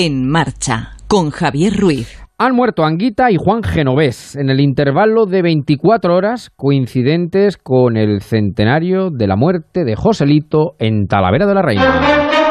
En 0.00 0.30
marcha 0.30 0.90
con 1.08 1.30
Javier 1.30 1.72
Ruiz. 1.76 2.24
Han 2.38 2.54
muerto 2.54 2.84
Anguita 2.84 3.32
y 3.32 3.36
Juan 3.36 3.64
Genovés 3.64 4.36
en 4.36 4.48
el 4.48 4.60
intervalo 4.60 5.26
de 5.26 5.42
24 5.42 6.14
horas 6.14 6.50
coincidentes 6.54 7.56
con 7.56 7.96
el 7.96 8.20
centenario 8.22 9.10
de 9.10 9.26
la 9.26 9.34
muerte 9.34 9.84
de 9.84 9.96
Joselito 9.96 10.76
en 10.78 11.08
Talavera 11.08 11.48
de 11.48 11.54
la 11.54 11.62
Reina. 11.62 12.47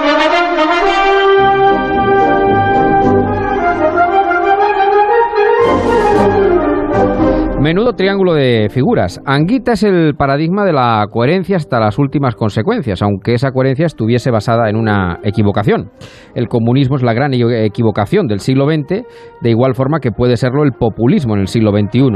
Menudo 7.67 7.91
triángulo 7.97 8.33
de 8.33 8.69
figuras. 8.69 9.19
Anguita 9.25 9.73
es 9.73 9.83
el 9.83 10.15
paradigma 10.15 10.63
de 10.63 10.71
la 10.71 11.05
coherencia 11.11 11.57
hasta 11.57 11.81
las 11.81 11.99
últimas 11.99 12.33
consecuencias, 12.33 13.01
aunque 13.01 13.33
esa 13.33 13.51
coherencia 13.51 13.87
estuviese 13.87 14.31
basada 14.31 14.69
en 14.69 14.77
una 14.77 15.19
equivocación. 15.21 15.91
El 16.33 16.47
comunismo 16.47 16.95
es 16.95 17.03
la 17.03 17.11
gran 17.11 17.33
equivocación 17.33 18.25
del 18.27 18.39
siglo 18.39 18.67
XX, 18.67 19.03
de 19.41 19.49
igual 19.49 19.75
forma 19.75 19.99
que 19.99 20.13
puede 20.13 20.37
serlo 20.37 20.63
el 20.63 20.71
populismo 20.79 21.33
en 21.33 21.41
el 21.41 21.49
siglo 21.49 21.71
XXI. 21.71 22.07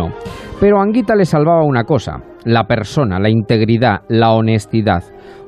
Pero 0.61 0.79
Anguita 0.79 1.17
le 1.17 1.25
salvaba 1.25 1.65
una 1.65 1.83
cosa, 1.83 2.23
la 2.45 2.63
persona, 2.63 3.19
la 3.19 3.29
integridad, 3.29 4.03
la 4.07 4.31
honestidad. 4.31 5.03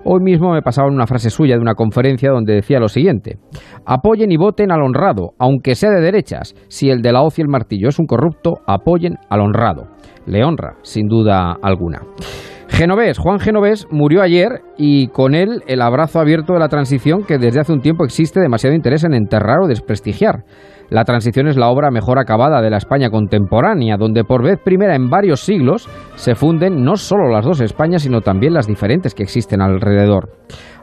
Hoy 0.06 0.20
mismo 0.22 0.52
me 0.52 0.62
pasaba 0.62 0.90
una 0.90 1.08
frase 1.08 1.30
suya 1.30 1.56
de 1.56 1.62
una 1.62 1.76
conferencia 1.76 2.30
donde 2.30 2.56
decía 2.56 2.80
lo 2.80 2.90
siguiente: 2.90 3.38
Apoyen 3.86 4.32
y 4.32 4.38
voten 4.38 4.72
al 4.72 4.82
honrado, 4.82 5.34
aunque 5.40 5.76
sea 5.76 5.92
de 5.92 6.02
derechas. 6.02 6.56
Si 6.68 6.90
el 6.90 7.02
de 7.02 7.14
la 7.14 7.22
hoz 7.22 7.40
y 7.40 7.42
el 7.42 7.48
martillo 7.48 7.88
es 7.88 8.00
un 8.00 8.06
corrupto, 8.06 8.56
apoyen 8.68 9.16
al 9.30 9.42
honrado. 9.42 9.88
Le 10.26 10.44
honra, 10.44 10.76
sin 10.82 11.08
duda 11.08 11.56
alguna. 11.62 12.02
Genovés, 12.68 13.20
Juan 13.20 13.40
Genovés 13.40 13.88
murió 13.92 14.24
ayer 14.24 14.62
y 14.78 15.08
con 15.10 15.36
él 15.36 15.62
el 15.68 15.82
abrazo 15.82 16.20
abierto 16.20 16.54
de 16.54 16.60
la 16.60 16.70
transición 16.70 17.24
que 17.24 17.38
desde 17.38 17.60
hace 17.60 17.72
un 17.72 17.82
tiempo 17.82 18.04
existe 18.04 18.40
demasiado 18.40 18.76
interés 18.76 19.04
en 19.04 19.14
enterrar 19.14 19.60
o 19.64 19.68
desprestigiar. 19.68 20.44
La 20.90 21.06
transición 21.06 21.48
es 21.48 21.58
la 21.58 21.70
obra 21.70 21.90
mejor 21.92 22.20
acabada 22.20 22.62
de 22.62 22.70
la 22.70 22.78
España 22.78 23.10
contemporánea, 23.10 23.98
donde 23.98 24.24
por 24.24 24.44
vez 24.44 24.60
primera 24.64 24.96
en 24.96 25.10
varios 25.10 25.40
siglos 25.40 25.90
se 26.16 26.36
funden 26.36 26.84
no 26.84 26.96
solo 26.98 27.30
las 27.30 27.46
dos 27.46 27.62
Españas, 27.62 28.04
sino 28.04 28.22
también 28.22 28.54
las 28.54 28.68
diferentes 28.68 29.16
que 29.16 29.24
existen 29.24 29.62
alrededor. 29.62 30.30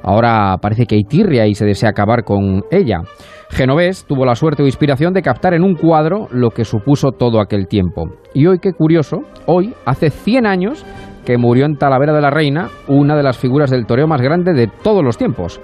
Ahora 0.02 0.56
parece 0.60 0.86
que 0.86 0.96
hay 0.96 1.04
tirria 1.04 1.46
y 1.46 1.54
se 1.54 1.66
desea 1.66 1.90
acabar 1.90 2.24
con 2.24 2.62
ella. 2.70 3.02
Genovés 3.50 4.04
tuvo 4.06 4.24
la 4.24 4.34
suerte 4.34 4.62
o 4.62 4.66
inspiración 4.66 5.12
de 5.12 5.22
captar 5.22 5.54
en 5.54 5.64
un 5.64 5.74
cuadro 5.74 6.28
lo 6.30 6.50
que 6.50 6.64
supuso 6.64 7.10
todo 7.12 7.40
aquel 7.40 7.66
tiempo. 7.66 8.04
Y 8.32 8.46
hoy, 8.46 8.58
qué 8.60 8.72
curioso, 8.72 9.22
hoy, 9.46 9.74
hace 9.84 10.10
100 10.10 10.46
años, 10.46 10.84
que 11.24 11.36
murió 11.36 11.66
en 11.66 11.76
Talavera 11.76 12.12
de 12.12 12.20
la 12.20 12.30
Reina, 12.30 12.68
una 12.88 13.16
de 13.16 13.22
las 13.22 13.38
figuras 13.38 13.70
del 13.70 13.86
toreo 13.86 14.06
más 14.06 14.20
grande 14.20 14.52
de 14.54 14.68
todos 14.68 15.04
los 15.04 15.18
tiempos. 15.18 15.60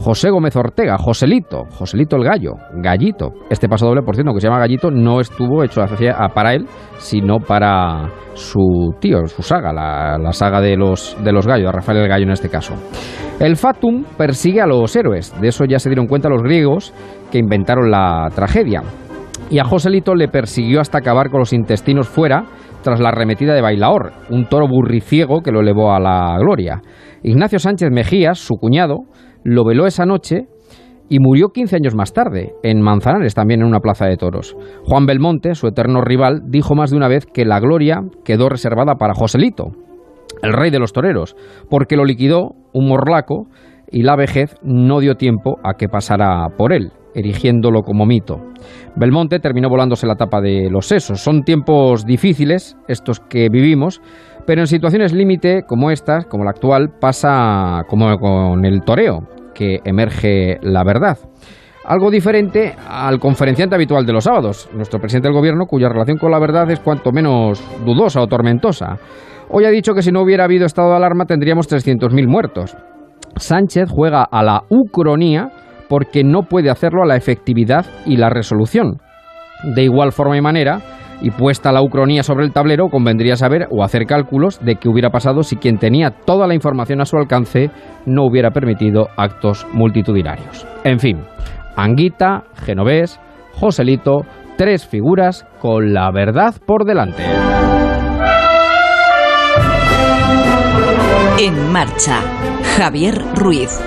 José 0.00 0.30
Gómez 0.30 0.56
Ortega, 0.56 0.96
Joselito, 0.96 1.64
Joselito 1.72 2.16
el 2.16 2.24
Gallo, 2.24 2.54
Gallito. 2.72 3.34
Este 3.50 3.68
paso 3.68 3.84
doble, 3.84 4.00
por 4.00 4.14
cierto, 4.14 4.32
que 4.32 4.40
se 4.40 4.46
llama 4.46 4.58
Gallito, 4.58 4.90
no 4.90 5.20
estuvo 5.20 5.62
hecho 5.62 5.82
para 6.34 6.54
él, 6.54 6.66
sino 6.96 7.38
para 7.38 8.08
su 8.32 8.94
tío, 8.98 9.26
su 9.26 9.42
saga, 9.42 9.74
la, 9.74 10.32
saga 10.32 10.62
de 10.62 10.74
los, 10.78 11.22
de 11.22 11.32
los 11.32 11.46
gallos, 11.46 11.66
de 11.66 11.72
Rafael 11.72 11.98
el 11.98 12.08
Gallo 12.08 12.24
en 12.24 12.30
este 12.30 12.48
caso. 12.48 12.72
El 13.38 13.56
Fatum 13.56 14.04
persigue 14.16 14.62
a 14.62 14.66
los 14.66 14.96
héroes, 14.96 15.38
de 15.38 15.48
eso 15.48 15.66
ya 15.66 15.78
se 15.78 15.90
dieron 15.90 16.06
cuenta 16.06 16.30
los 16.30 16.42
griegos 16.42 16.94
que 17.30 17.38
inventaron 17.38 17.90
la 17.90 18.28
tragedia. 18.34 18.82
Y 19.50 19.58
a 19.58 19.64
Joselito 19.64 20.14
le 20.14 20.28
persiguió 20.28 20.80
hasta 20.80 20.98
acabar 20.98 21.28
con 21.28 21.40
los 21.40 21.52
intestinos 21.52 22.08
fuera 22.08 22.46
tras 22.82 23.00
la 23.00 23.10
arremetida 23.10 23.52
de 23.52 23.60
Bailaor, 23.60 24.12
un 24.30 24.46
toro 24.48 24.66
burriciego 24.66 25.42
que 25.42 25.52
lo 25.52 25.60
elevó 25.60 25.92
a 25.92 26.00
la 26.00 26.38
gloria. 26.38 26.80
Ignacio 27.22 27.58
Sánchez 27.58 27.90
Mejías, 27.90 28.38
su 28.38 28.54
cuñado, 28.54 29.00
lo 29.44 29.64
veló 29.64 29.86
esa 29.86 30.06
noche 30.06 30.46
y 31.08 31.18
murió 31.18 31.48
15 31.48 31.76
años 31.76 31.94
más 31.94 32.12
tarde, 32.12 32.54
en 32.62 32.80
Manzanares, 32.80 33.34
también 33.34 33.60
en 33.60 33.66
una 33.66 33.80
plaza 33.80 34.06
de 34.06 34.16
toros. 34.16 34.56
Juan 34.84 35.06
Belmonte, 35.06 35.54
su 35.54 35.66
eterno 35.66 36.00
rival, 36.02 36.42
dijo 36.46 36.76
más 36.76 36.90
de 36.90 36.96
una 36.96 37.08
vez 37.08 37.26
que 37.26 37.44
la 37.44 37.58
gloria 37.58 38.02
quedó 38.24 38.48
reservada 38.48 38.94
para 38.94 39.14
Joselito, 39.14 39.72
el 40.42 40.52
rey 40.52 40.70
de 40.70 40.78
los 40.78 40.92
toreros, 40.92 41.34
porque 41.68 41.96
lo 41.96 42.04
liquidó 42.04 42.54
un 42.72 42.88
morlaco 42.88 43.48
y 43.90 44.02
la 44.02 44.14
vejez 44.14 44.54
no 44.62 45.00
dio 45.00 45.16
tiempo 45.16 45.58
a 45.64 45.74
que 45.74 45.88
pasara 45.88 46.46
por 46.56 46.72
él, 46.72 46.92
erigiéndolo 47.14 47.82
como 47.82 48.06
mito. 48.06 48.36
Belmonte 48.94 49.40
terminó 49.40 49.68
volándose 49.68 50.06
la 50.06 50.14
tapa 50.14 50.40
de 50.40 50.70
los 50.70 50.86
sesos. 50.86 51.20
Son 51.20 51.42
tiempos 51.42 52.04
difíciles 52.04 52.76
estos 52.86 53.18
que 53.18 53.48
vivimos, 53.50 54.00
pero 54.50 54.62
en 54.62 54.66
situaciones 54.66 55.12
límite 55.12 55.62
como 55.64 55.92
estas, 55.92 56.26
como 56.26 56.42
la 56.42 56.50
actual, 56.50 56.88
pasa 57.00 57.84
como 57.86 58.18
con 58.18 58.64
el 58.64 58.82
toreo, 58.82 59.20
que 59.54 59.78
emerge 59.84 60.58
la 60.60 60.82
verdad. 60.82 61.18
Algo 61.84 62.10
diferente 62.10 62.74
al 62.88 63.20
conferenciante 63.20 63.76
habitual 63.76 64.04
de 64.04 64.12
los 64.12 64.24
sábados, 64.24 64.68
nuestro 64.74 64.98
presidente 64.98 65.28
del 65.28 65.36
gobierno, 65.36 65.66
cuya 65.66 65.88
relación 65.88 66.18
con 66.18 66.32
la 66.32 66.40
verdad 66.40 66.68
es 66.68 66.80
cuanto 66.80 67.12
menos 67.12 67.62
dudosa 67.84 68.20
o 68.20 68.26
tormentosa. 68.26 68.98
Hoy 69.50 69.66
ha 69.66 69.70
dicho 69.70 69.94
que 69.94 70.02
si 70.02 70.10
no 70.10 70.20
hubiera 70.20 70.46
habido 70.46 70.66
estado 70.66 70.90
de 70.90 70.96
alarma 70.96 71.26
tendríamos 71.26 71.70
300.000 71.70 72.26
muertos. 72.26 72.76
Sánchez 73.36 73.88
juega 73.88 74.24
a 74.24 74.42
la 74.42 74.64
ucronía 74.68 75.52
porque 75.88 76.24
no 76.24 76.42
puede 76.42 76.70
hacerlo 76.70 77.04
a 77.04 77.06
la 77.06 77.14
efectividad 77.14 77.86
y 78.04 78.16
la 78.16 78.30
resolución. 78.30 79.00
De 79.76 79.84
igual 79.84 80.10
forma 80.10 80.36
y 80.36 80.40
manera, 80.40 80.80
y 81.20 81.30
puesta 81.30 81.72
la 81.72 81.82
ucronía 81.82 82.22
sobre 82.22 82.44
el 82.44 82.52
tablero, 82.52 82.88
convendría 82.88 83.36
saber 83.36 83.66
o 83.70 83.84
hacer 83.84 84.06
cálculos 84.06 84.58
de 84.64 84.76
qué 84.76 84.88
hubiera 84.88 85.10
pasado 85.10 85.42
si 85.42 85.56
quien 85.56 85.78
tenía 85.78 86.10
toda 86.10 86.46
la 86.46 86.54
información 86.54 87.00
a 87.00 87.04
su 87.04 87.16
alcance 87.16 87.70
no 88.06 88.24
hubiera 88.24 88.50
permitido 88.50 89.08
actos 89.16 89.66
multitudinarios. 89.72 90.66
En 90.84 90.98
fin, 90.98 91.18
Anguita, 91.76 92.44
Genovés, 92.64 93.20
Joselito, 93.54 94.24
tres 94.56 94.86
figuras 94.86 95.46
con 95.60 95.92
la 95.92 96.10
verdad 96.10 96.54
por 96.66 96.84
delante. 96.84 97.24
En 101.38 101.72
marcha, 101.72 102.20
Javier 102.76 103.22
Ruiz. 103.34 103.80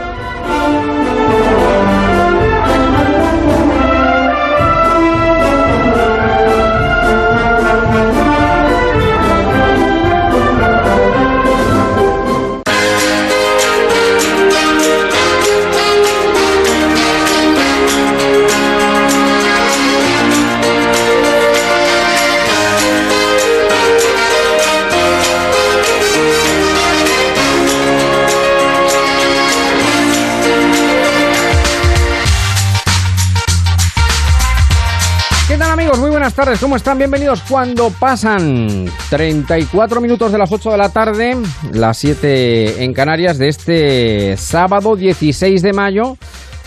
¿Cómo 36.60 36.76
están? 36.76 36.98
Bienvenidos 36.98 37.42
cuando 37.48 37.90
pasan 37.90 38.86
34 39.10 40.02
minutos 40.02 40.30
de 40.30 40.38
las 40.38 40.52
8 40.52 40.72
de 40.72 40.78
la 40.78 40.90
tarde, 40.90 41.38
las 41.72 41.98
7 41.98 42.84
en 42.84 42.92
Canarias 42.92 43.38
de 43.38 43.48
este 43.48 44.36
sábado 44.36 44.98
16 44.98 45.62
de 45.62 45.72
mayo 45.72 46.18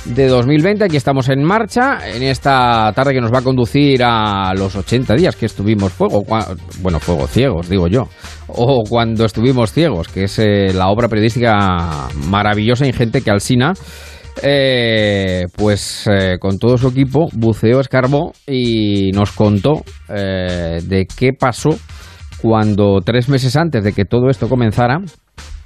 de 0.06 0.28
2020. 0.28 0.82
Aquí 0.82 0.96
estamos 0.96 1.28
en 1.28 1.44
marcha 1.44 1.98
en 2.08 2.22
esta 2.22 2.90
tarde 2.94 3.12
que 3.12 3.20
nos 3.20 3.30
va 3.30 3.40
a 3.40 3.42
conducir 3.42 4.02
a 4.02 4.54
los 4.54 4.74
80 4.74 5.14
días 5.14 5.36
que 5.36 5.44
estuvimos 5.44 5.92
fuego, 5.92 6.24
bueno, 6.80 6.98
fuego 6.98 7.26
ciegos, 7.26 7.68
digo 7.68 7.86
yo, 7.86 8.08
o 8.46 8.82
cuando 8.88 9.26
estuvimos 9.26 9.72
ciegos, 9.72 10.08
que 10.08 10.24
es 10.24 10.38
eh, 10.38 10.72
la 10.72 10.88
obra 10.88 11.08
periodística 11.08 12.08
maravillosa 12.14 12.86
e 12.86 12.88
ingente 12.88 13.20
que 13.20 13.30
Alsina 13.30 13.74
eh, 14.42 15.46
pues 15.56 16.06
eh, 16.06 16.38
con 16.38 16.58
todo 16.58 16.76
su 16.76 16.88
equipo 16.88 17.28
buceó, 17.32 17.80
escarbó 17.80 18.32
y 18.46 19.10
nos 19.12 19.32
contó 19.32 19.82
eh, 20.08 20.80
de 20.84 21.06
qué 21.06 21.32
pasó 21.32 21.70
cuando 22.40 23.00
tres 23.04 23.28
meses 23.28 23.56
antes 23.56 23.82
de 23.82 23.92
que 23.92 24.04
todo 24.04 24.28
esto 24.28 24.48
comenzara, 24.48 25.00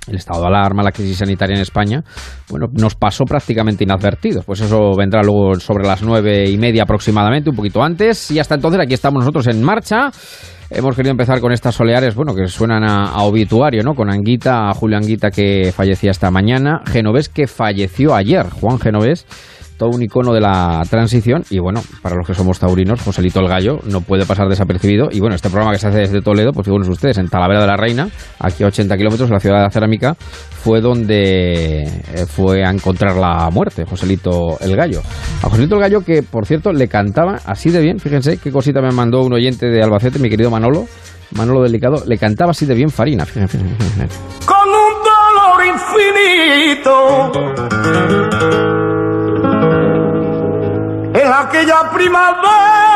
el 0.08 0.16
estado 0.16 0.40
de 0.40 0.48
alarma, 0.48 0.82
la 0.82 0.92
crisis 0.92 1.18
sanitaria 1.18 1.54
en 1.54 1.62
España, 1.62 2.02
bueno, 2.48 2.66
nos 2.72 2.94
pasó 2.94 3.24
prácticamente 3.24 3.84
inadvertidos. 3.84 4.44
Pues 4.44 4.60
eso 4.60 4.96
vendrá 4.96 5.22
luego 5.22 5.54
sobre 5.60 5.86
las 5.86 6.02
nueve 6.02 6.48
y 6.48 6.56
media 6.56 6.84
aproximadamente, 6.84 7.50
un 7.50 7.56
poquito 7.56 7.82
antes. 7.82 8.30
Y 8.30 8.38
hasta 8.38 8.54
entonces 8.54 8.80
aquí 8.80 8.94
estamos 8.94 9.20
nosotros 9.20 9.46
en 9.48 9.62
marcha. 9.62 10.10
Hemos 10.70 10.94
querido 10.94 11.10
empezar 11.10 11.40
con 11.40 11.52
estas 11.52 11.74
soleares, 11.74 12.14
bueno, 12.14 12.32
que 12.32 12.46
suenan 12.46 12.84
a, 12.84 13.22
obituario, 13.24 13.82
¿no? 13.82 13.94
Con 13.94 14.08
Anguita, 14.08 14.68
a 14.68 14.72
Julio 14.72 14.98
Anguita 14.98 15.30
que 15.30 15.72
fallecía 15.74 16.12
esta 16.12 16.30
mañana, 16.30 16.82
Genovés 16.86 17.28
que 17.28 17.48
falleció 17.48 18.14
ayer, 18.14 18.48
Juan 18.50 18.78
Genovés 18.78 19.26
todo 19.80 19.96
un 19.96 20.02
icono 20.02 20.34
de 20.34 20.42
la 20.42 20.82
transición. 20.90 21.42
Y 21.48 21.58
bueno, 21.58 21.82
para 22.02 22.14
los 22.14 22.26
que 22.26 22.34
somos 22.34 22.58
taurinos, 22.58 23.00
Joselito 23.00 23.40
el 23.40 23.48
Gallo 23.48 23.78
no 23.86 24.02
puede 24.02 24.26
pasar 24.26 24.46
desapercibido. 24.46 25.08
Y 25.10 25.20
bueno, 25.20 25.34
este 25.34 25.48
programa 25.48 25.72
que 25.72 25.78
se 25.78 25.88
hace 25.88 26.00
desde 26.00 26.20
Toledo, 26.20 26.52
pues 26.52 26.66
fíjense 26.66 26.90
ustedes, 26.90 27.16
en 27.16 27.28
Talavera 27.28 27.62
de 27.62 27.66
la 27.66 27.76
Reina, 27.76 28.10
aquí 28.38 28.62
a 28.62 28.66
80 28.66 28.94
kilómetros 28.98 29.30
la 29.30 29.40
ciudad 29.40 29.56
de 29.56 29.62
la 29.62 29.70
cerámica, 29.70 30.14
fue 30.14 30.82
donde 30.82 31.84
eh, 31.84 32.26
fue 32.28 32.62
a 32.62 32.70
encontrar 32.70 33.16
la 33.16 33.48
muerte, 33.50 33.86
Joselito 33.86 34.60
el 34.60 34.76
Gallo. 34.76 35.00
A 35.42 35.48
Joselito 35.48 35.76
el 35.76 35.80
Gallo, 35.80 36.02
que 36.02 36.22
por 36.22 36.44
cierto 36.44 36.72
le 36.72 36.86
cantaba 36.86 37.38
así 37.46 37.70
de 37.70 37.80
bien, 37.80 37.98
fíjense 37.98 38.36
qué 38.36 38.52
cosita 38.52 38.82
me 38.82 38.92
mandó 38.92 39.22
un 39.22 39.32
oyente 39.32 39.66
de 39.66 39.82
Albacete, 39.82 40.18
mi 40.18 40.28
querido 40.28 40.50
Manolo. 40.50 40.84
Manolo 41.36 41.62
Delicado, 41.62 42.02
le 42.06 42.18
cantaba 42.18 42.50
así 42.50 42.66
de 42.66 42.74
bien 42.74 42.90
Farina. 42.90 43.24
Fíjense. 43.24 43.56
Con 44.44 44.68
un 44.68 44.92
dolor 45.06 45.64
infinito 45.64 47.40
aquella 51.60 51.90
primavera 51.90 52.89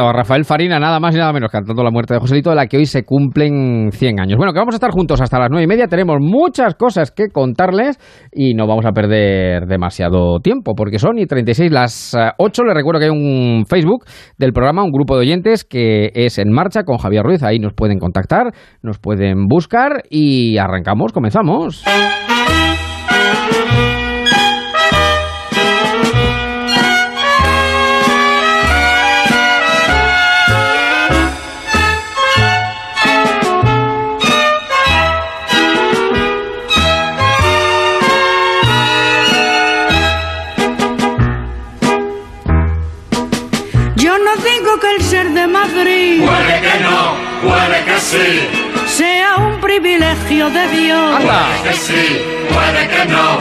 estaba 0.00 0.14
Rafael 0.14 0.46
Farina, 0.46 0.80
nada 0.80 0.98
más 0.98 1.14
y 1.14 1.18
nada 1.18 1.30
menos, 1.30 1.50
cantando 1.50 1.84
la 1.84 1.90
muerte 1.90 2.14
de 2.14 2.20
Joselito, 2.20 2.48
de 2.48 2.56
la 2.56 2.66
que 2.66 2.78
hoy 2.78 2.86
se 2.86 3.04
cumplen 3.04 3.90
100 3.92 4.18
años. 4.18 4.38
Bueno, 4.38 4.54
que 4.54 4.58
vamos 4.58 4.74
a 4.74 4.76
estar 4.76 4.90
juntos 4.92 5.20
hasta 5.20 5.38
las 5.38 5.50
9 5.50 5.62
y 5.62 5.66
media, 5.66 5.88
tenemos 5.88 6.16
muchas 6.20 6.74
cosas 6.74 7.10
que 7.10 7.28
contarles 7.28 7.98
y 8.32 8.54
no 8.54 8.66
vamos 8.66 8.86
a 8.86 8.92
perder 8.92 9.66
demasiado 9.66 10.40
tiempo, 10.40 10.72
porque 10.74 10.98
son 10.98 11.18
y 11.18 11.26
36 11.26 11.70
las 11.70 12.14
eh, 12.14 12.30
8. 12.38 12.64
Les 12.64 12.74
recuerdo 12.74 12.98
que 12.98 13.04
hay 13.04 13.10
un 13.10 13.66
Facebook 13.68 14.06
del 14.38 14.54
programa, 14.54 14.82
un 14.84 14.90
grupo 14.90 15.16
de 15.16 15.20
oyentes 15.20 15.64
que 15.64 16.12
es 16.14 16.38
En 16.38 16.50
Marcha 16.50 16.84
con 16.84 16.96
Javier 16.96 17.22
Ruiz. 17.22 17.42
Ahí 17.42 17.58
nos 17.58 17.74
pueden 17.74 17.98
contactar, 17.98 18.54
nos 18.82 18.98
pueden 18.98 19.48
buscar 19.48 20.04
y 20.08 20.56
arrancamos, 20.56 21.12
comenzamos. 21.12 21.84
Privilegio 49.74 50.50
de 50.50 50.66
Dios, 50.68 51.14
¡Anda! 51.14 51.46
que 51.62 51.72
sí, 51.74 52.18
puede 52.52 52.88
que 52.88 53.04
no. 53.12 53.38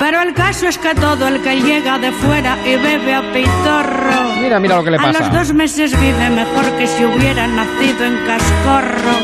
pero 0.00 0.20
el 0.22 0.34
caso 0.34 0.66
es 0.66 0.76
que 0.78 0.92
todo 0.96 1.28
el 1.28 1.40
que 1.42 1.60
llega 1.60 1.96
de 1.96 2.10
fuera 2.10 2.56
y 2.66 2.74
bebe 2.74 3.14
a 3.14 3.22
pitorro, 3.32 4.34
Mira, 4.40 4.58
mira 4.58 4.76
lo 4.78 4.82
que 4.84 4.90
le 4.90 4.96
a 4.96 5.06
los 5.06 5.16
pasa. 5.16 5.28
dos 5.30 5.52
meses 5.54 5.92
vive 6.00 6.28
mejor 6.30 6.64
que 6.76 6.88
si 6.88 7.04
hubiera 7.04 7.46
nacido 7.46 8.04
en 8.04 8.16
Cascorro. 8.26 9.14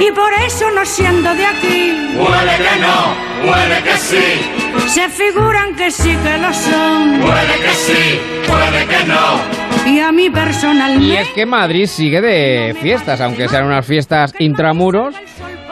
Y 0.00 0.10
por 0.12 0.32
eso 0.46 0.64
no 0.74 0.84
siendo 0.84 1.32
de 1.34 1.46
aquí, 1.46 2.08
Puede 2.16 2.56
que 2.56 2.80
no, 2.80 3.48
puede 3.48 3.82
que 3.84 3.96
sí, 3.98 4.88
se 4.88 5.08
figuran 5.10 5.76
que 5.76 5.90
sí 5.92 6.16
que 6.24 6.38
lo 6.38 6.52
son. 6.52 7.20
puede 7.20 7.54
que 7.62 7.74
sí, 7.74 8.20
puede 8.48 8.86
que 8.86 9.04
no. 9.06 9.68
Y 9.92 10.00
a 10.00 10.10
mí 10.12 10.24
Y 10.26 10.30
personalmente... 10.30 11.20
es 11.20 11.28
que 11.28 11.46
Madrid 11.46 11.86
sigue 11.86 12.20
de 12.20 12.76
fiestas, 12.82 13.20
aunque 13.20 13.48
sean 13.48 13.64
unas 13.64 13.86
fiestas 13.86 14.34
intramuros, 14.38 15.14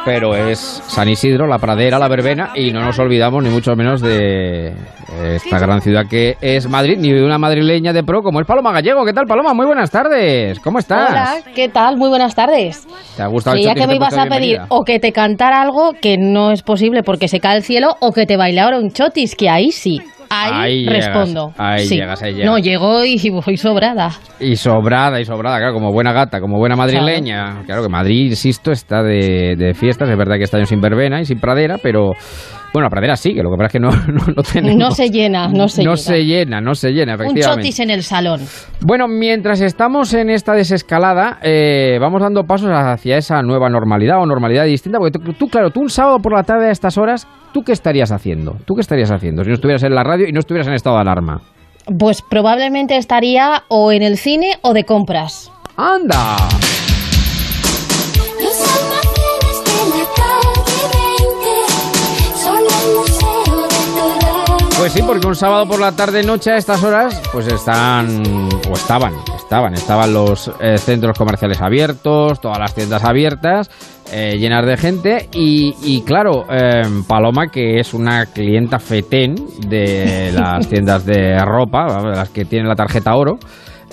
pero 0.07 0.37
es 0.37 0.61
San 0.87 1.09
Isidro, 1.09 1.49
la 1.49 1.59
pradera, 1.59 1.99
la 1.99 2.07
verbena, 2.07 2.53
y 2.55 2.71
no 2.71 2.81
nos 2.81 2.97
olvidamos 3.01 3.43
ni 3.43 3.51
mucho 3.51 3.75
menos 3.75 4.01
de 4.01 4.73
esta 5.35 5.59
gran 5.59 5.81
ciudad 5.81 6.05
que 6.09 6.37
es 6.41 6.69
Madrid, 6.69 6.97
ni 6.97 7.13
de 7.13 7.25
una 7.25 7.39
madrileña 7.39 7.93
de 7.93 8.05
pro 8.05 8.23
como 8.23 8.41
es 8.41 8.47
Paloma 8.47 8.71
Gallego. 8.73 9.05
¿Qué 9.05 9.13
tal, 9.13 9.27
Paloma? 9.27 9.53
Muy 9.53 9.67
buenas 9.67 9.91
tardes. 9.91 10.61
¿Cómo 10.61 10.79
estás? 10.79 11.11
Hola, 11.11 11.35
¿qué 11.57 11.69
tal? 11.69 11.97
Muy 11.97 12.09
buenas 12.09 12.37
tardes. 12.37 12.87
¿Te 13.17 13.23
ha 13.23 13.27
gustado 13.27 13.57
el 13.57 13.63
Creía 13.63 13.75
que 13.75 13.89
me 13.89 13.97
ibas 13.97 14.17
a 14.17 14.27
pedir 14.27 14.61
o 14.69 14.85
que 14.85 15.01
te 15.01 15.11
cantara 15.11 15.61
algo 15.61 15.93
que 16.01 16.17
no 16.19 16.53
es 16.53 16.63
posible 16.63 17.03
porque 17.03 17.27
se 17.27 17.41
cae 17.41 17.57
el 17.57 17.63
cielo 17.65 17.97
o 18.01 18.13
que 18.13 18.27
te 18.27 18.37
baile 18.37 18.61
ahora 18.61 18.79
un 18.79 18.93
chotis, 18.93 19.35
que 19.35 19.51
ahí 19.51 19.73
sí. 19.73 20.01
Ahí, 20.31 20.53
Ahí 20.53 20.85
llegas, 20.85 21.07
respondo. 21.07 21.53
ahí 21.59 21.87
Sí. 21.87 21.97
llegas, 21.97 22.23
ahí 22.23 22.35
llegas. 22.35 22.51
No, 22.51 22.59
llego 22.59 23.05
y 23.05 23.31
voy 23.47 23.57
sobrada. 23.57 24.11
Y 24.41 24.57
sobrada, 24.57 25.21
y 25.21 25.25
sobrada, 25.25 25.59
claro, 25.59 25.73
como 25.75 25.93
buena 25.93 26.13
gata, 26.13 26.41
como 26.41 26.59
buena 26.59 26.77
madrileña. 26.77 27.63
Claro, 27.67 27.83
que 27.83 27.89
Madrid, 27.89 28.31
insisto, 28.31 28.73
está 28.73 29.03
de, 29.03 29.55
de 29.57 29.75
fiestas. 29.75 30.09
Es 30.09 30.17
verdad 30.17 30.37
que 30.37 30.45
este 30.45 30.57
año 30.57 30.67
sin 30.67 30.81
verbena 30.81 31.21
y 31.21 31.25
sin 31.25 31.39
pradera, 31.41 31.79
pero... 31.83 32.13
Bueno, 32.77 32.89
la 32.89 32.91
pradera 32.91 33.17
sí, 33.17 33.33
que 33.33 33.43
lo 33.43 33.49
que 33.51 33.57
pasa 33.57 33.67
es 33.69 33.73
que 33.73 33.81
no, 33.81 33.89
no, 34.13 34.35
no 34.37 34.43
tenemos... 34.43 34.77
No 34.77 34.91
se 34.91 35.09
llena, 35.09 35.49
no 35.49 35.67
se 35.67 35.83
no 35.83 35.93
llena. 35.93 35.97
se 35.97 36.25
llena, 36.27 36.61
no 36.61 36.75
se 36.75 36.91
llena, 36.91 37.17
Un 37.17 37.35
chotis 37.35 37.81
en 37.81 37.89
el 37.89 38.03
salón. 38.03 38.43
Bueno, 38.83 39.09
mientras 39.09 39.63
estamos 39.63 40.13
en 40.13 40.29
esta 40.29 40.53
desescalada, 40.53 41.39
eh, 41.43 41.97
vamos 41.99 42.21
dando 42.21 42.45
pasos 42.45 42.69
hacia 42.71 43.17
esa 43.17 43.41
nueva 43.41 43.71
normalidad 43.71 44.21
o 44.21 44.27
normalidad 44.27 44.67
distinta. 44.67 44.99
Porque 44.99 45.19
tú, 45.19 45.33
tú, 45.33 45.49
claro, 45.49 45.71
tú 45.71 45.81
un 45.81 45.89
sábado 45.89 46.19
por 46.19 46.35
la 46.35 46.43
tarde 46.43 46.67
a 46.67 46.71
estas 46.71 46.99
horas, 46.99 47.27
¿tú 47.55 47.63
qué 47.63 47.73
estarías 47.73 48.13
haciendo? 48.13 48.59
¿Tú 48.67 48.75
qué 48.75 48.83
estarías 48.83 49.11
haciendo 49.11 49.43
si 49.43 49.49
no 49.49 49.55
estuvieras 49.55 49.83
en 49.83 49.95
la 49.95 50.05
radio 50.05 50.29
y 50.29 50.33
no 50.33 50.41
estuvieras 50.41 50.67
en 50.69 50.75
estado 50.75 50.97
de 50.97 51.01
alarma? 51.01 51.41
Pues 51.99 52.21
probablemente 52.21 52.99
estaría 52.99 53.63
o 53.69 53.91
en 53.91 54.03
el 54.03 54.19
cine 54.19 54.59
o 54.61 54.75
de 54.75 54.85
compras. 54.85 55.51
¡Anda! 55.79 56.37
Pues 64.87 64.95
sí, 64.95 65.03
porque 65.05 65.27
un 65.27 65.35
sábado 65.35 65.67
por 65.67 65.81
la 65.81 65.97
tarde 65.97 66.23
noche 66.23 66.53
a 66.53 66.59
estas 66.59 66.81
horas, 66.85 67.21
pues 67.33 67.49
están, 67.49 68.23
o 68.71 68.73
estaban, 68.75 69.15
estaban, 69.35 69.75
estaban 69.75 70.15
los 70.15 70.49
eh, 70.61 70.79
centros 70.79 71.19
comerciales 71.19 71.61
abiertos, 71.61 72.41
todas 72.41 72.61
las 72.61 72.73
tiendas 72.73 73.03
abiertas, 73.03 73.69
eh, 74.13 74.37
llenas 74.39 74.65
de 74.65 74.77
gente 74.77 75.29
y, 75.33 75.75
y 75.83 76.03
claro, 76.03 76.45
eh, 76.49 76.83
Paloma, 77.09 77.49
que 77.49 77.81
es 77.81 77.95
una 77.95 78.27
clienta 78.27 78.79
fetén 78.79 79.35
de 79.69 80.31
las 80.37 80.69
tiendas 80.69 81.05
de 81.05 81.37
ropa, 81.45 81.87
de 82.05 82.17
las 82.19 82.29
que 82.29 82.45
tienen 82.45 82.69
la 82.69 82.77
tarjeta 82.77 83.17
oro, 83.17 83.41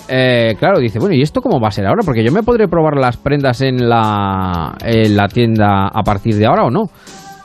eh, 0.06 0.54
claro, 0.60 0.78
dice, 0.78 0.98
bueno, 0.98 1.14
¿y 1.14 1.22
esto 1.22 1.40
cómo 1.40 1.58
va 1.58 1.68
a 1.68 1.72
ser 1.72 1.86
ahora? 1.86 2.02
Porque 2.04 2.22
yo 2.22 2.30
me 2.30 2.42
podré 2.42 2.68
probar 2.68 2.98
las 2.98 3.16
prendas 3.16 3.62
en 3.62 3.88
la, 3.88 4.76
en 4.84 5.16
la 5.16 5.26
tienda 5.28 5.88
a 5.88 6.02
partir 6.02 6.36
de 6.36 6.46
ahora 6.46 6.64
o 6.64 6.70
no. 6.70 6.84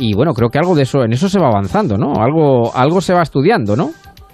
Y 0.01 0.13
bueno, 0.13 0.33
creo 0.33 0.49
que 0.49 0.57
algo 0.57 0.75
de 0.75 0.83
eso, 0.83 1.03
en 1.03 1.11
eso 1.11 1.27
se 1.27 1.39
va 1.39 1.47
avanzando, 1.47 1.97
¿no? 1.97 2.13
Algo, 2.21 2.73
algo 2.73 3.01
se 3.01 3.13
va 3.13 3.21
estudiando, 3.21 3.75
¿no? 3.75 3.91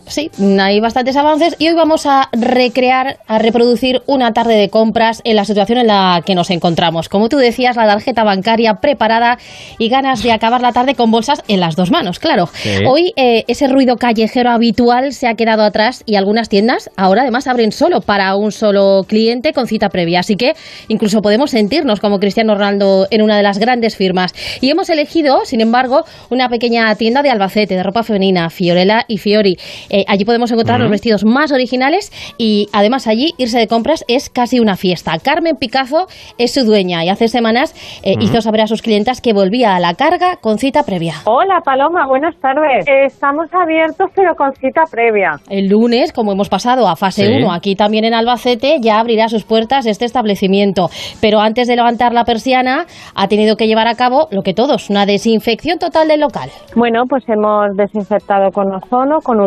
Sí, 0.07 0.29
hay 0.59 0.79
bastantes 0.79 1.15
avances 1.15 1.55
y 1.57 1.67
hoy 1.67 1.74
vamos 1.74 2.05
a 2.05 2.29
recrear, 2.31 3.17
a 3.27 3.39
reproducir 3.39 4.03
una 4.05 4.33
tarde 4.33 4.55
de 4.55 4.69
compras 4.69 5.21
en 5.24 5.35
la 5.35 5.45
situación 5.45 5.79
en 5.79 5.88
la 5.88 6.21
que 6.25 6.35
nos 6.35 6.51
encontramos. 6.51 7.09
Como 7.09 7.27
tú 7.27 7.38
decías, 7.38 7.75
la 7.75 7.88
tarjeta 7.88 8.24
bancaria 8.24 8.75
preparada 8.75 9.39
y 9.79 9.89
ganas 9.89 10.21
de 10.21 10.31
acabar 10.31 10.62
la 10.62 10.74
tarde 10.74 10.93
con 10.93 11.09
bolsas 11.09 11.41
en 11.47 11.59
las 11.59 11.75
dos 11.75 11.89
manos, 11.89 12.19
claro. 12.19 12.47
Sí. 12.53 12.69
Hoy 12.88 13.13
eh, 13.15 13.45
ese 13.47 13.67
ruido 13.67 13.97
callejero 13.97 14.51
habitual 14.51 15.12
se 15.12 15.27
ha 15.27 15.33
quedado 15.33 15.63
atrás 15.63 16.03
y 16.05 16.15
algunas 16.15 16.50
tiendas 16.50 16.91
ahora 16.97 17.24
además 17.24 17.47
abren 17.47 17.71
solo 17.71 18.01
para 18.01 18.35
un 18.35 18.51
solo 18.51 19.05
cliente 19.07 19.53
con 19.53 19.67
cita 19.67 19.89
previa. 19.89 20.19
Así 20.19 20.35
que 20.35 20.53
incluso 20.88 21.21
podemos 21.21 21.51
sentirnos 21.51 22.00
como 22.00 22.19
Cristiano 22.19 22.53
Ronaldo 22.53 23.07
en 23.09 23.24
una 23.24 23.38
de 23.38 23.43
las 23.43 23.57
grandes 23.57 23.95
firmas. 23.95 24.33
Y 24.62 24.69
hemos 24.69 24.89
elegido, 24.89 25.45
sin 25.45 25.62
embargo, 25.62 26.05
una 26.29 26.47
pequeña 26.50 26.93
tienda 26.95 27.24
de 27.24 27.31
Albacete, 27.31 27.75
de 27.75 27.83
ropa 27.83 28.03
femenina, 28.03 28.51
Fiorella 28.51 29.05
y 29.07 29.17
Fiori. 29.17 29.57
Eh, 29.95 30.03
allí 30.09 30.25
podemos 30.25 30.51
encontrar 30.51 30.81
los 30.81 30.89
vestidos 30.91 31.23
más 31.23 31.53
originales 31.53 32.11
y 32.37 32.67
además 32.73 33.07
allí 33.07 33.33
irse 33.37 33.57
de 33.57 33.67
compras 33.67 34.03
es 34.09 34.29
casi 34.29 34.59
una 34.59 34.75
fiesta. 34.75 35.13
Carmen 35.23 35.55
Picazo 35.55 36.07
es 36.37 36.53
su 36.53 36.65
dueña 36.65 37.05
y 37.05 37.07
hace 37.09 37.29
semanas 37.29 37.73
eh, 38.03 38.15
hizo 38.19 38.41
saber 38.41 38.59
a 38.59 38.67
sus 38.67 38.81
clientas 38.81 39.21
que 39.21 39.31
volvía 39.31 39.73
a 39.73 39.79
la 39.79 39.93
carga 39.93 40.35
con 40.41 40.57
cita 40.57 40.83
previa. 40.83 41.13
Hola 41.23 41.61
Paloma, 41.63 42.07
buenas 42.07 42.35
tardes. 42.41 42.85
Estamos 43.05 43.47
abiertos 43.53 44.09
pero 44.13 44.35
con 44.35 44.53
cita 44.55 44.83
previa. 44.91 45.39
El 45.49 45.69
lunes, 45.69 46.11
como 46.11 46.33
hemos 46.33 46.49
pasado 46.49 46.89
a 46.89 46.97
fase 46.97 47.25
Sí. 47.27 47.31
1 47.31 47.53
aquí 47.53 47.75
también 47.75 48.03
en 48.03 48.13
Albacete, 48.13 48.79
ya 48.81 48.99
abrirá 48.99 49.29
sus 49.29 49.45
puertas 49.45 49.85
este 49.85 50.03
establecimiento. 50.03 50.89
Pero 51.21 51.39
antes 51.39 51.69
de 51.69 51.77
levantar 51.77 52.11
la 52.11 52.25
persiana, 52.25 52.85
ha 53.15 53.27
tenido 53.29 53.55
que 53.55 53.67
llevar 53.67 53.87
a 53.87 53.95
cabo 53.95 54.27
lo 54.31 54.41
que 54.41 54.53
todos, 54.53 54.89
una 54.89 55.05
desinfección 55.05 55.79
total 55.79 56.09
del 56.09 56.19
local. 56.19 56.49
Bueno, 56.75 57.03
pues 57.07 57.23
hemos 57.29 57.77
desinfectado 57.77 58.51
con 58.51 58.73
ozono, 58.73 59.19
con 59.23 59.39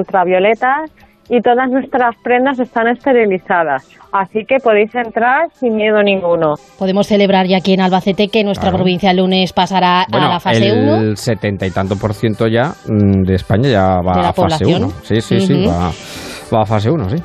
y 1.31 1.41
todas 1.43 1.69
nuestras 1.71 2.17
prendas 2.25 2.59
están 2.59 2.89
esterilizadas. 2.89 3.87
Así 4.13 4.45
que 4.49 4.57
podéis 4.63 4.95
entrar 4.95 5.49
sin 5.53 5.77
miedo 5.77 6.03
ninguno. 6.03 6.55
Podemos 6.79 7.07
celebrar 7.07 7.47
ya 7.47 7.59
aquí 7.59 7.75
en 7.75 7.83
Albacete 7.83 8.29
que 8.29 8.43
nuestra 8.45 8.71
Claro. 8.71 8.79
provincia 8.79 9.11
el 9.11 9.19
lunes 9.19 9.53
pasará 9.53 10.07
Bueno, 10.11 10.27
a 10.29 10.31
la 10.31 10.41
fase 10.41 10.69
el 10.69 10.89
1. 10.89 11.17
setenta 11.17 11.67
y 11.67 11.71
tanto 11.71 11.97
por 11.97 12.15
ciento 12.15 12.47
ya 12.49 12.73
mm, 12.89 13.25
de 13.27 13.35
España 13.35 13.69
ya 13.69 14.01
va 14.01 14.15
De 14.15 14.23
la 14.23 14.29
a 14.31 14.33
fase 14.33 14.65
población. 14.65 14.85
1. 14.85 14.93
Sí, 15.03 15.21
sí, 15.21 15.41
sí, 15.41 15.67
va, 15.67 15.91
va 16.57 16.63
a 16.63 16.67
fase 16.67 16.91
1, 16.91 17.11
sí. 17.11 17.17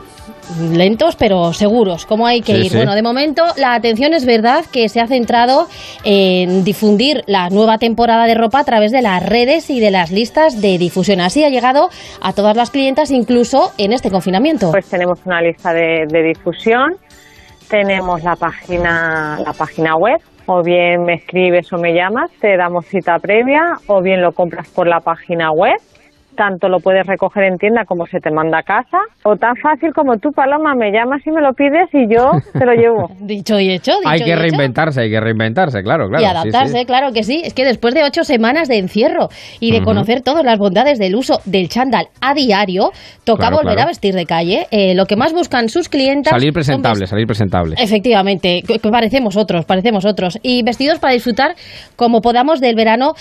Lentos 0.60 1.16
pero 1.16 1.54
seguros, 1.54 2.06
como 2.06 2.26
hay 2.28 2.42
que 2.42 2.54
Sí, 2.54 2.60
ir. 2.66 2.70
sí. 2.72 2.78
Bueno, 2.78 2.96
de 2.96 3.02
momento 3.02 3.44
la 3.58 3.74
atención 3.74 4.14
es 4.14 4.26
verdad 4.26 4.66
que 4.72 4.90
se 4.90 5.00
ha 5.00 5.08
centrado 5.08 5.68
en 6.04 6.64
difundir 6.64 7.24
la 7.28 7.50
nueva 7.50 7.78
temporada 7.78 8.26
de 8.26 8.36
ropa 8.36 8.60
a 8.60 8.64
través 8.64 8.92
de 8.92 9.02
las 9.02 9.24
redes 9.26 9.70
y 9.70 9.80
de 9.80 9.92
las 9.92 10.12
listas 10.12 10.62
de 10.62 10.78
difusión. 10.78 11.22
Así 11.22 11.44
ha 11.44 11.50
llegado 11.50 11.90
a 12.22 12.34
todas 12.34 12.56
las 12.56 12.70
clientas, 12.72 13.12
incluso 13.12 13.72
en 13.78 13.94
este 13.94 14.10
confinamiento. 14.12 14.72
Pues 14.72 14.90
tenemos 14.90 15.20
una 15.26 15.42
lista 15.42 15.74
de, 15.74 16.06
de 16.08 16.24
difusión, 16.24 16.96
tenemos 17.70 18.24
la 18.24 18.36
página, 18.36 19.40
la 19.46 19.54
página 19.54 19.96
web, 19.96 20.20
o 20.46 20.62
bien 20.62 21.04
me 21.06 21.14
escribes 21.16 21.72
o 21.74 21.78
me 21.78 21.94
llamas, 21.94 22.30
te 22.42 22.58
damos 22.58 22.86
cita 22.86 23.18
previa, 23.20 23.62
o 23.88 24.02
bien 24.02 24.22
lo 24.22 24.32
compras 24.34 24.68
por 24.70 24.88
la 24.88 25.00
página 25.00 25.52
web. 25.52 25.78
Tanto 26.36 26.68
lo 26.70 26.80
puedes 26.80 27.06
recoger 27.06 27.44
en 27.44 27.58
tienda 27.58 27.86
como 27.86 28.06
se 28.08 28.20
te 28.20 28.32
manda 28.32 28.60
a 28.60 28.64
casa, 28.64 28.98
o 29.24 29.36
tan 29.36 29.56
fácil 29.58 29.94
como 29.94 30.18
tú, 30.18 30.32
Paloma, 30.32 30.74
me 30.76 30.92
llamas 30.92 31.22
y 31.26 31.32
me 31.32 31.42
lo 31.42 31.54
pides 31.54 31.90
y 31.94 32.08
yo 32.14 32.32
te 32.54 32.66
lo 32.66 32.74
llevo. 32.74 33.10
Dicho 33.20 33.60
y 33.60 33.70
hecho, 33.72 33.92
dicho 33.98 34.10
Hay 34.10 34.22
y 34.22 34.24
que 34.24 34.32
hecho. 34.32 34.42
reinventarse, 34.42 35.02
hay 35.02 35.10
que 35.10 35.20
reinventarse, 35.20 35.82
claro, 35.84 36.08
claro. 36.10 36.24
y 36.24 36.26
adaptarse, 36.28 36.80
sí. 36.80 36.86
claro 36.86 37.12
que 37.14 37.24
sí. 37.24 37.42
Es 37.46 37.54
que 37.54 37.66
después 37.66 37.94
de 37.94 38.04
ocho 38.04 38.24
semanas 38.24 38.68
de 38.68 38.78
encierro 38.78 39.30
y 39.60 39.72
de 39.72 39.82
conocer 39.84 40.22
todas 40.22 40.44
las 40.44 40.58
bondades 40.58 41.00
del 41.00 41.16
uso 41.16 41.40
del 41.46 41.70
chándal 41.70 42.08
a 42.22 42.34
diario, 42.34 42.92
toca 43.24 43.44
Claro, 43.44 43.58
volver 43.58 43.74
claro. 43.74 43.88
a 43.88 43.92
vestir 43.92 44.14
de 44.14 44.26
calle. 44.26 44.68
Eh, 44.72 44.96
lo 44.96 45.06
que 45.06 45.16
más 45.16 45.34
buscan 45.34 45.68
sus 45.70 45.90
clientas 45.90 46.32
Salir 46.32 46.54
presentable, 46.54 47.06
salir 47.08 47.28
presentable. 47.28 47.76
Efectivamente, 47.78 48.62
parecemos 48.92 49.36
otros, 49.38 49.66
parecemos 49.66 50.06
otros. 50.06 50.40
Y 50.42 50.64
vestidos 50.64 51.00
para 51.00 51.14
disfrutar 51.14 51.56
como 51.96 52.22
podamos 52.22 52.62
del 52.62 52.76
verano 52.76 53.14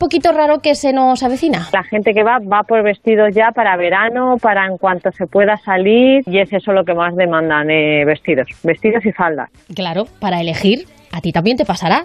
poquito 0.00 0.32
raro 0.32 0.60
que 0.60 0.74
se 0.74 0.92
nos 0.92 1.22
avecina. 1.22 1.68
La 1.72 1.84
gente 1.84 2.12
que 2.12 2.24
va 2.24 2.38
va 2.40 2.64
por 2.64 2.82
vestidos 2.82 3.32
ya 3.34 3.52
para 3.52 3.76
verano, 3.76 4.38
para 4.40 4.66
en 4.66 4.78
cuanto 4.78 5.12
se 5.12 5.26
pueda 5.26 5.56
salir, 5.58 6.24
y 6.26 6.38
es 6.38 6.52
eso 6.52 6.72
lo 6.72 6.84
que 6.84 6.94
más 6.94 7.14
demandan, 7.14 7.70
eh, 7.70 8.04
vestidos, 8.04 8.48
vestidos 8.64 9.04
y 9.04 9.12
faldas. 9.12 9.50
Claro, 9.74 10.06
para 10.18 10.40
elegir, 10.40 10.86
a 11.12 11.20
ti 11.20 11.32
también 11.32 11.56
te 11.56 11.64
pasará. 11.64 12.04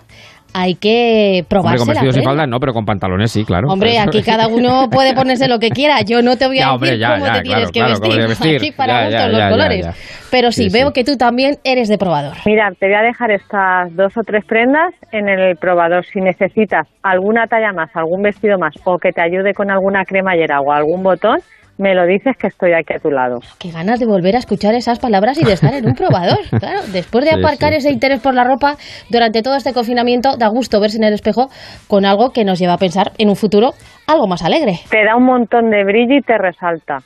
Hay 0.57 0.75
que 0.75 1.39
Hombre, 1.41 1.45
probarse 1.49 1.79
con 1.79 1.87
la 1.87 1.93
vestidos 2.01 2.17
y 2.17 2.23
faldas 2.23 2.47
no, 2.47 2.59
pero 2.59 2.71
con 2.71 2.85
pantalones 2.85 3.29
sí, 3.29 3.43
claro. 3.43 3.67
Hombre, 3.67 3.99
aquí 3.99 4.21
cada 4.21 4.47
uno 4.47 4.87
puede 4.91 5.13
ponerse 5.13 5.49
lo 5.49 5.59
que 5.59 5.69
quiera. 5.69 5.99
Yo 6.01 6.21
no 6.21 6.37
te 6.37 6.47
voy 6.47 6.59
a 6.59 6.61
Ya, 6.61 6.65
decir 6.67 6.73
hombre, 6.75 6.97
ya, 6.99 7.09
cómo 7.15 7.25
ya, 7.25 7.33
te 7.33 7.41
tienes 7.41 7.71
claro, 7.71 7.99
que 7.99 8.09
claro, 8.09 8.27
vestir. 8.29 8.55
Aquí 8.55 8.71
para 8.71 8.93
Ya, 8.93 9.03
gustos 9.05 9.19
ya, 9.21 9.27
los 9.27 9.37
ya, 9.37 9.43
ya, 9.45 9.49
colores. 9.51 9.85
ya. 9.85 9.93
Pero 10.31 10.51
sí, 10.53 10.69
Sí, 10.69 10.77
veo 10.77 10.87
sí. 10.87 10.93
que 10.93 11.03
tú 11.03 11.17
también 11.17 11.55
eres 11.65 11.89
de 11.89 11.97
probador. 11.97 12.37
Mira, 12.45 12.69
te 12.79 12.85
voy 12.85 12.95
a 12.95 13.01
dejar 13.01 13.31
estas 13.31 13.93
dos 13.97 14.15
o 14.15 14.21
tres 14.25 14.45
prendas 14.47 14.93
en 15.11 15.27
el 15.27 15.57
probador. 15.57 16.05
Si 16.05 16.21
necesitas 16.21 16.87
alguna 17.03 17.47
talla 17.47 17.73
más, 17.73 17.89
algún 17.93 18.21
vestido 18.21 18.57
más, 18.57 18.73
o 18.85 18.97
que 18.97 19.11
te 19.11 19.21
ayude 19.21 19.53
con 19.53 19.69
alguna 19.71 20.05
cremallera 20.05 20.61
o 20.61 20.71
algún 20.71 21.03
botón, 21.03 21.39
me 21.77 21.93
lo 21.93 22.05
dices 22.05 22.35
que 22.39 22.47
estoy 22.47 22.71
aquí 22.73 22.93
a 22.93 22.99
tu 22.99 23.09
lado. 23.11 23.39
Qué 23.59 23.69
ganas 23.71 23.99
de 23.99 24.05
volver 24.05 24.35
a 24.35 24.39
escuchar 24.39 24.73
esas 24.75 24.99
palabras 24.99 25.37
y 25.41 25.43
de 25.45 25.53
estar 25.53 25.73
en 25.73 25.85
un 25.85 25.93
probador. 25.93 26.39
Claro, 26.59 26.81
después 26.93 27.25
de 27.25 27.31
aparcar 27.31 27.71
sí. 27.71 27.77
ese 27.79 27.91
interés 27.91 28.21
por 28.21 28.33
la 28.33 28.43
ropa 28.45 28.77
durante 29.09 29.41
todo 29.41 29.55
este 29.55 29.73
confinamiento, 29.73 30.37
da 30.37 30.47
gusto 30.47 30.79
verse 30.79 30.97
en 30.97 31.03
el 31.03 31.13
espejo 31.13 31.49
con 31.87 32.05
algo 32.05 32.29
que 32.31 32.45
nos 32.45 32.59
lleva 32.59 32.73
a 32.73 32.77
pensar 32.77 33.11
en 33.17 33.29
un 33.29 33.35
futuro 33.35 33.71
algo 34.07 34.27
más 34.27 34.43
alegre. 34.43 34.79
Te 34.89 35.03
da 35.03 35.15
un 35.17 35.25
montón 35.25 35.69
de 35.69 35.83
brillo 35.83 36.15
y 36.17 36.21
te 36.21 36.37
resalta. 36.37 36.99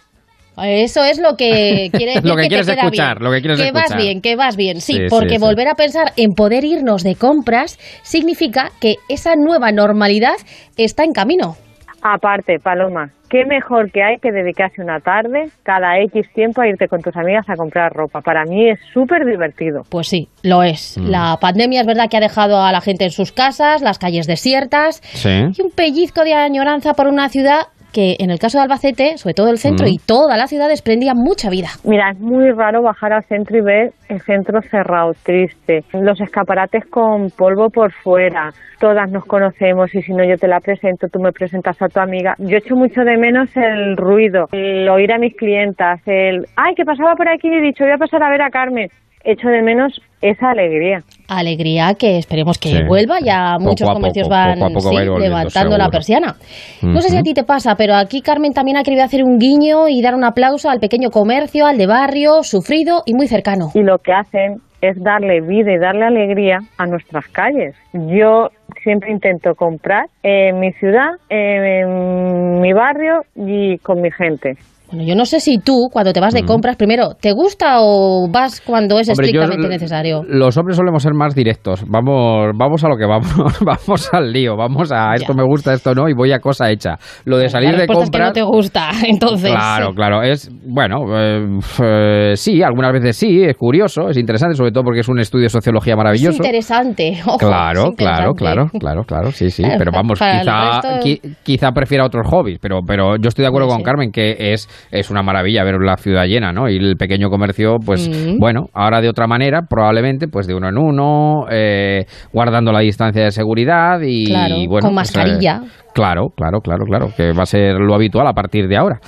Eso 0.61 1.03
es 1.05 1.19
lo 1.21 1.35
que 1.37 1.89
quiere 1.93 2.15
Lo 2.21 2.35
que 2.35 2.47
quieres 2.47 2.67
escuchar, 2.67 3.17
bien. 3.19 3.23
lo 3.25 3.31
que 3.31 3.39
quieres 3.41 3.59
vas 3.71 3.83
escuchar. 3.85 3.97
bien, 4.01 4.21
que 4.21 4.35
vas 4.35 4.55
bien. 4.57 4.81
Sí, 4.81 4.93
Sí, 4.93 4.99
sí, 4.99 5.07
porque 5.09 5.35
sí. 5.35 5.41
volver 5.41 5.67
a 5.69 5.75
pensar 5.75 6.11
en 6.17 6.31
poder 6.33 6.65
irnos 6.65 7.03
de 7.03 7.15
compras 7.15 7.77
significa 8.03 8.69
que 8.81 8.95
esa 9.07 9.35
nueva 9.35 9.71
normalidad 9.71 10.33
está 10.77 11.03
en 11.05 11.13
camino. 11.13 11.55
Aparte, 12.01 12.59
Paloma, 12.61 13.09
qué 13.29 13.45
mejor 13.45 13.91
que 13.91 14.03
hay 14.03 14.17
que 14.17 14.31
dedicarse 14.31 14.81
una 14.81 14.99
tarde 14.99 15.49
cada 15.63 15.99
X 15.99 16.27
tiempo 16.33 16.61
a 16.61 16.67
irte 16.67 16.87
con 16.87 17.01
tus 17.01 17.15
amigas 17.15 17.47
a 17.49 17.55
comprar 17.55 17.93
ropa. 17.93 18.21
Para 18.21 18.43
mí 18.45 18.69
es 18.69 18.79
súper 18.93 19.25
divertido. 19.25 19.83
Pues 19.89 20.07
sí, 20.07 20.27
lo 20.43 20.63
es. 20.63 20.97
Mm. 20.97 21.09
La 21.09 21.37
pandemia 21.39 21.81
es 21.81 21.87
verdad 21.87 22.09
que 22.09 22.17
ha 22.17 22.21
dejado 22.21 22.61
a 22.61 22.71
la 22.71 22.81
gente 22.81 23.05
en 23.05 23.11
sus 23.11 23.31
casas, 23.31 23.81
las 23.81 23.99
calles 23.99 24.27
desiertas 24.27 25.01
Sí. 25.13 25.29
y 25.57 25.61
un 25.61 25.71
pellizco 25.71 26.23
de 26.23 26.33
añoranza 26.33 26.93
por 26.93 27.07
una 27.07 27.29
ciudad 27.29 27.67
que 27.93 28.15
en 28.19 28.29
el 28.31 28.39
caso 28.39 28.57
de 28.57 28.63
Albacete, 28.63 29.17
sobre 29.17 29.33
todo 29.33 29.49
el 29.49 29.57
centro 29.57 29.85
Mm. 29.85 29.89
y 29.89 29.97
toda 29.97 30.37
la 30.37 30.47
ciudad 30.47 30.67
desprendía 30.69 31.13
mucha 31.15 31.49
vida. 31.49 31.69
Mira, 31.83 32.11
es 32.11 32.19
muy 32.19 32.51
raro 32.51 32.81
bajar 32.81 33.13
al 33.13 33.23
centro 33.23 33.57
y 33.57 33.61
ver 33.61 33.91
el 34.09 34.19
centro 34.21 34.61
cerrado, 34.61 35.11
triste, 35.23 35.83
los 35.93 36.19
escaparates 36.21 36.85
con 36.85 37.29
polvo 37.31 37.69
por 37.69 37.91
fuera. 37.91 38.51
Todas 38.79 39.11
nos 39.11 39.25
conocemos 39.25 39.93
y 39.93 40.01
si 40.01 40.13
no 40.13 40.23
yo 40.23 40.37
te 40.37 40.47
la 40.47 40.59
presento, 40.59 41.07
tú 41.11 41.19
me 41.19 41.31
presentas 41.31 41.81
a 41.81 41.87
tu 41.87 41.99
amiga. 41.99 42.35
Yo 42.39 42.57
echo 42.57 42.75
mucho 42.75 43.01
de 43.01 43.17
menos 43.17 43.49
el 43.57 43.97
ruido, 43.97 44.45
el 44.51 44.87
oír 44.87 45.11
a 45.11 45.17
mis 45.17 45.35
clientas, 45.35 45.99
el, 46.05 46.45
ay, 46.55 46.75
que 46.75 46.85
pasaba 46.85 47.15
por 47.15 47.27
aquí 47.27 47.47
y 47.49 47.55
he 47.57 47.61
dicho, 47.61 47.83
voy 47.83 47.93
a 47.93 47.97
pasar 47.97 48.23
a 48.23 48.29
ver 48.29 48.41
a 48.41 48.49
Carmen. 48.49 48.87
Echo 49.23 49.47
de 49.49 49.61
menos 49.61 49.99
esa 50.21 50.51
alegría. 50.51 50.99
Alegría 51.27 51.93
que 51.93 52.17
esperemos 52.17 52.57
que 52.57 52.69
Sí. 52.69 52.83
vuelva, 52.87 53.19
ya 53.23 53.53
Poco 53.57 53.69
muchos 53.69 53.89
comercios 53.89 54.27
poco, 54.27 54.35
van 54.35 54.59
poco 54.59 54.79
sí, 54.79 54.87
volviendo, 54.87 55.19
levantando 55.19 55.77
la 55.77 55.85
seguro. 55.85 55.91
persiana. 55.91 56.35
No 56.81 57.01
sé 57.01 57.09
si 57.09 57.17
a 57.17 57.21
ti 57.23 57.33
te 57.33 57.43
pasa, 57.43 57.75
pero 57.75 57.95
aquí 57.95 58.21
Carmen 58.21 58.53
también 58.53 58.77
ha 58.77 58.83
querido 58.83 59.03
hacer 59.03 59.23
un 59.23 59.37
guiño 59.37 59.87
y 59.87 60.01
dar 60.01 60.15
un 60.15 60.23
aplauso 60.23 60.69
al 60.69 60.79
pequeño 60.79 61.09
comercio, 61.11 61.65
al 61.65 61.77
de 61.77 61.85
barrio, 61.87 62.43
sufrido 62.43 63.03
y 63.05 63.13
muy 63.13 63.27
cercano. 63.27 63.69
y 63.73 63.81
lo 63.83 63.97
que 63.99 64.11
hacen 64.13 64.61
es 64.81 64.97
darle 65.03 65.41
vida 65.41 65.73
y 65.73 65.77
darle 65.77 66.05
alegría 66.05 66.59
a 66.77 66.85
nuestras 66.85 67.27
calles. 67.27 67.75
Yo 67.93 68.49
siempre 68.81 69.11
intento 69.11 69.53
comprar 69.55 70.05
en 70.23 70.59
mi 70.59 70.71
ciudad, 70.73 71.09
en 71.29 72.61
mi 72.61 72.71
barrio 72.73 73.21
y 73.35 73.77
con 73.79 74.01
mi 74.01 74.09
gente. 74.11 74.55
Bueno, 74.91 75.03
yo 75.07 75.15
no 75.15 75.25
sé 75.25 75.39
si 75.39 75.57
tú, 75.59 75.87
cuando 75.91 76.11
te 76.13 76.19
vas 76.19 76.33
de 76.33 76.43
compras, 76.43 76.75
primero, 76.75 77.09
¿te 77.19 77.31
gusta 77.31 77.77
o 77.81 78.27
vas 78.29 78.61
cuando 78.61 78.99
es 78.99 79.07
Mm. 79.07 79.11
Hombre, 79.11 79.31
yo- 79.31 79.41
estrictamente 79.41 79.67
necesario? 79.69 80.23
Los 80.27 80.57
hombres 80.57 80.77
solemos 80.77 81.03
ser 81.03 81.13
más 81.13 81.35
directos. 81.35 81.83
Vamos, 81.87 82.47
vamos 82.57 82.83
a 82.83 82.87
lo 82.89 82.97
que 82.97 83.05
vamos, 83.05 83.29
vamos 83.65 84.09
al 84.13 84.31
lío. 84.31 84.55
Vamos 84.55 84.91
a 84.91 85.13
esto 85.15 85.33
Ya. 85.33 85.37
me 85.37 85.43
gusta, 85.43 85.73
esto 85.73 85.93
no, 85.93 86.09
y 86.09 86.13
voy 86.13 86.31
a 86.31 86.39
cosa 86.39 86.69
hecha. 86.71 86.95
Lo 87.25 87.37
de 87.37 87.49
salir 87.49 87.69
la 87.71 87.77
de 87.77 87.77
respuesta 87.87 88.03
es 88.03 88.09
que 88.09 88.17
compras. 88.17 88.27
no 88.29 88.33
te 88.33 88.41
gusta, 88.43 88.89
entonces. 89.07 89.51
Claro, 89.51 89.93
claro. 89.93 90.21
Es, 90.23 90.49
bueno, 90.65 90.97
eh, 91.17 91.59
eh, 91.83 92.31
sí, 92.35 92.61
algunas 92.63 92.91
veces 92.93 93.15
sí, 93.17 93.43
es 93.43 93.55
curioso, 93.57 94.09
es 94.09 94.17
interesante, 94.17 94.55
sobre 94.55 94.71
todo 94.71 94.83
porque 94.83 95.01
es 95.01 95.07
un 95.09 95.19
estudio 95.19 95.43
de 95.43 95.49
sociología 95.49 95.93
Es 95.93 95.97
maravilloso. 95.97 96.37
interesante. 96.37 97.19
ojo, 97.25 97.37
Claro, 97.37 97.89
es 97.91 97.95
claro, 97.95 98.31
interesante. 98.31 98.37
claro, 98.37 98.69
claro, 98.79 99.03
claro, 99.03 99.31
sí, 99.31 99.49
sí. 99.49 99.63
Pero 99.77 99.91
vamos, 99.93 100.19
quizá, 100.19 100.81
resto- 100.81 100.99
qui- 101.03 101.35
quizá 101.43 101.71
prefiera 101.71 102.05
otros 102.05 102.27
hobbies, 102.27 102.59
pero, 102.61 102.79
pero 102.85 103.15
yo 103.17 103.27
estoy 103.27 103.43
de 103.43 103.47
acuerdo 103.49 103.67
Sí, 103.67 103.73
con 103.73 103.79
sí. 103.79 103.83
Carmen 103.85 104.11
que 104.11 104.35
es, 104.53 104.67
es 104.91 105.09
una 105.09 105.21
maravilla 105.23 105.63
ver 105.63 105.75
la 105.81 105.97
ciudad 105.97 106.25
llena, 106.25 106.51
¿no? 106.51 106.69
Y 106.69 106.77
el 106.77 106.95
pequeño 106.97 107.29
comercio, 107.29 107.77
pues 107.85 108.09
Mm. 108.09 108.37
bueno, 108.39 108.67
ahora 108.73 109.01
de 109.01 109.09
otra 109.09 109.27
manera, 109.27 109.61
probablemente, 109.69 110.27
pues 110.27 110.47
de 110.47 110.55
uno 110.55 110.69
en 110.69 110.77
uno, 110.77 111.45
eh, 111.51 112.05
guardando 112.33 112.71
la 112.71 112.79
distancia 112.79 113.23
de 113.23 113.31
seguridad 113.31 113.99
y, 114.01 114.25
Claro, 114.25 114.55
bueno. 114.67 114.87
con 114.87 114.95
pues, 114.95 115.15
eh, 115.15 115.17
mascarilla. 115.17 115.61
Claro, 115.93 116.27
claro, 116.35 116.59
claro, 116.61 116.85
claro, 116.85 117.07
que 117.15 117.31
va 117.33 117.43
a 117.43 117.45
ser 117.45 117.75
lo 117.75 117.93
habitual 117.95 118.27
a 118.27 118.33
partir 118.33 118.67
de 118.67 118.77
ahora. 118.77 118.99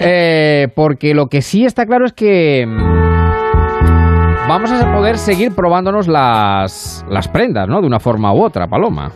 Eh, 0.00 0.68
porque 0.74 1.12
lo 1.14 1.26
que 1.26 1.42
sí 1.42 1.64
está 1.64 1.84
claro 1.86 2.06
es 2.06 2.12
que 2.12 2.64
mm, 2.66 4.48
vamos 4.48 4.72
a 4.72 4.92
poder 4.92 5.18
seguir 5.18 5.52
probándonos 5.54 6.08
las, 6.08 7.04
las 7.08 7.28
prendas, 7.28 7.68
¿no? 7.68 7.80
De 7.80 7.86
una 7.86 8.00
forma 8.00 8.32
u 8.32 8.42
otra, 8.44 8.66
Paloma. 8.66 9.10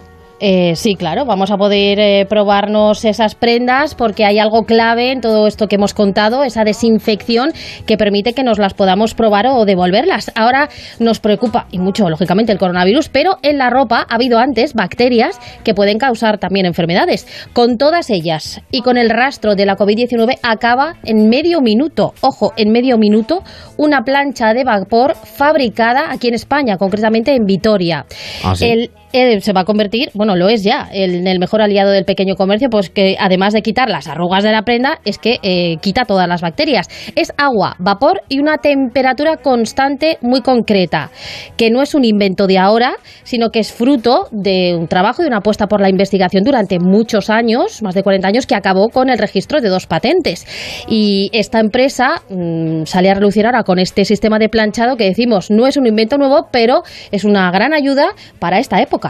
Eh, 0.47 0.77
sí, 0.77 0.95
claro, 0.95 1.25
vamos 1.25 1.51
a 1.51 1.57
poder 1.57 1.99
eh, 1.99 2.27
probarnos 2.29 3.07
esas 3.07 3.35
prendas 3.35 3.95
porque 3.95 4.27
hay 4.27 4.39
algo 4.39 4.65
clave 4.65 5.11
en 5.11 5.23
todo 5.23 5.47
esto 5.47 5.69
que 5.69 5.77
hemos 5.77 5.95
contado, 5.95 6.45
esa 6.45 6.65
desinfección 6.65 7.55
que 7.87 7.97
permite 7.97 8.35
que 8.35 8.43
nos 8.43 8.59
las 8.59 8.75
podamos 8.75 9.15
probar 9.15 9.47
o 9.47 9.65
devolverlas. 9.65 10.31
Ahora 10.35 10.69
nos 10.99 11.19
preocupa, 11.19 11.67
y 11.71 11.79
mucho, 11.79 12.11
lógicamente, 12.11 12.53
el 12.53 12.59
coronavirus, 12.59 13.09
pero 13.09 13.39
en 13.41 13.57
la 13.57 13.71
ropa 13.71 14.05
ha 14.07 14.17
habido 14.17 14.39
antes 14.39 14.75
bacterias 14.75 15.41
que 15.65 15.73
pueden 15.73 15.97
causar 15.97 16.37
también 16.37 16.67
enfermedades. 16.67 17.27
Con 17.55 17.79
todas 17.79 18.11
ellas 18.11 18.61
y 18.71 18.83
con 18.83 18.99
el 18.99 19.09
rastro 19.09 19.55
de 19.55 19.65
la 19.65 19.77
COVID-19 19.77 20.41
acaba 20.43 20.97
en 21.05 21.31
medio 21.31 21.63
minuto, 21.63 22.13
ojo, 22.21 22.53
en 22.59 22.71
medio 22.71 22.99
minuto, 22.99 23.45
una 23.79 24.03
plancha 24.03 24.53
de 24.53 24.65
vapor 24.65 25.15
fabricada 25.15 26.13
aquí 26.13 26.29
en 26.29 26.35
España, 26.35 26.77
concretamente 26.77 27.35
en 27.35 27.47
Vitoria. 27.47 28.05
Ah, 28.45 28.55
sí. 28.55 28.67
El 28.67 28.91
eh, 29.15 29.41
se 29.41 29.53
va 29.53 29.61
a 29.61 29.65
convertir, 29.65 30.11
bueno, 30.15 30.35
lo 30.35 30.49
es 30.49 30.65
ya, 30.65 30.89
en 30.93 31.29
el 31.29 31.39
mejor 31.39 31.63
aliado 31.63 31.93
del 31.93 32.05
pequeño 32.05 32.35
comercio, 32.35 32.69
pues 32.69 32.91
que 32.91 33.17
además 33.21 33.53
de 33.53 33.63
quitar 33.63 33.89
las 33.89 34.09
arrugas 34.09 34.43
de 34.43 34.51
la 34.51 34.63
prenda, 34.63 34.99
es 35.05 35.19
que 35.19 35.39
eh, 35.45 35.77
quita 35.81 36.05
todas 36.05 36.27
las 36.27 36.41
bacterias. 36.41 36.89
Es 37.15 37.33
agua, 37.37 37.77
vapor 37.79 38.23
y 38.29 38.41
una 38.41 38.59
temperatura 38.59 39.37
constante 39.37 40.19
muy 40.21 40.41
concreta, 40.41 41.13
que 41.57 41.71
no 41.71 41.81
es 41.81 41.95
un 41.95 42.05
invento 42.05 42.49
de 42.49 42.59
ahora, 42.59 42.97
sino 43.23 43.51
que 43.51 43.61
es 43.61 43.73
fruto 43.73 44.27
de 44.33 44.75
un 44.77 44.89
trabajo 44.89 45.23
y 45.23 45.27
una 45.27 45.37
apuesta 45.39 45.69
por 45.69 45.81
la 45.81 45.89
investigación 45.89 46.43
durante 46.43 46.81
muchos 46.81 47.31
años, 47.31 47.83
más 47.83 47.95
de 47.95 48.03
40 48.03 48.27
años, 48.27 48.47
que 48.47 48.57
acabó 48.57 48.89
con 48.89 49.11
el 49.11 49.19
registro 49.19 49.61
de 49.61 49.69
dos 49.69 49.87
patentes. 49.87 50.45
Y 50.89 51.31
esta 51.33 51.61
empresa 51.61 52.23
mm, 52.29 52.83
sale 52.85 53.11
a 53.11 53.15
relucir 53.15 53.47
ahora 53.47 53.63
con 53.63 53.79
este 53.79 54.05
sistema 54.05 54.41
de 54.41 54.49
planchado 54.49 54.97
que 54.97 55.05
decimos 55.05 55.53
no 55.53 55.69
es 55.69 55.77
un 55.77 55.87
invento 55.87 56.19
nuevo, 56.19 56.49
pero 56.51 56.83
es 57.13 57.23
una 57.25 57.49
gran 57.53 57.73
ayuda 57.73 58.09
para 58.41 58.59
esta 58.59 58.83
época. 58.83 59.04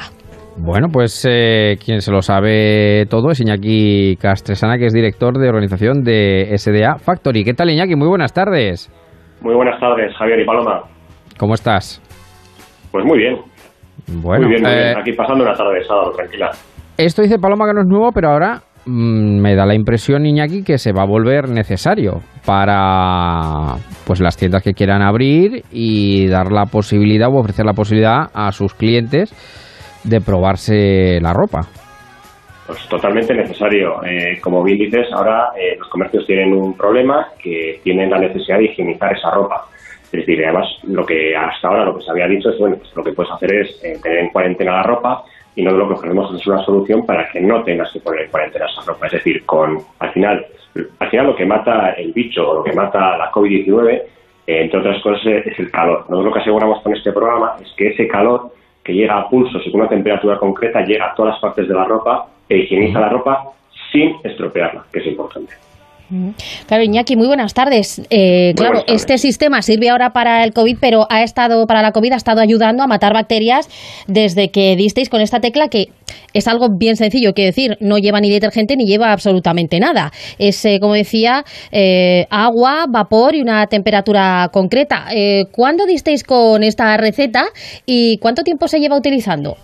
Bueno, 0.57 0.87
pues 0.93 1.27
eh, 1.29 1.77
quien 1.85 2.01
se 2.01 2.13
lo 2.13 2.23
sabe 2.23 3.07
todo 3.11 3.31
es 3.31 3.41
Iñaki 3.41 4.17
Castresana, 4.17 4.79
que 4.79 4.87
es 4.87 4.93
director 4.93 5.37
de 5.37 5.49
organización 5.49 6.05
de 6.05 6.55
SDA 6.57 6.99
Factory. 6.99 7.45
¿Qué 7.45 7.55
tal, 7.55 7.71
Iñaki? 7.71 7.97
Muy 7.97 8.07
buenas 8.09 8.33
tardes. 8.33 8.89
Muy 9.41 9.55
buenas 9.55 9.81
tardes, 9.81 10.15
Javier 10.17 10.41
y 10.41 10.45
Paloma. 10.45 10.83
¿Cómo 11.39 11.55
estás? 11.55 12.01
Pues 12.93 13.05
muy 13.05 13.19
bien, 13.19 13.37
Bueno, 14.23 14.47
muy 14.47 14.55
bien, 14.55 14.63
muy 14.63 14.73
eh, 14.73 14.85
bien. 14.85 14.99
Aquí 14.99 15.13
pasando 15.13 15.43
una 15.43 15.55
tarde 15.55 15.81
de 15.81 15.85
sábado, 15.85 16.13
tranquila. 16.13 16.51
esto 16.97 17.23
dice 17.23 17.41
Paloma 17.41 17.67
que 17.67 17.75
no 17.75 17.81
es 17.81 17.89
nuevo, 17.89 18.13
pero 18.13 18.29
ahora 18.31 18.63
mm, 18.87 19.41
me 19.41 19.57
da 19.57 19.67
la 19.67 19.75
impresión, 19.75 20.25
Iñaki, 20.25 20.63
que 20.63 20.79
se 20.79 20.93
va 20.93 21.03
a 21.03 21.07
volver 21.07 21.49
necesario 21.49 22.21
para 22.47 23.75
pues 24.07 24.21
las 24.21 24.37
tiendas 24.37 24.63
que 24.63 24.75
quieran 24.75 25.03
abrir 25.03 25.65
y 25.73 26.29
dar 26.29 26.53
la 26.53 26.67
posibilidad 26.67 27.29
o 27.29 27.41
ofrecer 27.41 27.67
la 27.67 27.73
posibilidad 27.73 28.31
a 28.33 28.53
sus 28.53 28.75
clientes 28.75 29.35
de 30.05 30.21
probarse 30.21 31.19
la 31.21 31.33
ropa. 31.33 31.63
Pues 32.67 32.89
totalmente 32.89 33.35
necesario. 33.35 34.03
Eh, 34.05 34.41
como 34.41 34.63
bien 34.63 34.79
dices, 34.79 35.09
ahora 35.13 35.51
eh, 35.57 35.77
los 35.79 35.89
comercios 35.89 36.27
tienen 36.27 36.55
un 36.55 36.75
problema 36.77 37.29
que 37.39 37.81
tienen 37.83 38.11
la 38.11 38.19
necesidad 38.19 38.59
de 38.59 38.65
higienizar 38.65 39.15
esa 39.15 39.31
ropa. 39.31 39.67
Es 40.05 40.21
decir, 40.21 40.43
además, 40.45 40.67
lo 40.85 41.05
que 41.05 41.37
hasta 41.37 41.69
ahora 41.69 41.85
lo 41.85 41.97
que 41.97 42.05
se 42.05 42.11
había 42.11 42.27
dicho 42.27 42.49
es, 42.49 42.59
bueno, 42.59 42.77
pues 42.77 42.95
lo 42.95 43.03
que 43.03 43.13
puedes 43.13 43.33
hacer 43.33 43.53
es 43.55 43.85
eh, 43.85 43.99
tener 44.03 44.19
en 44.21 44.29
cuarentena 44.31 44.77
la 44.77 44.83
ropa 44.83 45.25
y 45.57 45.63
no 45.63 45.73
lo 45.73 45.89
que 45.89 45.95
ofrecemos 45.95 46.35
es 46.41 46.47
una 46.47 46.65
solución 46.65 47.05
para 47.05 47.29
que 47.29 47.41
no 47.41 47.63
tengas 47.63 47.93
que 47.93 48.01
poner 48.01 48.23
en 48.23 48.31
cuarentena 48.31 48.67
esa 48.67 48.91
ropa. 48.91 49.07
Es 49.07 49.13
decir, 49.13 49.45
con 49.45 49.79
al 49.99 50.13
final, 50.13 50.47
al 51.01 51.11
final 51.11 51.27
lo 51.27 51.37
que 51.37 51.45
mata 51.45 51.91
el 51.93 52.13
bicho 52.13 52.49
o 52.49 52.55
lo 52.55 52.65
que 52.65 52.73
mata 52.73 53.19
la 53.19 53.31
COVID-19, 53.31 53.91
eh, 53.93 54.03
entre 54.47 54.81
otras 54.81 55.03
cosas, 55.03 55.27
es 55.27 55.59
el 55.59 55.71
calor. 55.71 56.01
Nosotros 56.09 56.25
lo 56.25 56.33
que 56.33 56.41
aseguramos 56.41 56.83
con 56.83 56.95
este 56.95 57.13
programa 57.13 57.57
es 57.61 57.73
que 57.77 57.89
ese 57.89 58.09
calor 58.09 58.53
que 58.85 58.93
llega 58.93 59.19
a 59.19 59.29
pulsos 59.29 59.67
y 59.67 59.71
con 59.71 59.81
una 59.81 59.89
temperatura 59.89 60.39
concreta 60.39 60.85
llega 60.85 61.07
a 61.11 61.15
todas 61.15 61.35
las 61.35 61.41
partes 61.41 61.67
de 61.67 61.75
la 61.75 61.85
ropa 61.85 62.27
e 62.49 62.59
higieniza 62.59 63.01
la 63.01 63.09
ropa 63.09 63.45
sin 63.91 64.17
estropearla, 64.23 64.85
que 64.93 64.99
es 65.01 65.07
importante. 65.07 65.55
Claro, 66.67 66.83
Iñaki, 66.83 67.17
muy 67.17 67.27
buenas 67.27 67.55
tardes. 67.55 68.01
Eh, 68.11 68.49
Muy 68.49 68.55
claro, 68.55 68.71
buenas 68.73 68.87
tardes. 68.87 69.03
este 69.03 69.19
sistema 69.19 69.63
sirve 69.63 69.91
ahora 69.91 70.11
para 70.11 70.45
el 70.45 70.53
COVID, 70.53 70.79
pero 70.81 71.07
ha 71.11 71.23
estado 71.23 71.67
para 71.67 71.83
la 71.83 71.93
COVID 71.93 72.13
ha 72.13 72.17
estado 72.17 72.41
ayudando 72.41 72.83
a 72.83 72.87
matar 72.87 73.13
bacterias 73.13 73.69
desde 74.07 74.51
que 74.51 74.77
disteis 74.77 75.09
con 75.09 75.21
esta 75.21 75.41
tecla 75.41 75.69
que 75.69 75.89
es 76.33 76.49
algo 76.49 76.69
bien 76.77 76.97
sencillo, 76.97 77.33
quiero 77.33 77.49
decir, 77.49 77.77
no 77.81 77.99
lleva 77.99 78.21
ni 78.21 78.31
detergente 78.31 78.77
ni 78.77 78.87
lleva 78.87 79.13
absolutamente 79.13 79.79
nada. 79.79 80.11
Es, 80.39 80.65
eh, 80.65 80.79
como 80.81 80.95
decía, 80.95 81.45
eh, 81.73 82.27
agua, 82.31 82.87
vapor 82.89 83.35
y 83.35 83.41
una 83.41 83.67
temperatura 83.67 84.49
concreta. 84.53 85.07
Eh, 85.15 85.45
¿Cuándo 85.53 85.87
disteis 85.87 86.25
con 86.25 86.63
esta 86.63 86.97
receta 86.97 87.45
y 87.87 88.19
cuánto 88.19 88.43
tiempo 88.43 88.67
se 88.69 88.81
lleva 88.81 88.97
utilizando? 88.97 89.57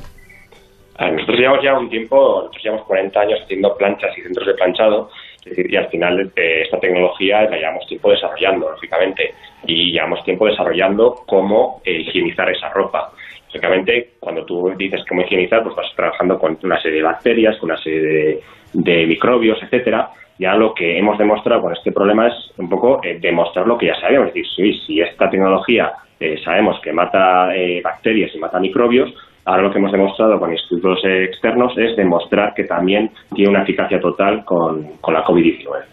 A 0.96 1.04
ver, 1.06 1.14
Nosotros 1.14 1.38
llevamos 1.38 1.64
ya 1.64 1.78
un 1.78 1.88
tiempo, 1.88 2.16
nosotros 2.16 2.62
llevamos 2.62 2.86
40 2.86 3.20
años 3.20 3.40
haciendo 3.42 3.74
planchas 3.76 4.10
y 4.18 4.22
centros 4.22 4.46
de 4.46 4.54
planchado, 4.54 5.08
y 5.44 5.76
al 5.76 5.88
final 5.88 6.32
esta 6.34 6.78
tecnología 6.78 7.42
la 7.42 7.56
llevamos 7.56 7.86
tiempo 7.86 8.10
desarrollando, 8.10 8.70
lógicamente, 8.70 9.34
y 9.66 9.92
llevamos 9.92 10.24
tiempo 10.24 10.46
desarrollando 10.46 11.22
cómo 11.26 11.80
eh, 11.84 12.00
higienizar 12.00 12.50
esa 12.50 12.68
ropa. 12.70 13.12
Lógicamente, 13.46 14.10
cuando 14.20 14.44
tú 14.44 14.72
dices 14.76 15.02
cómo 15.08 15.22
higienizar, 15.22 15.62
pues 15.62 15.74
vas 15.74 15.92
trabajando 15.96 16.38
con 16.38 16.58
una 16.62 16.80
serie 16.80 16.98
de 16.98 17.04
bacterias, 17.04 17.56
con 17.58 17.70
una 17.70 17.80
serie 17.80 18.00
de, 18.00 18.40
de 18.74 19.06
microbios, 19.06 19.62
etcétera. 19.62 20.10
Ya 20.38 20.54
lo 20.54 20.72
que 20.72 20.98
hemos 20.98 21.18
demostrado 21.18 21.62
con 21.62 21.72
este 21.72 21.92
problema 21.92 22.28
es 22.28 22.34
un 22.56 22.68
poco 22.68 23.00
eh, 23.02 23.18
demostrar 23.20 23.66
lo 23.66 23.76
que 23.76 23.86
ya 23.86 24.00
sabíamos. 24.00 24.28
Es 24.28 24.34
decir, 24.34 24.50
sí, 24.56 24.80
si 24.86 25.00
esta 25.00 25.28
tecnología 25.28 25.92
eh, 26.18 26.38
sabemos 26.44 26.80
que 26.80 26.92
mata 26.92 27.48
bacterias 27.82 28.34
y 28.34 28.38
mata 28.38 28.60
microbios, 28.60 29.12
ahora 29.44 29.62
lo 29.62 29.72
que 29.72 29.78
hemos 29.78 29.92
demostrado 29.92 30.38
con 30.38 30.52
eh, 30.52 31.24
externos 31.24 31.72
es 31.76 31.96
demostrar 31.96 32.54
que 32.54 32.64
también 32.64 33.10
tiene 33.34 33.50
una 33.50 33.62
eficacia 33.62 34.00
total 34.00 34.44
con, 34.44 34.96
con 35.00 35.14
la 35.14 35.24
COVID-19. 35.24 35.84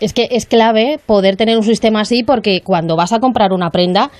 Es 0.00 0.12
que 0.12 0.28
es 0.30 0.46
clave 0.46 0.98
poder 1.06 1.36
tener 1.36 1.56
un 1.56 1.62
sistema 1.62 2.00
así 2.00 2.22
porque 2.22 2.60
cuando 2.62 2.96
vas 2.96 3.12
a 3.12 3.20
comprar 3.20 3.52
una 3.52 3.70
prenda, 3.70 4.10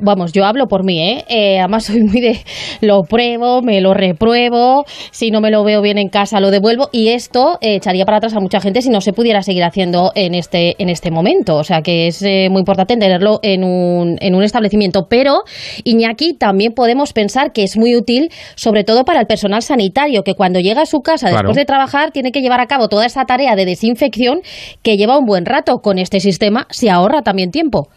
vamos, 0.00 0.32
yo 0.32 0.44
hablo 0.44 0.66
por 0.66 0.84
mí, 0.84 1.00
¿eh? 1.00 1.24
Eh, 1.28 1.58
además 1.58 1.84
soy 1.86 2.02
muy 2.02 2.20
de 2.20 2.38
lo 2.80 3.02
pruebo, 3.02 3.62
me 3.62 3.80
lo 3.80 3.94
repruebo, 3.94 4.84
si 5.10 5.30
no 5.30 5.40
me 5.40 5.50
lo 5.50 5.64
veo 5.64 5.82
bien 5.82 5.98
en 5.98 6.08
casa 6.08 6.40
lo 6.40 6.50
devuelvo 6.50 6.88
y 6.92 7.08
esto 7.08 7.58
eh, 7.60 7.76
echaría 7.76 8.04
para 8.04 8.18
atrás 8.18 8.34
a 8.34 8.40
mucha 8.40 8.60
gente 8.60 8.82
si 8.82 8.90
no 8.90 9.00
se 9.00 9.12
pudiera 9.12 9.42
seguir 9.42 9.64
haciendo 9.64 10.12
en 10.14 10.34
este 10.34 10.74
en 10.78 10.88
este 10.88 11.10
momento, 11.10 11.56
o 11.56 11.64
sea 11.64 11.82
que 11.82 12.06
es 12.06 12.22
eh, 12.22 12.48
muy 12.50 12.60
importante 12.60 12.96
tenerlo 12.96 13.40
en 13.42 13.64
un, 13.64 14.18
en 14.20 14.34
un 14.34 14.42
establecimiento, 14.42 15.06
pero 15.08 15.42
Iñaki 15.84 16.34
también 16.34 16.72
podemos 16.72 17.12
pensar 17.12 17.52
que 17.52 17.62
es 17.62 17.76
muy 17.76 17.96
útil 17.96 18.30
sobre 18.54 18.84
todo 18.84 19.04
para 19.04 19.20
el 19.20 19.26
personal 19.26 19.62
sanitario 19.62 20.22
que 20.22 20.34
cuando 20.34 20.60
llega 20.60 20.82
a 20.82 20.86
su 20.86 21.00
casa 21.00 21.28
Claro. 21.28 21.48
después 21.48 21.56
de 21.56 21.64
trabajar 21.64 22.10
tiene 22.10 22.32
que 22.32 22.40
llevar 22.40 22.60
a 22.60 22.66
cabo 22.66 22.88
toda 22.88 23.06
esa 23.06 23.24
tarea 23.24 23.56
de 23.56 23.64
desinfección 23.64 24.40
que 24.82 24.96
lleva 24.96 25.18
un 25.18 25.24
buen 25.24 25.46
rato. 25.46 25.78
Con 25.78 25.98
este 25.98 26.20
sistema 26.20 26.66
se 26.70 26.90
ahorra 26.90 27.22
también 27.22 27.50
tiempo. 27.50 27.88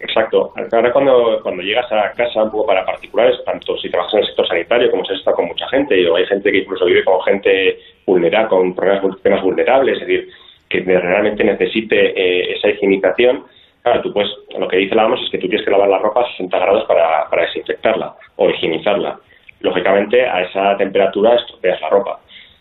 Exacto. 0.00 0.52
Ahora 0.72 0.92
cuando, 0.92 1.40
cuando 1.42 1.62
llegas 1.62 1.90
a 1.90 2.12
casa, 2.12 2.44
un 2.44 2.50
poco 2.50 2.66
para 2.66 2.84
particulares, 2.84 3.42
tanto 3.44 3.76
si 3.78 3.90
trabajas 3.90 4.14
en 4.14 4.20
el 4.20 4.26
sector 4.26 4.46
sanitario 4.46 4.90
como 4.90 5.04
si 5.04 5.12
has 5.12 5.18
estado 5.18 5.36
con 5.36 5.46
mucha 5.46 5.68
gente, 5.68 6.08
o 6.08 6.16
hay 6.16 6.26
gente 6.26 6.52
que 6.52 6.58
incluso 6.58 6.84
vive 6.84 7.04
con 7.04 7.20
gente 7.22 7.78
vulnerable, 8.06 8.48
con 8.48 8.74
problemas, 8.74 9.20
temas 9.22 9.42
vulnerables, 9.42 10.00
es 10.00 10.06
decir, 10.06 10.28
que 10.68 10.80
realmente 10.80 11.42
necesite 11.42 12.10
eh, 12.10 12.52
esa 12.54 12.68
higienización, 12.68 13.44
claro, 13.82 14.02
tú 14.02 14.12
pues, 14.12 14.28
lo 14.56 14.68
que 14.68 14.76
dice 14.76 14.94
la 14.94 15.06
OMS 15.06 15.22
es 15.24 15.30
que 15.30 15.38
tú 15.38 15.48
tienes 15.48 15.64
que 15.64 15.70
lavar 15.70 15.88
la 15.88 15.98
ropa 15.98 16.22
a 16.22 16.30
60 16.30 16.58
grados 16.58 16.84
para, 16.84 17.28
para 17.28 17.42
desinfectarla 17.42 18.14
o 18.36 18.50
higienizarla. 18.50 19.18
Lógicamente, 19.60 20.24
a 20.24 20.42
esa 20.42 20.76
temperatura 20.76 21.34
estropeas 21.34 21.80
la 21.80 21.88
ropa. 21.88 22.20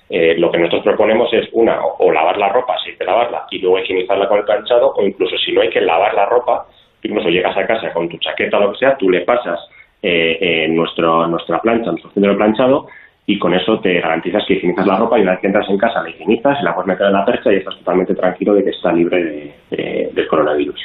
Eh, 0.10 0.36
lo 0.38 0.50
que 0.50 0.58
nosotros 0.58 0.84
proponemos 0.84 1.32
es 1.34 1.50
una, 1.52 1.86
o, 1.86 1.97
o 2.00 2.12
lavar 2.12 2.38
la 2.38 2.50
ropa, 2.50 2.78
si 2.84 2.91
hay 2.91 2.95
que 2.95 3.04
lavarla, 3.04 3.45
y 3.52 3.60
luego 3.60 3.78
higienizarla 3.80 4.28
con 4.28 4.39
el 4.39 4.45
planchado, 4.45 4.93
o 4.95 5.06
incluso 5.06 5.38
si 5.38 5.52
no 5.52 5.62
hay 5.62 5.69
que 5.69 5.82
lavar 5.82 6.13
la 6.15 6.26
ropa, 6.26 6.65
incluso 7.08 7.30
llegas 7.30 7.58
a 7.58 7.65
casa 7.65 7.93
con 7.93 8.10
tu 8.10 8.17
chaqueta 8.17 8.58
o 8.58 8.62
lo 8.62 8.72
que 8.74 8.80
sea, 8.80 8.98
tú 8.98 9.10
le 9.10 9.22
pasas 9.22 9.60
eh, 10.02 10.38
eh, 10.39 10.67
nuestro, 10.70 11.28
nuestra 11.28 11.60
plancha, 11.62 11.91
nuestro 11.91 12.12
centro 12.12 12.32
de 12.32 12.38
planchado, 12.38 12.88
y 13.30 13.38
con 13.40 13.54
eso 13.54 13.80
te 13.84 14.00
garantizas 14.00 14.42
que 14.48 14.54
higienizas 14.56 14.88
la 14.88 14.98
ropa 14.98 15.20
y 15.20 15.22
una 15.22 15.32
vez 15.32 15.42
que 15.42 15.48
entras 15.48 15.68
en 15.70 15.78
casa 15.78 16.02
la 16.02 16.10
higienizas, 16.10 16.63
la 16.63 16.74
puedes 16.74 16.88
meter 16.88 17.08
en 17.08 17.13
la 17.13 17.26
percha 17.26 17.52
y 17.52 17.58
estás 17.58 17.76
totalmente 17.78 18.16
tranquilo 18.16 18.54
de 18.54 18.63
que 18.63 18.70
está 18.70 18.94
libre 18.94 19.18
de, 19.22 19.54
de- 19.70 20.10
del 20.13 20.28
coronavirus. 20.30 20.80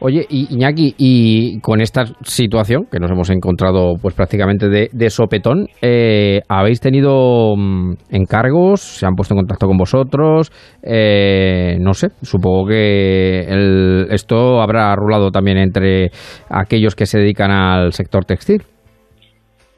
Oye, 0.00 0.24
Iñaki, 0.28 0.94
y 0.98 1.60
con 1.60 1.80
esta 1.80 2.04
situación 2.22 2.84
que 2.92 2.98
nos 3.00 3.10
hemos 3.10 3.30
encontrado 3.30 3.94
pues 4.00 4.14
prácticamente 4.14 4.68
de, 4.68 4.88
de 4.92 5.10
sopetón, 5.10 5.66
eh, 5.82 6.40
¿habéis 6.48 6.80
tenido 6.80 7.56
mm, 7.56 7.94
encargos? 8.10 8.80
¿Se 8.82 9.06
han 9.06 9.14
puesto 9.14 9.32
en 9.34 9.38
contacto 9.40 9.66
con 9.66 9.76
vosotros? 9.78 10.52
Eh, 10.82 11.78
no 11.80 11.94
sé, 11.94 12.08
supongo 12.22 12.66
que 12.68 13.40
el- 13.48 14.06
esto 14.10 14.60
habrá 14.60 14.94
rulado 14.94 15.30
también 15.30 15.56
entre 15.56 16.10
aquellos 16.50 16.94
que 16.94 17.06
se 17.06 17.18
dedican 17.18 17.50
al 17.50 17.92
sector 17.92 18.24
textil. 18.26 18.62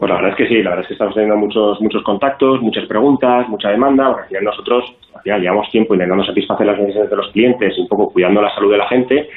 Pues 0.00 0.08
la 0.08 0.16
verdad 0.16 0.30
es 0.30 0.36
que 0.38 0.48
sí, 0.48 0.62
la 0.62 0.70
verdad 0.70 0.84
es 0.84 0.88
que 0.88 0.94
estamos 0.94 1.12
teniendo 1.12 1.36
muchos 1.36 1.78
muchos 1.82 2.02
contactos, 2.02 2.62
muchas 2.62 2.86
preguntas, 2.86 3.46
mucha 3.50 3.68
demanda, 3.68 4.06
porque 4.08 4.22
al 4.22 4.28
final 4.28 4.44
nosotros 4.44 4.96
al 5.14 5.20
final 5.20 5.40
llevamos 5.42 5.70
tiempo 5.70 5.92
intentando 5.92 6.24
satisfacer 6.24 6.66
las 6.66 6.78
necesidades 6.78 7.10
de 7.10 7.16
los 7.16 7.28
clientes 7.32 7.74
y 7.76 7.82
un 7.82 7.86
poco 7.88 8.10
cuidando 8.10 8.40
la 8.40 8.48
salud 8.54 8.72
de 8.72 8.78
la 8.78 8.88
gente 8.88 9.28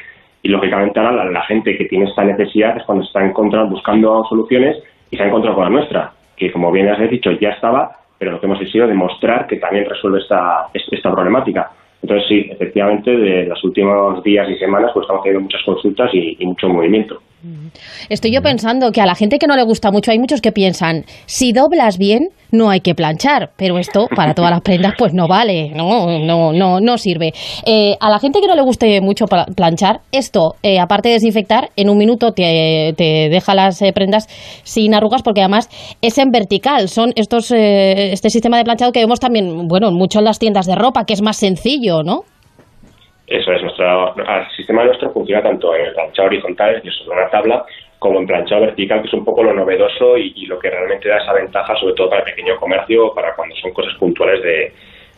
y 0.41 0.47
lógicamente 0.47 1.01
ahora 1.01 1.25
la, 1.25 1.41
gente 1.41 1.77
que 1.77 1.83
tiene 1.83 2.05
esta 2.05 2.23
necesidad 2.23 2.77
es 2.77 2.83
cuando 2.83 3.03
se 3.03 3.09
está 3.09 3.25
encontrando, 3.25 3.71
buscando 3.71 4.23
soluciones 4.29 4.81
y 5.11 5.17
se 5.17 5.23
ha 5.23 5.27
encontrado 5.27 5.57
con 5.57 5.65
la 5.65 5.69
nuestra. 5.69 6.13
que 6.37 6.49
como 6.49 6.71
bien 6.71 6.87
has 6.87 7.09
dicho, 7.09 7.31
ya 7.31 7.49
estaba, 7.49 7.97
pero 8.17 8.31
lo 8.31 8.39
que 8.39 8.45
hemos 8.45 8.61
hecho 8.61 8.83
es 8.83 8.87
demostrar 8.87 9.47
que 9.47 9.57
también 9.57 9.83
resuelve 9.83 10.19
esta, 10.19 10.67
esta 10.73 11.11
problemática. 11.11 11.71
Entonces, 12.03 12.27
sí, 12.27 12.45
efectivamente, 12.51 13.09
de 13.09 13.45
los 13.45 13.63
últimos 13.63 14.21
días 14.23 14.47
y 14.49 14.55
semanas 14.57 14.91
pues 14.93 15.05
estamos 15.05 15.23
teniendo 15.23 15.45
muchas 15.45 15.63
consultas 15.63 16.13
y, 16.13 16.35
y 16.37 16.45
mucho 16.45 16.67
movimiento. 16.67 17.21
Estoy 18.09 18.31
yo 18.31 18.41
pensando 18.41 18.91
que 18.91 19.01
a 19.01 19.05
la 19.05 19.15
gente 19.15 19.39
que 19.39 19.47
no 19.47 19.55
le 19.55 19.63
gusta 19.63 19.91
mucho, 19.91 20.11
hay 20.11 20.19
muchos 20.19 20.41
que 20.41 20.51
piensan, 20.51 21.03
si 21.25 21.51
doblas 21.51 21.97
bien, 21.97 22.29
no 22.53 22.69
hay 22.69 22.79
que 22.79 22.95
planchar, 22.95 23.49
pero 23.57 23.77
esto 23.77 24.07
para 24.15 24.33
todas 24.33 24.51
las 24.51 24.61
prendas 24.61 24.93
pues 24.97 25.13
no 25.13 25.27
vale, 25.27 25.71
no, 25.75 26.19
no, 26.19 26.53
no, 26.53 26.79
no 26.79 26.97
sirve. 26.97 27.33
Eh, 27.65 27.95
a 27.99 28.09
la 28.09 28.19
gente 28.19 28.39
que 28.39 28.47
no 28.47 28.55
le 28.55 28.61
guste 28.61 29.01
mucho 29.01 29.25
pla- 29.25 29.47
planchar, 29.55 29.99
esto, 30.13 30.53
eh, 30.63 30.79
aparte 30.79 31.09
de 31.09 31.15
desinfectar, 31.15 31.69
en 31.75 31.89
un 31.89 31.97
minuto 31.97 32.31
te, 32.31 32.93
te 32.95 33.27
deja 33.29 33.53
las 33.55 33.81
eh, 33.81 33.91
prendas 33.93 34.27
sin 34.63 34.93
arrugas 34.93 35.23
porque 35.23 35.41
además 35.41 35.67
es 36.01 36.17
en 36.17 36.29
vertical, 36.31 36.87
son 36.87 37.11
estos, 37.15 37.51
eh, 37.51 38.13
este 38.13 38.29
sistema 38.29 38.57
de 38.57 38.63
planchado 38.63 38.91
que 38.93 38.99
vemos 39.01 39.19
también, 39.19 39.67
bueno, 39.67 39.91
mucho 39.91 40.19
en 40.19 40.25
las 40.25 40.39
tiendas 40.39 40.65
de 40.65 40.75
ropa, 40.75 41.03
que 41.05 41.13
es 41.13 41.21
más 41.21 41.37
sencillo, 41.37 42.03
¿no? 42.03 42.21
Eso 43.25 43.51
es, 43.51 43.61
nuestro, 43.63 44.15
el 44.17 44.55
sistema 44.55 44.83
nuestro 44.83 45.11
funciona 45.11 45.41
tanto 45.41 45.73
en 45.73 45.85
el 45.87 45.93
planchado 45.93 46.27
horizontal, 46.27 46.81
que 46.83 46.89
es 46.89 46.95
una 47.07 47.27
tabla, 47.31 47.63
como 48.03 48.19
en 48.19 48.27
planchado 48.27 48.61
vertical, 48.61 49.01
que 49.01 49.07
es 49.07 49.13
un 49.13 49.23
poco 49.23 49.41
lo 49.43 49.53
novedoso 49.53 50.17
y, 50.17 50.33
y 50.35 50.45
lo 50.45 50.59
que 50.59 50.69
realmente 50.69 51.07
da 51.07 51.19
esa 51.19 51.31
ventaja, 51.31 51.73
sobre 51.77 51.93
todo 51.93 52.09
para 52.09 52.23
el 52.23 52.35
pequeño 52.35 52.57
comercio, 52.57 53.13
para 53.13 53.33
cuando 53.33 53.55
son 53.55 53.71
cosas 53.71 53.93
puntuales 53.95 54.43
de, 54.43 54.73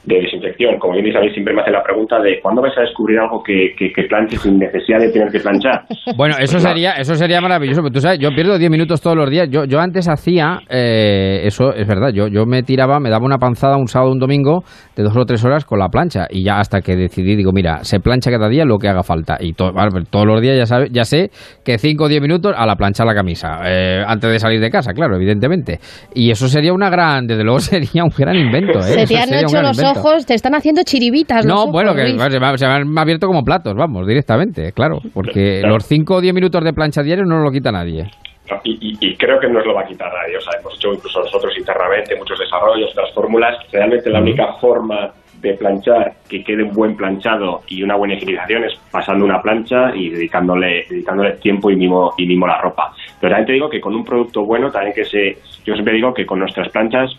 de 0.05 0.21
desinfección. 0.21 0.77
Como 0.79 0.93
bien 0.93 1.05
mí 1.05 1.11
siempre 1.33 1.53
me 1.53 1.61
hace 1.61 1.71
la 1.71 1.81
pregunta 1.83 2.19
de 2.19 2.39
¿cuándo 2.41 2.61
vais 2.61 2.77
a 2.77 2.81
descubrir 2.81 3.19
algo 3.19 3.41
que, 3.43 3.73
que, 3.77 3.91
que 3.91 4.03
planche 4.03 4.37
sin 4.37 4.57
necesidad 4.57 4.99
de 4.99 5.11
tener 5.11 5.29
que 5.31 5.39
planchar? 5.39 5.85
Bueno, 6.15 6.35
eso 6.39 6.53
Pues 6.53 6.63
sería, 6.63 6.91
eso 6.93 7.15
sería 7.15 7.41
maravilloso. 7.41 7.81
Pero 7.81 7.91
tú 7.93 7.99
sabes, 7.99 8.19
yo 8.19 8.29
pierdo 8.35 8.57
10 8.57 8.69
minutos 8.71 9.01
todos 9.01 9.15
los 9.17 9.29
días. 9.29 9.49
Yo, 9.49 9.65
yo 9.65 9.79
antes 9.79 10.07
hacía, 10.07 10.59
eh, 10.69 11.41
eso 11.45 11.73
es 11.73 11.87
verdad, 11.87 12.09
yo, 12.13 12.27
yo 12.27 12.45
me 12.45 12.63
tiraba, 12.63 12.99
me 12.99 13.09
daba 13.09 13.25
una 13.25 13.37
panzada 13.37 13.77
un 13.77 13.87
sábado, 13.87 14.11
un 14.11 14.19
domingo, 14.19 14.63
de 14.95 15.03
dos 15.03 15.15
o 15.17 15.25
tres 15.25 15.43
horas 15.45 15.65
con 15.65 15.79
la 15.79 15.89
plancha. 15.89 16.27
Y 16.29 16.43
ya 16.43 16.59
hasta 16.59 16.81
que 16.81 16.95
decidí, 16.95 17.35
digo, 17.35 17.51
mira, 17.53 17.83
se 17.83 17.99
plancha 17.99 18.29
cada 18.31 18.47
día 18.49 18.65
lo 18.65 18.77
que 18.77 18.87
haga 18.87 19.03
falta. 19.03 19.37
Y 19.39 19.53
to- 19.53 19.71
todos 20.09 20.25
los 20.25 20.41
días 20.41 20.57
ya, 20.57 20.65
sabe, 20.65 20.87
ya 20.91 21.03
sé 21.03 21.29
que 21.63 21.77
5 21.77 22.03
o 22.05 22.07
10 22.07 22.21
minutos 22.21 22.53
a 22.55 22.65
la 22.65 22.75
plancha 22.75 23.03
la 23.05 23.13
camisa. 23.15 23.59
eh, 23.65 24.03
antes 24.05 24.29
de 24.31 24.39
salir 24.39 24.59
de 24.59 24.69
casa, 24.69 24.93
claro, 24.93 25.15
evidentemente. 25.15 25.79
Y 26.13 26.29
eso 26.31 26.47
sería 26.47 26.73
una 26.73 26.89
gran, 26.89 27.25
desde 27.27 27.43
luego 27.43 27.59
sería 27.59 28.03
un 28.03 28.11
gran 28.17 28.35
invento. 28.35 28.79
¿eh? 28.79 28.83
Se 28.83 29.05
te 29.07 29.17
han 29.17 29.33
hecho 29.33 29.61
los 29.61 29.77
invento. 29.77 29.94
Ojos, 29.97 30.25
te 30.25 30.33
están 30.33 30.55
haciendo 30.55 30.81
chiribitas. 30.83 31.45
los 31.45 31.53
No, 31.53 31.61
ojos, 31.63 31.71
bueno, 31.71 31.93
que 31.95 32.01
Luis. 32.09 32.21
se, 32.21 32.39
me, 32.39 32.57
se 32.57 32.65
me 32.67 32.73
han 32.73 32.97
abierto 32.97 33.27
como 33.27 33.43
platos, 33.43 33.73
vamos, 33.75 34.05
directamente, 34.07 34.71
claro. 34.73 34.99
Porque 35.13 35.59
Claro. 35.59 35.75
los 35.75 35.85
5 35.85 36.15
o 36.15 36.21
10 36.21 36.33
minutos 36.33 36.63
de 36.63 36.73
plancha 36.73 37.01
diario 37.03 37.25
no 37.25 37.39
lo 37.39 37.51
quita 37.51 37.71
nadie. 37.71 38.03
No, 38.49 38.59
Y, 38.63 38.73
y- 38.91 38.97
y 39.01 39.15
creo 39.15 39.39
que 39.39 39.47
no 39.47 39.53
nos 39.55 39.65
lo 39.65 39.73
va 39.73 39.81
a 39.81 39.85
quitar 39.87 40.07
nadie. 40.13 40.37
O 40.37 40.41
sea, 40.41 40.59
hemos 40.59 40.75
hecho 40.75 40.93
incluso 40.93 41.19
nosotros 41.19 41.57
internamente 41.57 42.15
muchos 42.15 42.37
desarrollos, 42.37 42.91
otras 42.91 43.11
fórmulas. 43.13 43.57
Realmente 43.71 44.09
la 44.11 44.19
única 44.21 44.53
forma 44.61 45.11
de 45.41 45.53
planchar 45.55 46.13
que 46.29 46.43
quede 46.43 46.63
un 46.63 46.71
buen 46.71 46.95
planchado 46.95 47.61
y 47.67 47.81
una 47.83 47.95
buena 47.97 48.13
higienización 48.15 48.63
es 48.65 48.73
pasando 48.91 49.25
una 49.25 49.41
plancha 49.41 49.95
y 49.95 50.09
dedicándole, 50.09 50.85
dedicándole 50.89 51.33
tiempo 51.37 51.69
y 51.71 51.75
mimo, 51.75 52.11
y 52.17 52.25
mimo 52.27 52.45
la 52.47 52.59
ropa. 52.61 52.93
Pero 53.19 53.31
también 53.31 53.47
te 53.47 53.53
digo 53.53 53.69
que 53.69 53.81
con 53.81 53.95
un 53.95 54.03
producto 54.03 54.43
bueno, 54.45 54.71
también 54.71 54.93
que 54.93 55.05
se. 55.05 55.37
Yo 55.65 55.73
siempre 55.73 55.93
digo 55.95 56.13
que 56.13 56.25
con 56.25 56.39
nuestras 56.39 56.69
planchas 56.69 57.11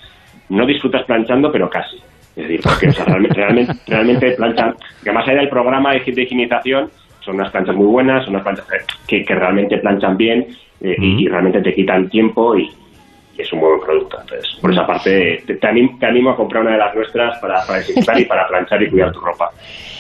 no 0.49 0.65
disfrutas 0.67 1.05
planchando, 1.07 1.51
pero 1.51 1.69
casi. 1.69 1.97
Es 2.37 2.43
decir, 2.43 2.61
porque 2.63 2.89
o 2.89 2.93
sea, 2.93 3.05
realmente, 3.07 3.35
realmente, 3.35 3.73
realmente 3.87 4.31
planchan. 4.33 4.75
Que 5.03 5.11
más 5.11 5.27
allá 5.27 5.39
del 5.39 5.49
programa 5.49 5.93
de 5.93 6.23
higienización, 6.23 6.91
son 7.21 7.37
unas 7.37 7.51
planchas 7.51 7.75
muy 7.75 7.87
buenas, 7.87 8.25
son 8.25 8.35
unas 8.35 8.45
planchas 8.45 8.67
que, 9.09 9.25
que 9.25 9.35
realmente 9.35 9.79
planchan 9.79 10.17
bien 10.17 10.47
eh, 10.81 10.95
y, 10.99 11.25
y 11.25 11.29
realmente 11.29 11.63
te 11.63 11.75
quitan 11.75 12.09
tiempo 12.09 12.57
y, 12.57 12.71
y 13.37 13.43
es 13.43 13.53
un 13.53 13.61
buen 13.61 13.81
producto. 13.81 14.19
Entonces, 14.21 14.59
por 14.61 14.71
esa 14.71 14.87
parte, 14.87 15.43
te, 15.47 15.55
te 15.57 15.67
animo, 15.67 15.97
te 15.99 16.07
animo 16.07 16.31
a 16.31 16.37
comprar 16.37 16.63
una 16.63 16.73
de 16.73 16.79
las 16.79 16.95
nuestras 16.95 17.39
para, 17.39 17.65
para 17.67 17.79
desinfectar 17.79 18.21
y 18.21 18.25
para 18.27 18.47
planchar 18.49 18.83
y 18.83 18.91
cuidar 18.91 19.13
tu 19.13 19.21
ropa. 19.21 19.51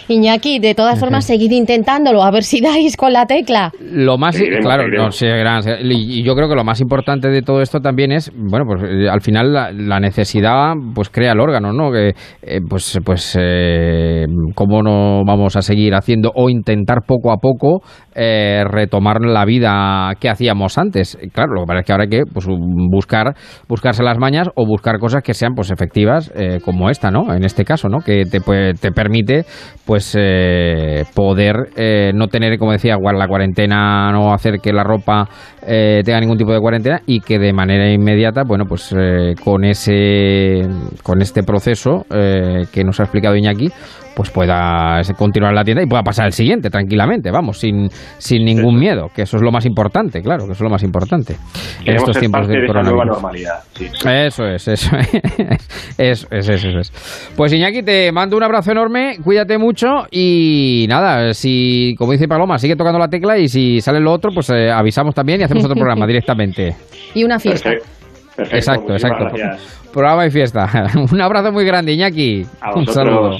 Iñaki, 0.08 0.58
de 0.58 0.74
todas 0.74 0.98
formas, 1.00 1.24
seguid 1.24 1.50
intentándolo, 1.52 2.22
a 2.22 2.30
ver 2.30 2.42
si 2.44 2.60
dais 2.60 2.96
con 2.96 3.12
la 3.12 3.26
tecla. 3.26 3.72
Lo 3.80 4.18
más, 4.18 4.36
claro, 4.60 4.84
no 4.88 5.10
sé, 5.10 5.26
gran- 5.28 5.62
y 5.82 6.22
yo 6.22 6.34
creo 6.34 6.48
que 6.48 6.54
lo 6.54 6.64
más 6.64 6.80
importante 6.80 7.28
de 7.28 7.42
todo 7.42 7.60
esto 7.62 7.80
también 7.80 8.12
es, 8.12 8.30
bueno, 8.34 8.64
pues 8.66 8.82
eh, 8.84 9.08
al 9.08 9.20
final 9.20 9.52
la, 9.52 9.72
la 9.72 9.98
necesidad, 10.00 10.74
pues 10.94 11.10
crea 11.10 11.32
el 11.32 11.40
órgano, 11.40 11.72
¿no? 11.72 11.90
Que, 11.90 12.10
eh, 12.42 12.60
pues, 12.68 12.98
pues, 13.04 13.36
eh, 13.40 14.26
cómo 14.54 14.82
no 14.82 15.22
vamos 15.24 15.56
a 15.56 15.62
seguir 15.62 15.94
haciendo 15.94 16.30
o 16.34 16.48
intentar 16.50 16.98
poco 17.06 17.32
a 17.32 17.36
poco 17.38 17.80
eh, 18.14 18.62
retomar 18.68 19.20
la 19.22 19.44
vida 19.44 20.12
que 20.20 20.28
hacíamos 20.28 20.78
antes. 20.78 21.18
Claro, 21.32 21.54
lo 21.54 21.60
que 21.62 21.66
pasa 21.66 21.80
es 21.80 21.86
que 21.86 21.92
ahora 21.92 22.04
hay 22.04 22.10
que 22.10 22.22
pues, 22.32 22.46
buscar, 22.48 23.34
buscarse 23.68 24.02
las 24.02 24.18
mañas 24.18 24.48
o 24.54 24.66
buscar 24.66 24.98
cosas 24.98 25.22
que 25.22 25.34
sean, 25.34 25.54
pues, 25.54 25.70
efectivas, 25.70 26.32
eh, 26.36 26.58
como 26.64 26.90
esta, 26.90 27.10
¿no? 27.10 27.34
En 27.34 27.44
este 27.44 27.64
caso, 27.64 27.88
¿no? 27.88 27.98
Que 28.00 28.24
te, 28.24 28.40
puede- 28.40 28.74
te 28.74 28.90
permite, 28.92 29.44
pues, 29.84 29.95
eh, 30.16 31.04
poder 31.14 31.70
eh, 31.76 32.12
no 32.14 32.28
tener, 32.28 32.58
como 32.58 32.72
decía, 32.72 32.96
la 32.96 33.28
cuarentena, 33.28 34.10
no 34.12 34.32
hacer 34.32 34.60
que 34.60 34.72
la 34.72 34.84
ropa 34.84 35.28
eh, 35.66 36.02
tenga 36.04 36.20
ningún 36.20 36.38
tipo 36.38 36.52
de 36.52 36.60
cuarentena 36.60 37.00
y 37.06 37.20
que 37.20 37.38
de 37.38 37.52
manera 37.52 37.90
inmediata, 37.90 38.42
bueno, 38.44 38.64
pues 38.66 38.94
eh, 38.96 39.34
con 39.42 39.64
ese, 39.64 40.62
con 41.02 41.20
este 41.20 41.42
proceso 41.42 42.06
eh, 42.10 42.66
que 42.72 42.84
nos 42.84 43.00
ha 43.00 43.04
explicado 43.04 43.36
Iñaki, 43.36 43.70
pues 44.16 44.30
pueda 44.30 45.02
continuar 45.18 45.52
la 45.52 45.62
tienda 45.62 45.82
y 45.82 45.86
pueda 45.86 46.02
pasar 46.02 46.24
el 46.24 46.32
siguiente 46.32 46.70
tranquilamente, 46.70 47.30
vamos, 47.30 47.58
sin, 47.58 47.90
sin 48.16 48.46
ningún 48.46 48.78
miedo, 48.78 49.10
que 49.14 49.22
eso 49.22 49.36
es 49.36 49.42
lo 49.42 49.52
más 49.52 49.66
importante, 49.66 50.22
claro, 50.22 50.46
que 50.46 50.52
eso 50.52 50.64
es 50.64 50.68
lo 50.68 50.70
más 50.70 50.82
importante 50.82 51.36
en 51.84 51.96
estos 51.96 52.18
tiempos 52.18 52.48
de 52.48 52.54
nueva 52.54 52.66
coronavirus. 52.68 53.06
normalidad. 53.06 53.58
Sí, 53.74 53.88
sí. 53.92 54.08
Eso 54.08 54.46
es, 54.46 54.68
eso 54.68 54.96
es. 55.98 56.26
Eso 56.26 56.26
es, 56.30 56.48
eso 56.48 56.78
es. 56.78 57.32
Pues 57.36 57.52
Iñaki, 57.52 57.82
te 57.82 58.10
mando 58.10 58.38
un 58.38 58.42
abrazo 58.42 58.72
enorme, 58.72 59.18
cuídate 59.22 59.58
mucho 59.58 60.06
y 60.10 60.86
nada, 60.88 61.34
si, 61.34 61.94
como 61.98 62.12
dice 62.12 62.26
Paloma, 62.26 62.56
sigue 62.56 62.74
tocando 62.74 62.98
la 62.98 63.08
tecla 63.08 63.36
y 63.36 63.48
si 63.48 63.82
sale 63.82 64.00
lo 64.00 64.12
otro, 64.12 64.30
pues 64.32 64.48
eh, 64.48 64.70
avisamos 64.70 65.14
también 65.14 65.40
y 65.40 65.44
hacemos 65.44 65.62
otro 65.64 65.76
programa 65.76 66.06
directamente. 66.08 66.74
Y 67.14 67.22
una 67.22 67.38
fiesta. 67.38 67.68
Perfecto. 67.68 67.96
Perfecto, 68.36 68.56
Exacto, 68.56 68.92
exacto. 68.92 69.24
gracias. 69.34 69.90
Programa 69.92 70.26
y 70.26 70.30
fiesta. 70.30 70.66
Un 71.12 71.20
abrazo 71.20 71.52
muy 71.52 71.64
grande, 71.64 71.92
Iñaki. 71.92 72.44
A 72.62 72.74
Un 72.74 72.86
saludo. 72.86 73.38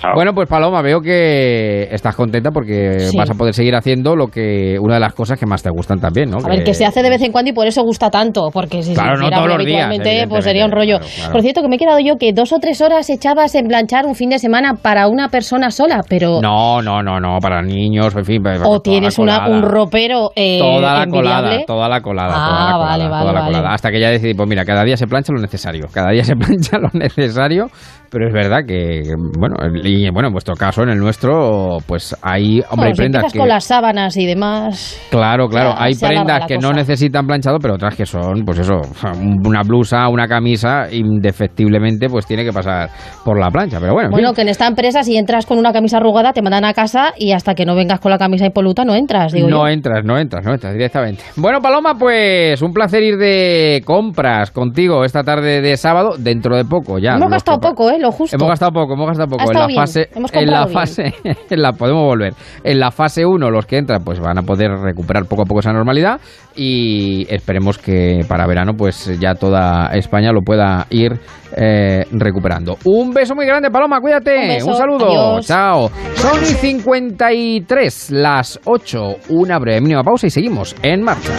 Chao. 0.00 0.12
Bueno, 0.14 0.32
pues 0.34 0.48
Paloma, 0.48 0.82
veo 0.82 1.00
que 1.00 1.88
estás 1.90 2.14
contenta 2.16 2.50
porque 2.50 3.00
Sí. 3.00 3.16
vas 3.16 3.30
a 3.30 3.34
poder 3.34 3.54
seguir 3.54 3.74
haciendo 3.74 4.14
lo 4.16 4.28
que 4.28 4.76
una 4.80 4.94
de 4.94 5.00
las 5.00 5.14
cosas 5.14 5.38
que 5.38 5.46
más 5.46 5.62
te 5.62 5.70
gustan 5.70 6.00
también, 6.00 6.30
¿no? 6.30 6.38
A 6.44 6.48
ver, 6.48 6.64
que 6.64 6.74
se 6.74 6.84
hace 6.84 7.02
de 7.02 7.10
vez 7.10 7.22
en 7.22 7.32
cuando 7.32 7.50
y 7.50 7.54
por 7.54 7.66
eso 7.66 7.82
gusta 7.82 8.10
tanto, 8.10 8.48
porque 8.52 8.82
si 8.82 8.94
Claro, 8.94 9.16
se 9.16 9.20
no 9.22 9.26
hiciera 9.26 9.36
todos 9.44 9.56
los 9.58 9.66
días, 9.66 10.26
pues 10.28 10.44
sería 10.44 10.64
un 10.64 10.72
rollo. 10.72 10.98
claro, 10.98 11.12
claro. 11.16 11.32
Por 11.32 11.42
cierto, 11.42 11.62
que 11.62 11.68
me 11.68 11.76
he 11.76 11.78
quedado 11.78 11.98
yo 12.00 12.16
que 12.16 12.32
dos 12.32 12.52
o 12.52 12.58
tres 12.58 12.80
horas 12.80 13.08
echabas 13.10 13.54
en 13.54 13.66
planchar 13.68 14.06
un 14.06 14.14
fin 14.14 14.30
de 14.30 14.38
semana 14.38 14.74
para 14.74 15.08
una 15.08 15.28
persona 15.28 15.70
sola, 15.70 16.02
pero... 16.08 16.40
No, 16.40 16.82
no, 16.82 17.02
no, 17.02 17.18
no, 17.20 17.38
para 17.40 17.62
niños, 17.62 18.14
en 18.16 18.24
fin. 18.24 18.42
para- 18.42 18.56
o 18.58 18.62
toda 18.62 18.72
la 18.76 18.80
tienes 18.82 19.18
una, 19.18 19.48
un 19.48 19.62
ropero 19.62 20.30
eh, 20.36 20.58
Toda 20.58 20.94
la 20.94 21.02
envidiable. 21.04 21.30
colada, 21.30 21.64
toda 21.66 21.88
la 21.88 22.00
colada, 22.00 22.32
Ah, 22.36 22.46
toda 22.46 22.50
la 22.50 22.72
colada, 22.72 22.78
vale, 22.78 23.04
toda 23.04 23.10
vale, 23.10 23.26
la 23.26 23.40
vale. 23.40 23.52
colada. 23.56 23.74
Hasta 23.74 23.90
que 23.90 24.00
ya 24.00 24.10
decidí, 24.10 24.34
pues 24.34 24.48
mira, 24.48 24.64
cada 24.64 24.84
día 24.84 24.96
se 24.96 25.06
plancha 25.06 25.32
lo 25.32 25.40
necesario, 25.40 25.86
cada 25.92 26.10
día 26.10 26.24
se 26.24 26.34
plancha 26.36 26.78
lo 26.78 26.88
necesario, 26.92 27.66
pero 28.10 28.26
es 28.28 28.32
verdad 28.34 28.60
que, 28.66 29.02
bueno, 29.38 29.56
y 29.86 30.10
bueno, 30.10 30.28
en 30.28 30.32
vuestro 30.32 30.54
caso, 30.54 30.82
en 30.82 30.90
el 30.90 30.98
nuestro, 30.98 31.78
pues 31.86 32.16
hay, 32.22 32.60
hombre, 32.60 32.66
Bueno, 32.70 32.84
hay 32.88 32.94
si 32.94 32.96
prendas 33.02 33.32
que... 33.32 33.38
con 33.38 33.48
las 33.48 33.64
sábanas 33.64 34.16
y 34.16 34.26
demás... 34.26 35.00
Claro, 35.10 35.48
claro, 35.48 35.70
Ya, 35.76 35.82
hay 35.84 35.94
prendas 35.94 36.46
que 36.46 36.58
no 36.58 36.72
necesitan 36.72 37.26
planchado, 37.26 37.58
pero 37.60 37.74
otras 37.74 37.94
que 37.94 38.04
son, 38.06 38.44
pues 38.44 38.58
eso, 38.58 38.74
una 39.44 39.62
blusa, 39.62 40.08
una 40.08 40.26
camisa, 40.26 40.86
indefectiblemente, 40.92 42.08
pues 42.08 42.26
tiene 42.26 42.44
que 42.44 42.52
pasar 42.52 42.88
por 43.24 43.38
la 43.38 43.50
plancha, 43.50 43.78
pero 43.80 43.92
bueno, 43.92 44.06
en 44.08 44.12
Bueno, 44.12 44.28
fin. 44.28 44.36
que 44.36 44.42
en 44.42 44.48
esta 44.48 44.66
empresa 44.66 45.02
si 45.02 45.16
entras 45.16 45.46
con 45.46 45.58
una 45.58 45.72
camisa 45.72 45.98
arrugada 45.98 46.32
te 46.32 46.42
mandan 46.42 46.64
a 46.64 46.72
casa 46.74 47.12
y 47.16 47.32
hasta 47.32 47.54
que 47.54 47.64
no 47.64 47.74
vengas 47.74 48.00
con 48.00 48.10
la 48.10 48.18
camisa 48.18 48.46
impoluta 48.46 48.84
no 48.84 48.94
entras, 48.94 49.32
digo 49.32 49.48
no 49.48 49.66
yo. 49.66 49.68
entras, 49.68 50.04
no 50.04 50.18
entras, 50.18 50.44
no 50.44 50.52
entras 50.52 50.72
directamente. 50.72 51.22
Bueno, 51.36 51.60
Paloma, 51.60 51.94
pues 51.98 52.60
un 52.62 52.72
placer 52.72 53.02
ir 53.02 53.16
de 53.16 53.82
compras 53.84 54.50
contigo 54.50 55.04
esta 55.04 55.22
tarde 55.22 55.60
de 55.60 55.76
sábado, 55.76 56.14
dentro 56.18 56.56
de 56.56 56.64
poco 56.64 56.98
ya. 56.98 57.14
Hemos 57.14 57.30
gastado 57.30 57.58
que- 57.60 57.68
poco, 57.68 57.90
¿eh? 57.90 57.98
Lo 57.98 58.10
justo. 58.12 58.36
Hemos 58.36 58.48
gastado 58.48 58.72
poco, 58.72 58.94
hemos 58.94 59.06
gastado 59.08 59.28
poco. 59.28 59.42
Ha 59.42 59.46
en 59.46 59.52
la 59.58 59.66
fase, 59.76 60.08
hemos 60.14 60.32
en 60.32 60.50
la 60.50 60.66
fase, 60.66 61.14
en 61.24 61.36
la 61.62 61.72
podemos 61.72 62.02
volver. 62.02 62.34
En 62.64 62.80
la 62.80 62.90
fase 62.90 63.24
1 63.24 63.50
los 63.50 63.66
que 63.66 63.78
entran 63.78 64.02
pues 64.04 64.20
van 64.20 64.38
a 64.38 64.42
poder 64.42 64.70
recuperar 64.70 65.26
poco 65.26 65.42
a 65.42 65.44
poco 65.44 65.60
esa 65.60 65.72
normalidad 65.72 66.20
y 66.54 67.26
esperemos 67.32 67.78
que 67.78 68.20
para 68.28 68.46
verano 68.46 68.72
pues 68.76 69.18
ya 69.20 69.34
toda 69.34 69.88
España 69.92 70.32
lo 70.32 70.40
pueda 70.42 70.86
ir 70.90 71.18
eh, 71.56 72.04
recuperando. 72.12 72.76
Un 72.84 73.12
beso 73.12 73.34
muy 73.34 73.46
grande, 73.46 73.70
Paloma, 73.70 74.00
cuídate. 74.00 74.34
Un 74.34 74.48
beso, 74.48 74.74
saludo. 74.74 75.06
adiós. 75.06 75.46
Chao. 75.46 75.90
Son 76.14 76.42
y 76.42 76.46
53, 76.46 78.10
las 78.10 78.60
8, 78.64 79.16
una 79.30 79.58
breve 79.58 79.80
mínima 79.80 80.02
pausa 80.02 80.26
y 80.26 80.30
seguimos 80.30 80.74
en 80.82 81.02
marcha. 81.02 81.32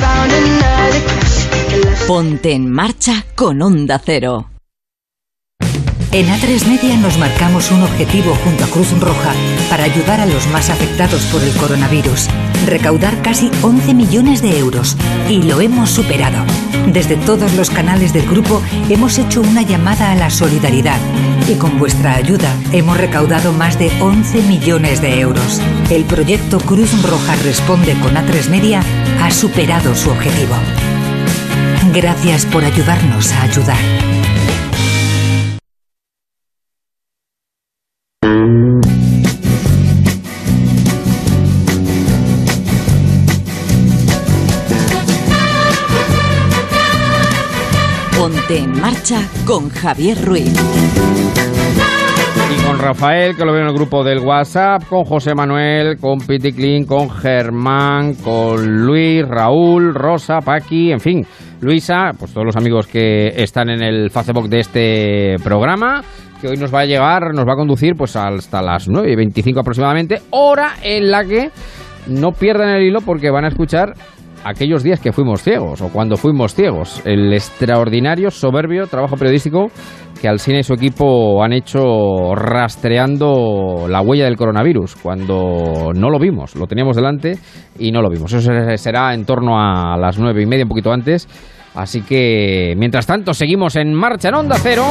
Ponte 2.08 2.54
en 2.54 2.72
marcha 2.72 3.26
con 3.36 3.62
Onda 3.62 4.00
Cero. 4.04 4.57
En 6.14 6.28
A3 6.28 6.66
Media 6.68 6.96
nos 6.96 7.18
marcamos 7.18 7.70
un 7.70 7.84
objetivo 7.84 8.34
junto 8.44 8.64
a 8.64 8.68
Cruz 8.68 8.98
Roja 9.00 9.34
para 9.70 9.84
ayudar 9.84 10.22
a 10.22 10.26
los 10.26 10.48
más 10.48 10.70
afectados 10.70 11.26
por 11.26 11.44
el 11.44 11.54
coronavirus. 11.56 12.28
recaudar 12.66 13.22
casi 13.22 13.52
11 13.62 13.94
millones 13.94 14.42
de 14.42 14.58
euros. 14.58 14.96
Y 15.30 15.44
lo 15.44 15.60
hemos 15.60 15.90
superado. 15.90 16.46
Desde 16.88 17.18
todos 17.18 17.54
los 17.56 17.70
canales 17.70 18.14
del 18.14 18.26
grupo 18.26 18.62
hemos 18.90 19.18
hecho 19.18 19.42
una 19.42 19.64
llamada 19.64 20.12
a 20.12 20.16
la 20.16 20.30
solidaridad. 20.30 21.00
Y 21.50 21.56
con 21.56 21.78
vuestra 21.78 22.16
ayuda 22.16 22.56
hemos 22.72 22.98
recaudado 22.98 23.52
más 23.52 23.78
de 23.78 23.92
11 24.00 24.44
millones 24.44 25.02
de 25.02 25.20
euros. 25.20 25.62
El 25.90 26.06
proyecto 26.06 26.60
Cruz 26.60 27.04
Roja 27.04 27.36
Responde 27.44 27.94
con 28.00 28.16
A3 28.16 28.50
Media 28.50 28.82
ha 29.22 29.30
superado 29.30 29.94
su 29.94 30.10
objetivo. 30.10 30.56
Gracias 31.94 32.46
por 32.46 32.64
ayudarnos 32.64 33.32
a 33.34 33.44
ayudar. 33.44 34.17
En 48.58 48.72
marcha 48.82 49.22
con 49.46 49.70
Javier 49.70 50.18
Ruiz. 50.26 50.52
Y 52.50 52.66
con 52.66 52.80
Rafael, 52.80 53.36
que 53.36 53.46
lo 53.46 53.52
veo 53.52 53.62
en 53.62 53.68
el 53.68 53.74
grupo 53.76 54.04
del 54.04 54.18
WhatsApp, 54.18 54.82
con 54.90 55.04
José 55.04 55.36
Manuel, 55.36 55.98
con 56.00 56.18
Piticlin, 56.18 56.88
con 56.88 57.08
Germán, 57.08 58.16
con 58.16 58.84
Luis, 58.84 59.28
Raúl, 59.28 59.94
Rosa, 59.94 60.40
Paqui, 60.40 60.92
en 60.92 61.00
fin, 61.00 61.24
Luisa, 61.62 62.14
pues 62.18 62.34
todos 62.34 62.48
los 62.48 62.56
amigos 62.56 62.88
que 62.88 63.28
están 63.28 63.70
en 63.70 63.84
el 63.84 64.10
Facebook 64.10 64.50
de 64.50 64.60
este 64.60 65.36
programa, 65.44 66.02
que 66.42 66.48
hoy 66.48 66.58
nos 66.58 66.74
va 66.74 66.80
a 66.80 66.86
llegar, 66.86 67.36
nos 67.36 67.46
va 67.46 67.54
a 67.54 67.58
conducir 67.58 67.94
pues 67.96 68.16
hasta 68.16 68.64
las 68.64 68.90
9 68.90 69.12
y 69.12 69.16
25 69.16 69.60
aproximadamente, 69.60 70.24
hora 70.32 70.78
en 70.82 71.12
la 71.12 71.24
que 71.26 71.52
no 72.08 72.32
pierdan 72.32 72.70
el 72.70 72.88
hilo 72.88 73.02
porque 73.02 73.30
van 73.30 73.46
a 73.46 73.50
escuchar 73.50 73.94
aquellos 74.48 74.84
días 74.84 75.00
que 75.00 75.12
fuimos 75.12 75.44
ciegos 75.44 75.82
o 75.82 75.90
cuando 75.90 76.16
fuimos 76.16 76.56
ciegos, 76.56 77.02
el 77.06 77.34
extraordinario, 77.34 78.32
soberbio 78.32 78.88
trabajo 78.88 79.18
periodístico 79.18 79.68
que 80.22 80.28
Alsina 80.28 80.60
y 80.60 80.64
su 80.64 80.74
equipo 80.74 81.44
han 81.44 81.54
hecho 81.54 82.34
rastreando 82.34 83.88
la 83.88 84.02
huella 84.02 84.26
del 84.26 84.36
coronavirus 84.36 84.96
cuando 84.96 85.92
no 85.94 86.10
lo 86.10 86.20
vimos, 86.20 86.56
lo 86.56 86.66
teníamos 86.66 86.96
delante 86.96 87.38
y 87.78 87.92
no 87.92 88.02
lo 88.02 88.10
vimos. 88.10 88.34
Eso 88.34 88.52
será 88.78 89.14
en 89.14 89.26
torno 89.26 89.60
a 89.60 89.98
las 89.98 90.18
nueve 90.18 90.42
y 90.42 90.46
media, 90.46 90.64
un 90.64 90.70
poquito 90.70 90.92
antes. 90.92 91.28
Así 91.76 92.02
que, 92.02 92.74
mientras 92.76 93.06
tanto, 93.06 93.34
seguimos 93.34 93.76
en 93.76 93.94
marcha 93.94 94.30
en 94.30 94.36
Onda 94.36 94.56
Cero. 94.60 94.86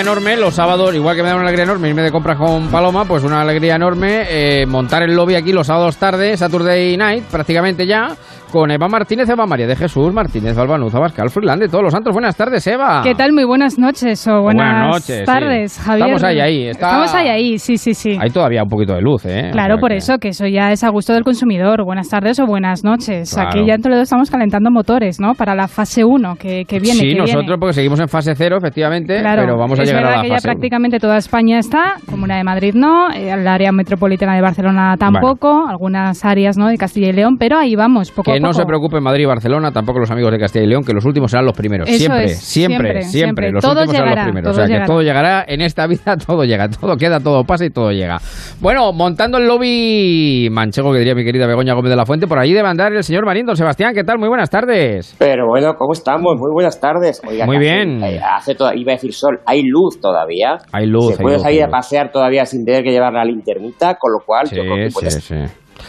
Enorme 0.00 0.36
los 0.36 0.54
sábados, 0.54 0.94
igual 0.94 1.14
que 1.14 1.22
me 1.22 1.28
da 1.28 1.34
una 1.34 1.44
alegría 1.44 1.64
enorme 1.64 1.88
irme 1.88 2.02
de 2.02 2.10
compras 2.10 2.36
con 2.38 2.68
Paloma, 2.68 3.04
pues 3.04 3.22
una 3.22 3.42
alegría 3.42 3.76
enorme 3.76 4.26
eh, 4.28 4.66
montar 4.66 5.02
el 5.02 5.14
lobby 5.14 5.34
aquí 5.34 5.52
los 5.52 5.66
sábados 5.66 5.96
tarde, 5.96 6.36
Saturday 6.36 6.96
night, 6.96 7.24
prácticamente 7.24 7.86
ya, 7.86 8.16
con 8.50 8.70
Eva 8.70 8.88
Martínez, 8.88 9.28
Eva 9.28 9.46
María 9.46 9.66
de 9.66 9.76
Jesús, 9.76 10.12
Martínez, 10.12 10.56
Balbanuza, 10.56 10.98
Bascal, 10.98 11.30
Freeland, 11.30 11.62
de 11.62 11.68
todos 11.68 11.84
los 11.84 11.92
santos. 11.92 12.12
Buenas 12.12 12.36
tardes, 12.36 12.66
Eva. 12.66 13.00
¿Qué 13.02 13.14
tal? 13.14 13.32
Muy 13.32 13.44
buenas 13.44 13.78
noches 13.78 14.26
o 14.28 14.42
buenas, 14.42 14.88
noches, 14.88 15.18
sí. 15.20 15.24
tardes, 15.24 15.78
Javier. 15.78 16.06
Estamos 16.08 16.24
ahí, 16.24 16.40
ahí. 16.40 16.66
está- 16.68 16.86
Estamos 16.88 17.14
ahí, 17.14 17.28
ahí, 17.28 17.58
sí, 17.58 17.76
sí, 17.78 17.94
sí. 17.94 18.16
Hay 18.20 18.30
todavía 18.30 18.62
un 18.62 18.68
poquito 18.68 18.94
de 18.94 19.00
luz, 19.02 19.24
¿eh? 19.26 19.50
Claro, 19.52 19.74
O 19.74 19.76
sea 19.76 19.80
por 19.80 19.90
que- 19.90 19.96
eso, 19.96 20.18
que 20.18 20.28
eso 20.28 20.46
ya 20.46 20.72
es 20.72 20.82
a 20.84 20.88
gusto 20.90 21.12
del 21.12 21.22
consumidor. 21.24 21.84
Buenas 21.84 22.08
tardes 22.08 22.38
o 22.40 22.46
buenas 22.46 22.82
noches. 22.84 23.32
Claro. 23.32 23.50
Aquí 23.50 23.64
ya 23.66 23.74
en 23.74 23.82
Toledo 23.82 24.02
estamos 24.02 24.30
calentando 24.30 24.70
motores, 24.70 25.20
¿no? 25.20 25.34
Para 25.34 25.54
la 25.54 25.68
fase 25.68 26.04
1, 26.04 26.36
que, 26.36 26.64
que 26.64 26.78
viene, 26.80 26.98
sí, 27.00 27.08
que 27.12 27.14
nosotros 27.18 27.44
viene. 27.46 27.58
porque 27.58 27.74
seguimos 27.74 28.00
en 28.00 28.08
fase 28.08 28.34
cero, 28.34 28.56
efectivamente, 28.58 29.20
Claro, 29.20 29.42
pero 29.42 29.56
vamos 29.58 29.78
a 29.78 29.84
llegar 29.84 30.04
a 30.04 30.16
la 30.16 30.22
que 30.22 30.28
ya 30.28 30.34
fase 30.34 30.48
uno. 30.48 30.52
prácticamente 30.54 30.98
toda 30.98 31.16
España 31.16 31.58
está, 31.58 31.94
Comuna 32.08 32.36
de 32.36 32.44
Madrid 32.44 32.74
no, 32.74 33.10
eh, 33.12 33.30
el 33.30 33.46
área 33.46 33.70
metropolitana 33.72 34.34
de 34.34 34.40
Barcelona 34.42 34.96
tampoco, 34.98 35.66
algunas 35.68 36.24
áreas 36.24 36.56
no 36.56 36.66
de 36.68 36.76
Castilla 36.78 37.08
y 37.08 37.12
León, 37.12 37.36
pero 37.38 37.58
ahí 37.58 37.76
vamos, 37.76 38.10
poco 38.10 38.32
Que 38.40 38.46
no 38.46 38.52
se 38.52 38.64
preocupe 38.64 39.00
Madrid 39.00 39.22
y 39.24 39.26
Barcelona, 39.26 39.70
tampoco 39.72 39.98
los 40.00 40.10
amigos 40.10 40.32
de 40.32 40.38
Castilla 40.38 40.64
y 40.64 40.68
León, 40.68 40.82
que 40.84 40.92
los 40.92 41.04
últimos 41.04 41.30
serán 41.30 41.46
los 41.46 41.56
primeros. 41.56 41.88
Eso 41.88 41.98
siempre, 41.98 42.24
es, 42.24 42.38
siempre, 42.38 42.76
siempre, 42.76 43.02
siempre, 43.02 43.02
siempre. 43.10 43.52
Los 43.52 43.62
Todo 43.64 43.72
últimos 43.82 43.96
serán 43.96 44.14
los 44.16 44.24
primeros. 44.24 44.50
o 44.50 44.54
sea, 44.54 44.66
llegará. 44.66 44.84
que 44.84 44.86
todo 44.90 45.02
llegará 45.02 45.44
en 45.46 45.60
esta 45.60 45.86
vida, 45.86 46.16
todo 46.26 46.44
llega, 46.44 46.68
todo 46.68 46.96
queda, 46.96 47.20
todo 47.20 47.44
pasa 47.44 47.64
y 47.64 47.70
todo 47.70 47.90
llega. 47.92 48.18
Bueno, 48.60 48.92
montando 48.92 49.38
el 49.38 49.46
lobby 49.46 50.48
manchego, 50.50 50.92
que 50.92 50.98
diría 50.98 51.14
mi 51.14 51.24
querida 51.24 51.46
Begoña 51.46 51.74
Gómez 51.74 51.90
de 51.90 51.96
la 51.96 52.06
Fuente, 52.06 52.26
por 52.26 52.38
ahí 52.38 52.52
debe 52.52 52.68
andar 52.68 52.92
el 52.92 53.02
señor 53.04 53.24
Marín. 53.26 53.46
Don 53.46 53.56
Sebastián, 53.56 53.94
¿qué 53.94 54.04
tal? 54.04 54.18
Muy 54.18 54.28
buenas 54.28 54.50
tardes. 54.50 55.14
Pero 55.18 55.46
bueno, 55.46 55.74
¿cómo 55.76 55.92
estamos? 55.92 56.36
Muy 56.38 56.50
buenas 56.52 56.80
tardes. 56.80 57.20
Oiga, 57.28 57.46
Muy 57.46 57.58
bien. 57.58 58.02
eh, 58.04 58.20
hace 58.22 58.54
toda- 58.54 58.74
iba 58.74 58.92
a 58.92 58.96
decir 58.96 59.12
sol, 59.12 59.40
hay 59.46 59.62
luz 59.62 60.00
todavía. 60.00 60.58
Hay 60.72 60.86
luz, 60.86 61.16
Se 61.16 61.22
puede 61.22 61.38
salir 61.38 61.62
a 61.64 61.68
pasear 61.68 62.10
todavía 62.12 62.44
sin 62.46 62.64
tener 62.64 62.82
que 62.82 62.90
llevar 62.90 63.12
la 63.12 63.24
linternita, 63.24 63.94
con 63.96 64.12
lo 64.12 64.18
cual 64.24 64.46
Sí, 64.46 64.56
yo 64.56 64.62
creo 64.62 64.76
que 64.76 64.88
sí, 64.90 64.94
puedes... 64.94 65.14
sí. 65.14 65.34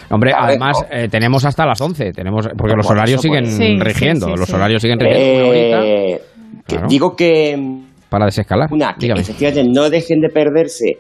Hombre, 0.10 0.34
además 0.36 0.78
no. 0.82 0.98
eh, 0.98 1.08
tenemos 1.10 1.46
hasta 1.46 1.66
las 1.66 1.80
11, 1.82 2.12
tenemos, 2.14 2.48
porque 2.58 2.76
los 2.76 2.86
por 2.86 2.96
horarios 2.98 3.22
siguen. 3.22 3.46
Sí, 3.46 3.78
rigiendo, 3.80 4.28
sí, 4.28 4.34
los 4.38 4.50
horarios 4.54 4.82
siguen 4.82 5.00
rigiendo 5.00 6.20
Claro. 6.68 6.88
Digo 6.88 7.16
que, 7.16 7.80
para 8.10 8.26
desescalar. 8.26 8.70
una, 8.72 8.96
que 8.96 9.08
efectivamente 9.12 9.64
no 9.64 9.90
dejen 9.90 10.22
de 10.22 10.30
perderse 10.30 10.98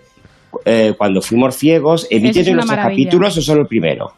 eh, 0.65 0.93
cuando 0.97 1.21
fuimos 1.21 1.55
ciegos. 1.55 2.07
¿Emiten 2.09 2.55
los 2.55 2.65
tres 2.65 2.79
capítulos 2.79 3.37
o 3.37 3.41
solo 3.41 3.61
el 3.61 3.67
primero? 3.67 4.11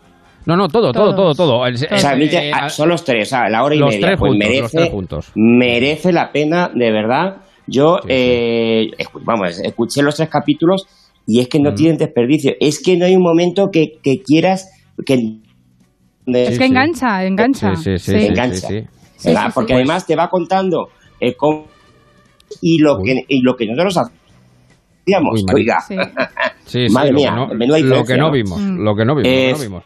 No, 0.46 0.58
no, 0.58 0.68
todo, 0.68 0.92
todo, 0.92 1.16
todo, 1.16 1.34
todo. 1.34 1.66
El- 1.66 1.76
O 1.76 1.78
sea, 1.78 2.14
eh, 2.14 2.18
emite- 2.18 2.50
eh, 2.50 2.52
ah, 2.54 2.70
son 2.70 2.90
los 2.90 3.04
tres, 3.06 3.28
o 3.28 3.30
sea, 3.30 3.50
la 3.50 3.64
hora 3.64 3.76
y 3.76 3.80
los 3.80 3.90
media. 3.94 4.08
tres 4.08 4.20
pues 4.20 4.30
juntos, 4.32 4.48
merece, 4.48 4.62
los 4.62 4.72
tres 4.72 4.90
juntos. 4.90 5.32
merece 5.36 6.12
la 6.12 6.32
pena, 6.32 6.70
de 6.74 6.92
verdad. 6.92 7.38
Yo, 7.66 7.98
Sí, 8.02 8.08
sí. 8.10 8.14
eh, 8.14 8.88
escu- 8.98 9.22
vamos, 9.24 9.58
escuché 9.60 10.02
los 10.02 10.16
tres 10.16 10.28
capítulos 10.30 10.86
y 11.28 11.40
es 11.40 11.48
que 11.48 11.60
no 11.60 11.72
Mm. 11.72 11.76
tienen 11.76 11.98
desperdicio. 11.98 12.54
Es 12.60 12.82
que 12.82 12.98
no 12.98 13.06
hay 13.06 13.16
un 13.16 13.24
momento 13.24 13.70
que, 13.72 14.00
que 14.04 14.22
quieras 14.22 14.70
que 15.06 15.18
de- 16.26 16.44
Es 16.44 16.50
que 16.52 16.56
sí. 16.58 16.64
engancha, 16.66 17.26
engancha. 17.26 17.76
Sí, 17.76 17.84
sí, 17.84 18.00
sí, 18.00 18.12
Sí. 18.14 18.20
sí, 18.20 18.26
Engancha. 18.28 18.56
sí, 18.56 18.68
sí. 18.68 18.88
Sí, 19.18 19.28
¿verdad? 19.30 19.42
sí, 19.44 19.48
sí. 19.48 19.54
porque 19.54 19.74
Pues- 19.74 19.80
además 19.86 20.06
te 20.06 20.16
va 20.16 20.30
contando 20.30 20.90
eh, 21.20 21.34
cómo- 21.36 21.68
y 22.62 22.78
lo 22.80 22.98
Uy. 23.00 23.06
que 23.06 23.26
y 23.30 23.42
lo 23.42 23.56
que 23.56 23.66
nosotros 23.66 23.98
hacíamos. 23.98 25.42
Uy. 25.42 25.46
Oiga, 25.54 25.80
Sí. 25.88 25.96
Sí, 26.66 26.88
sí, 26.88 26.94
Madre 26.94 27.12
lo 27.12 27.18
mía, 27.18 27.30
que 27.32 27.36
no, 27.36 27.48
menuda 27.56 27.80
lo 27.80 27.86
que 27.86 27.90
no 27.90 27.98
Mm. 27.98 27.98
lo 27.98 28.06
que 28.06 28.18
no 28.18 28.32
vimos, 28.32 28.62
lo 28.62 28.96
que 28.96 29.06
no 29.06 29.16
vimos. 29.16 29.84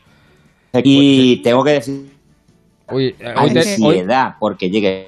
y 0.84 1.38
tengo 1.42 1.64
que 1.64 1.72
decir 1.72 2.06
Uy, 2.92 3.16
eh, 3.20 3.34
hoy 3.36 3.52
te- 3.54 3.60
hoy- 3.82 3.98
ansiedad 3.98 4.36
porque 4.40 4.70
llegue. 4.70 5.08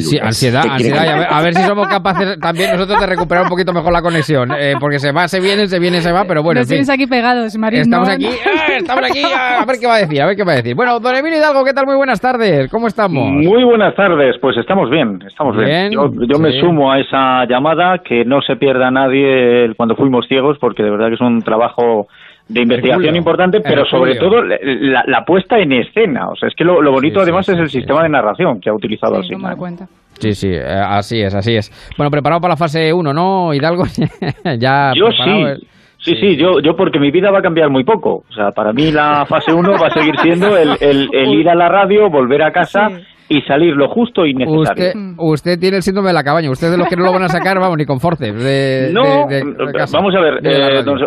Sí, 0.00 0.18
ansiedad, 0.18 0.62
¿Qué 0.62 0.68
quiere 0.76 0.98
ansiedad. 0.98 1.14
A 1.14 1.18
ver, 1.18 1.26
a 1.30 1.42
ver 1.42 1.54
si 1.54 1.62
somos 1.62 1.88
capaces 1.88 2.38
también 2.40 2.70
nosotros 2.72 3.00
de 3.00 3.06
recuperar 3.06 3.44
un 3.44 3.48
poquito 3.50 3.72
mejor 3.72 3.92
la 3.92 4.02
conexión. 4.02 4.50
eh, 4.58 4.74
porque 4.80 4.98
se 4.98 5.12
va, 5.12 5.28
se 5.28 5.40
viene, 5.40 5.66
se 5.68 5.78
viene, 5.78 6.00
se 6.00 6.10
va, 6.12 6.24
pero 6.24 6.42
bueno, 6.42 6.60
en 6.60 6.62
Nos 6.62 6.68
fin. 6.68 6.76
tienes 6.76 6.90
aquí 6.90 7.06
pegados, 7.06 7.56
Marín. 7.56 7.80
Estamos 7.80 8.08
no, 8.08 8.14
aquí, 8.14 8.24
no. 8.24 8.30
¡ah! 8.30 8.72
estamos 8.76 9.04
aquí, 9.10 9.22
a 9.24 9.64
ver 9.64 9.76
qué 9.80 9.86
va 9.86 9.94
a 9.94 9.98
decir, 9.98 10.22
a 10.22 10.26
ver 10.26 10.36
qué 10.36 10.44
va 10.44 10.52
a 10.52 10.56
decir. 10.56 10.74
Bueno, 10.74 10.98
don 11.00 11.14
Emilio 11.16 11.38
Hidalgo, 11.38 11.64
¿qué 11.64 11.72
tal? 11.72 11.86
Muy 11.86 11.96
buenas 11.96 12.20
tardes, 12.20 12.70
¿cómo 12.70 12.86
estamos? 12.88 13.30
Muy 13.30 13.64
buenas 13.64 13.94
tardes, 13.94 14.36
pues 14.40 14.56
estamos 14.56 14.90
bien, 14.90 15.20
estamos 15.26 15.56
bien. 15.56 15.90
Bien, 15.90 15.92
Yo, 15.92 16.10
yo 16.26 16.38
me 16.38 16.52
sumo 16.60 16.92
a 16.92 16.98
esa 17.00 17.44
llamada, 17.46 17.98
que 18.04 18.24
no 18.24 18.40
se 18.42 18.56
pierda 18.56 18.90
nadie 18.90 19.72
cuando 19.76 19.96
fuimos 19.96 20.26
ciegos, 20.28 20.58
porque 20.60 20.82
de 20.82 20.90
verdad 20.90 21.08
que 21.08 21.14
es 21.14 21.20
un 21.20 21.40
trabajo 21.42 22.08
de 22.48 22.60
investigación 22.60 23.16
importante, 23.16 23.60
pero 23.60 23.84
sobre 23.86 24.16
todo 24.16 24.42
la, 24.42 25.02
la 25.06 25.24
puesta 25.24 25.58
en 25.58 25.72
escena. 25.72 26.28
O 26.28 26.36
sea, 26.36 26.48
es 26.48 26.54
que 26.54 26.64
lo, 26.64 26.82
lo 26.82 26.92
bonito 26.92 27.20
Sí, 27.20 27.22
además 27.24 27.46
sí, 27.46 27.52
es 27.52 27.58
el 27.58 27.68
sí, 27.70 27.78
sistema 27.78 28.00
sí. 28.00 28.02
de 28.04 28.08
narración 28.10 28.60
que 28.60 28.70
ha 28.70 28.74
utilizado 28.74 29.14
Sí, 29.22 29.32
al 29.34 29.40
final. 29.56 29.88
Sí, 30.18 30.34
sí, 30.34 30.48
eh, 30.52 30.62
así 30.64 31.20
es, 31.20 31.34
así 31.34 31.56
es. 31.56 31.72
Bueno, 31.96 32.10
preparado 32.10 32.40
para 32.40 32.52
la 32.52 32.56
fase 32.56 32.92
1, 32.92 33.12
¿no, 33.12 33.52
Hidalgo? 33.54 33.84
ya 34.58 34.92
Yo 34.94 35.06
sí. 35.10 35.66
Sí, 35.98 36.14
sí, 36.16 36.36
yo, 36.36 36.60
yo 36.60 36.76
porque 36.76 36.98
mi 36.98 37.10
vida 37.10 37.30
va 37.30 37.38
a 37.38 37.42
cambiar 37.42 37.70
muy 37.70 37.82
poco. 37.82 38.24
O 38.28 38.32
sea, 38.34 38.50
para 38.50 38.74
mí 38.74 38.92
la 38.92 39.24
fase 39.26 39.54
1 39.54 39.72
va 39.80 39.86
a 39.86 39.90
seguir 39.90 40.14
siendo 40.20 40.54
el, 40.56 40.76
el- 40.80 41.08
el 41.14 41.28
ir 41.40 41.48
a 41.48 41.54
la 41.54 41.68
radio, 41.70 42.10
volver 42.10 42.42
a 42.42 42.52
casa 42.52 42.90
Sí. 42.90 42.96
Y 43.28 43.40
salir 43.42 43.74
lo 43.74 43.88
justo 43.88 44.26
y 44.26 44.34
necesario. 44.34 44.60
Usted, 44.62 44.92
usted 45.18 45.58
tiene 45.58 45.78
el 45.78 45.82
síndrome 45.82 46.08
de 46.08 46.14
la 46.14 46.22
cabaña. 46.24 46.50
Usted 46.50 46.66
es 46.66 46.72
de 46.72 46.78
los 46.78 46.88
que 46.88 46.96
no 46.96 47.04
lo 47.04 47.12
van 47.12 47.22
a 47.22 47.28
sacar, 47.28 47.58
vamos, 47.58 47.78
ni 47.78 47.86
con 47.86 48.00
forceps. 48.00 48.42
De, 48.42 48.90
No, 48.92 49.26
de- 49.28 49.42
de- 49.44 49.66
de 49.66 49.72
casa, 49.72 49.96
vamos 49.98 50.14
a 50.14 50.20
ver, 50.20 50.34
eh, 50.46 50.58
radio. 50.58 50.82
don, 50.82 50.98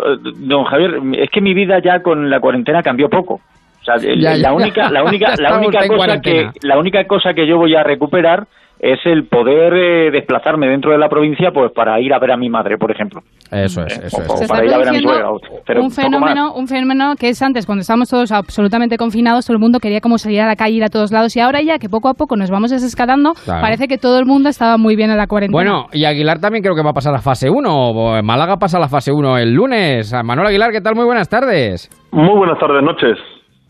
don 0.48 0.64
Javier, 0.64 0.94
es 1.18 1.30
que 1.30 1.40
mi 1.40 1.54
vida 1.54 1.78
ya 1.84 2.00
con 2.02 2.28
la 2.28 2.40
cuarentena 2.40 2.82
cambió 2.82 3.08
poco. 3.08 3.34
O 3.34 3.84
sea, 3.84 3.94
el- 3.96 4.20
Ya, 4.20 4.32
ya, 4.36 4.38
la 4.48 4.52
única, 4.52 4.90
la 4.90 5.02
única, 5.04 5.34
la 5.38 5.56
única 5.58 5.86
cosa 5.86 6.20
que, 6.20 6.50
la 6.62 6.78
única 6.78 7.04
cosa 7.06 7.34
que 7.34 7.46
yo 7.46 7.56
voy 7.56 7.74
a 7.76 7.82
recuperar 7.84 8.46
es 8.80 8.98
el 9.04 9.26
poder 9.26 9.74
eh, 9.74 10.10
desplazarme 10.10 10.68
dentro 10.68 10.92
de 10.92 10.98
la 10.98 11.08
provincia, 11.08 11.50
pues 11.52 11.72
para 11.72 12.00
ir 12.00 12.12
a 12.14 12.18
ver 12.18 12.32
a 12.32 12.36
mi 12.36 12.48
madre, 12.48 12.78
por 12.78 12.90
ejemplo. 12.90 13.20
Eso 13.50 13.82
es, 13.84 13.98
eso 13.98 14.18
O 14.18 14.34
es. 14.34 14.40
Está 14.42 14.54
para 14.54 14.66
ir 14.66 14.72
a 14.74 14.78
ver 14.78 14.88
a 14.88 14.92
mi 14.92 15.00
suegra. 15.00 15.28
Pero 15.66 15.82
un 15.82 15.90
fenómeno, 15.90 16.52
un 16.54 16.68
fenómeno 16.68 17.14
que 17.18 17.30
es 17.30 17.42
antes, 17.42 17.66
cuando 17.66 17.80
estábamos 17.80 18.08
todos 18.08 18.30
absolutamente 18.32 18.96
confinados, 18.96 19.46
todo 19.46 19.54
el 19.56 19.60
mundo 19.60 19.80
quería 19.80 20.00
como 20.00 20.18
salir 20.18 20.40
a 20.42 20.46
la 20.46 20.56
calle, 20.56 20.76
ir 20.76 20.84
a 20.84 20.88
todos 20.88 21.10
lados, 21.12 21.34
y 21.36 21.40
ahora 21.40 21.60
ya 21.62 21.78
que 21.78 21.88
poco 21.88 22.08
a 22.08 22.14
poco 22.14 22.36
nos 22.36 22.50
vamos 22.50 22.70
desescalando, 22.70 23.32
Claro. 23.44 23.60
parece 23.62 23.88
que 23.88 23.98
todo 23.98 24.18
el 24.18 24.26
mundo 24.26 24.48
estaba 24.48 24.76
muy 24.76 24.96
bien 24.96 25.10
en 25.10 25.16
la 25.16 25.26
cuarentena. 25.26 25.52
Bueno, 25.56 25.86
y 25.92 26.04
Aguilar 26.04 26.38
también 26.40 26.62
creo 26.62 26.74
que 26.74 26.82
va 26.82 26.90
a 26.90 26.94
pasar 26.94 27.14
a 27.14 27.18
fase 27.20 27.48
1. 27.50 28.22
Málaga 28.22 28.58
pasa 28.58 28.76
a 28.76 28.80
la 28.80 28.88
fase 28.88 29.12
1 29.12 29.38
el 29.38 29.54
lunes. 29.54 30.12
Manuel 30.24 30.48
Aguilar, 30.48 30.70
¿qué 30.70 30.80
tal? 30.80 30.94
Muy 30.94 31.04
buenas 31.04 31.28
tardes. 31.28 31.90
Muy 32.12 32.36
buenas 32.36 32.58
tardes, 32.58 32.82
noches. 32.82 33.18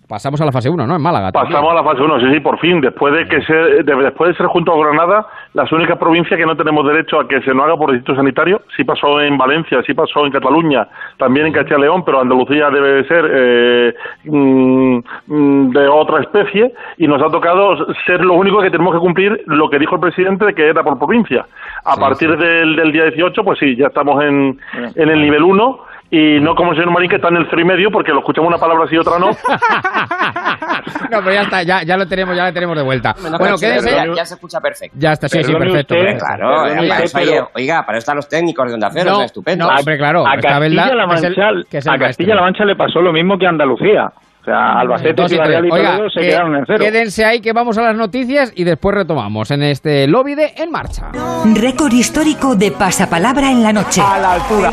Pasamos 0.09 0.40
a 0.40 0.47
la 0.47 0.53
fase 0.53 0.71
1, 0.71 0.87
¿no? 0.87 0.97
En 0.97 1.03
Málaga. 1.03 1.31
también. 1.31 1.53
Pasamos 1.53 1.71
a 1.73 1.75
la 1.75 1.85
fase 1.85 2.01
1, 2.03 2.21
sí, 2.21 2.27
sí, 2.33 2.40
por 2.40 2.59
fin. 2.61 2.81
Después 2.81 3.12
de 3.14 3.29
que 3.29 3.42
se, 3.42 3.53
de- 3.53 3.83
después 3.83 4.31
de 4.31 4.37
ser 4.37 4.47
junto 4.47 4.73
a 4.73 4.79
Granada, 4.87 5.27
las 5.53 5.71
únicas 5.71 5.99
provincias 5.99 6.38
que 6.38 6.47
no 6.47 6.57
tenemos 6.57 6.87
derecho 6.87 7.21
a 7.21 7.29
que 7.29 7.42
se 7.42 7.53
nos 7.53 7.66
haga 7.66 7.77
por 7.77 7.92
distrito 7.92 8.16
sanitario, 8.16 8.62
sí 8.77 8.85
pasó 8.85 9.21
en 9.21 9.37
Valencia, 9.37 9.83
sí 9.87 9.92
pasó 9.92 10.25
en 10.25 10.33
Cataluña, 10.33 10.88
también 11.18 11.47
en 11.47 11.53
Castilla 11.53 11.79
León, 11.79 12.05
pero 12.07 12.21
Andalucía 12.21 12.71
debe 12.71 12.92
de 12.94 13.05
ser 13.07 13.31
eh, 13.31 13.94
mm, 14.25 14.99
mm, 15.27 15.71
de 15.73 15.88
otra 15.88 16.21
especie 16.21 16.73
y 16.97 17.07
nos 17.07 17.21
ha 17.23 17.31
tocado 17.31 17.77
ser 18.07 18.25
lo 18.25 18.35
único 18.35 18.61
que 18.62 18.71
tenemos 18.71 18.94
que 18.94 19.01
cumplir 19.01 19.42
lo 19.47 19.68
que 19.68 19.79
dijo 19.79 19.97
el 19.97 20.01
presidente 20.01 20.47
de 20.47 20.55
que 20.55 20.68
era 20.68 20.83
por 20.83 20.99
provincia. 20.99 21.44
A 21.85 21.94
Sí, 21.94 22.01
partir 22.01 22.31
sí. 22.31 22.37
Del, 22.37 22.77
del 22.77 22.92
día 22.92 23.05
18, 23.05 23.44
pues 23.44 23.59
sí, 23.59 23.77
ya 23.77 23.88
estamos 23.88 24.23
en, 24.25 24.59
en 24.94 25.09
el 25.09 25.21
nivel 25.21 25.42
1 25.42 25.81
y 26.11 26.40
no 26.40 26.55
como 26.55 26.71
el 26.73 26.77
señor 26.79 26.90
Marín 26.92 27.11
que 27.11 27.16
está 27.16 27.29
en 27.29 27.37
el 27.37 27.47
cero 27.51 27.61
y 27.61 27.64
medio 27.64 27.90
porque 27.90 28.12
lo 28.12 28.21
escuchamos 28.21 28.49
una 28.49 28.59
palabra 28.59 28.85
así 28.85 28.94
y 28.94 28.99
otra 28.99 29.18
no. 29.18 29.29
No, 31.11 31.18
pero 31.21 31.33
ya 31.33 31.42
está, 31.42 31.62
ya, 31.62 31.83
ya 31.83 31.97
lo 31.97 32.07
tenemos, 32.07 32.37
ya 32.37 32.47
lo 32.47 32.53
tenemos 32.53 32.77
de 32.77 32.83
vuelta. 32.83 33.14
bueno, 33.38 33.57
quédense. 33.59 33.90
ya, 33.90 34.07
ya 34.14 34.25
se 34.25 34.35
escucha 34.35 34.61
perfecto. 34.61 34.97
Ya 34.99 35.12
está, 35.12 35.29
sí, 35.29 35.42
sí, 35.42 35.53
perfecto. 35.53 35.94
usted, 35.94 35.97
perfecto. 35.97 36.25
Claro, 36.27 36.88
para 36.88 36.99
eso, 37.05 37.18
pero- 37.18 37.51
oiga, 37.55 37.83
para 37.87 37.99
eso 37.99 38.03
están 38.05 38.16
los 38.16 38.29
técnicos 38.29 38.68
de 38.68 38.75
Onda 38.75 38.90
Cero, 38.92 39.11
No, 39.11 39.14
son 39.16 39.25
estupendos. 39.25 39.68
no, 39.68 39.75
hombre, 39.79 39.97
claro. 39.99 40.27
a 40.27 40.37
Castilla-La 40.38 41.07
Mancha, 41.07 41.29
que 41.71 41.79
es 41.79 41.87
el 41.87 41.90
a 41.92 41.92
maestro. 41.92 42.07
Castilla-La 42.07 42.40
Mancha 42.42 42.64
le 42.64 42.77
pasó 42.77 43.01
lo 43.01 43.12
mismo 43.12 43.38
que 43.38 43.47
a 43.47 43.51
Andalucía. 43.51 44.11
Sea, 44.49 44.81
Albacete, 44.81 45.11
y 45.11 45.15
Toledo 45.69 46.09
se 46.11 46.21
que- 46.21 46.27
quedaron 46.29 46.57
en 46.57 46.65
cero. 46.67 46.79
quédense 46.81 47.23
ahí 47.25 47.41
que 47.43 47.53
vamos 47.53 47.77
a 47.77 47.83
las 47.83 47.95
noticias 47.95 48.51
y 48.55 48.65
después 48.65 48.95
retomamos 48.95 49.51
en 49.51 49.63
este 49.63 50.07
lobby 50.07 50.35
de 50.35 50.55
En 50.57 50.71
Marcha. 50.71 51.11
Récord 51.55 51.93
histórico 51.93 52.55
de 52.57 52.71
pasapalabra 52.73 53.51
en 53.51 53.63
la 53.63 53.75
noche. 53.75 54.01
A 54.01 54.19
la 54.19 54.33
altura. 54.33 54.73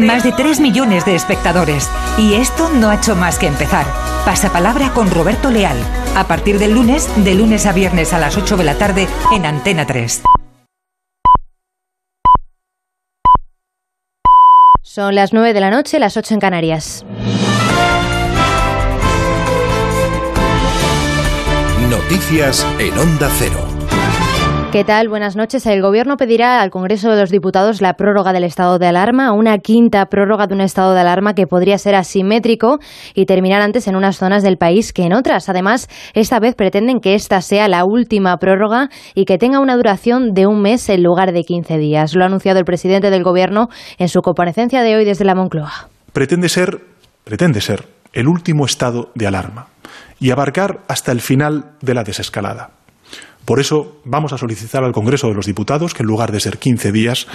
Más 0.00 0.24
de 0.24 0.32
3 0.32 0.58
millones 0.58 1.04
de 1.04 1.14
espectadores. 1.14 1.88
Y 2.18 2.34
esto 2.34 2.68
no 2.74 2.90
ha 2.90 2.96
hecho 2.96 3.14
más 3.14 3.38
que 3.38 3.46
empezar. 3.46 3.86
Pasapalabra 4.24 4.90
con 4.90 5.12
Roberto 5.12 5.48
Leal. 5.50 5.76
A 6.16 6.24
partir 6.24 6.58
del 6.58 6.74
lunes, 6.74 7.08
de 7.24 7.34
lunes 7.36 7.66
a 7.66 7.72
viernes 7.72 8.12
a 8.12 8.18
las 8.18 8.36
8 8.36 8.56
de 8.56 8.64
la 8.64 8.74
tarde 8.74 9.06
en 9.32 9.46
Antena 9.46 9.86
3. 9.86 10.24
Son 14.82 15.14
las 15.14 15.32
9 15.32 15.52
de 15.52 15.60
la 15.60 15.70
noche, 15.70 15.98
las 16.00 16.16
8 16.16 16.34
en 16.34 16.40
Canarias. 16.40 17.04
Noticias 21.90 22.66
en 22.80 22.98
Onda 22.98 23.28
Cero. 23.38 23.64
¿Qué 24.72 24.82
tal? 24.82 25.08
Buenas 25.08 25.36
noches. 25.36 25.64
El 25.66 25.80
Gobierno 25.82 26.16
pedirá 26.16 26.60
al 26.60 26.70
Congreso 26.70 27.10
de 27.10 27.20
los 27.20 27.30
Diputados 27.30 27.80
la 27.80 27.94
prórroga 27.94 28.32
del 28.32 28.42
estado 28.42 28.80
de 28.80 28.88
alarma, 28.88 29.32
una 29.32 29.58
quinta 29.58 30.06
prórroga 30.06 30.48
de 30.48 30.54
un 30.54 30.62
estado 30.62 30.94
de 30.94 31.00
alarma 31.00 31.34
que 31.34 31.46
podría 31.46 31.78
ser 31.78 31.94
asimétrico 31.94 32.80
y 33.14 33.26
terminar 33.26 33.62
antes 33.62 33.86
en 33.86 33.94
unas 33.94 34.16
zonas 34.16 34.42
del 34.42 34.56
país 34.56 34.92
que 34.92 35.04
en 35.04 35.12
otras. 35.12 35.48
Además, 35.48 35.88
esta 36.14 36.40
vez 36.40 36.56
pretenden 36.56 36.98
que 36.98 37.14
esta 37.14 37.40
sea 37.40 37.68
la 37.68 37.84
última 37.84 38.36
prórroga 38.38 38.88
y 39.14 39.24
que 39.24 39.38
tenga 39.38 39.60
una 39.60 39.76
duración 39.76 40.32
de 40.32 40.48
un 40.48 40.60
mes 40.60 40.88
en 40.88 41.04
lugar 41.04 41.32
de 41.32 41.44
15 41.44 41.78
días. 41.78 42.16
Lo 42.16 42.24
ha 42.24 42.26
anunciado 42.26 42.58
el 42.58 42.64
presidente 42.64 43.10
del 43.10 43.22
Gobierno 43.22 43.68
en 43.98 44.08
su 44.08 44.22
comparecencia 44.22 44.82
de 44.82 44.96
hoy 44.96 45.04
desde 45.04 45.24
la 45.24 45.36
Moncloa. 45.36 45.88
pretende 46.12 46.48
ser, 46.48 46.80
pretende 47.22 47.60
ser 47.60 47.84
el 48.12 48.26
último 48.26 48.66
estado 48.66 49.12
de 49.14 49.28
alarma 49.28 49.68
y 50.20 50.30
abarcar 50.30 50.80
hasta 50.88 51.12
el 51.12 51.20
final 51.20 51.72
de 51.80 51.94
la 51.94 52.04
desescalada. 52.04 52.70
Por 53.44 53.60
eso 53.60 54.00
vamos 54.04 54.32
a 54.32 54.38
solicitar 54.38 54.82
al 54.82 54.92
Congreso 54.92 55.28
de 55.28 55.34
los 55.34 55.46
Diputados 55.46 55.94
que 55.94 56.02
en 56.02 56.08
lugar 56.08 56.32
de 56.32 56.40
ser 56.40 56.58
15 56.58 56.90
días 56.90 57.26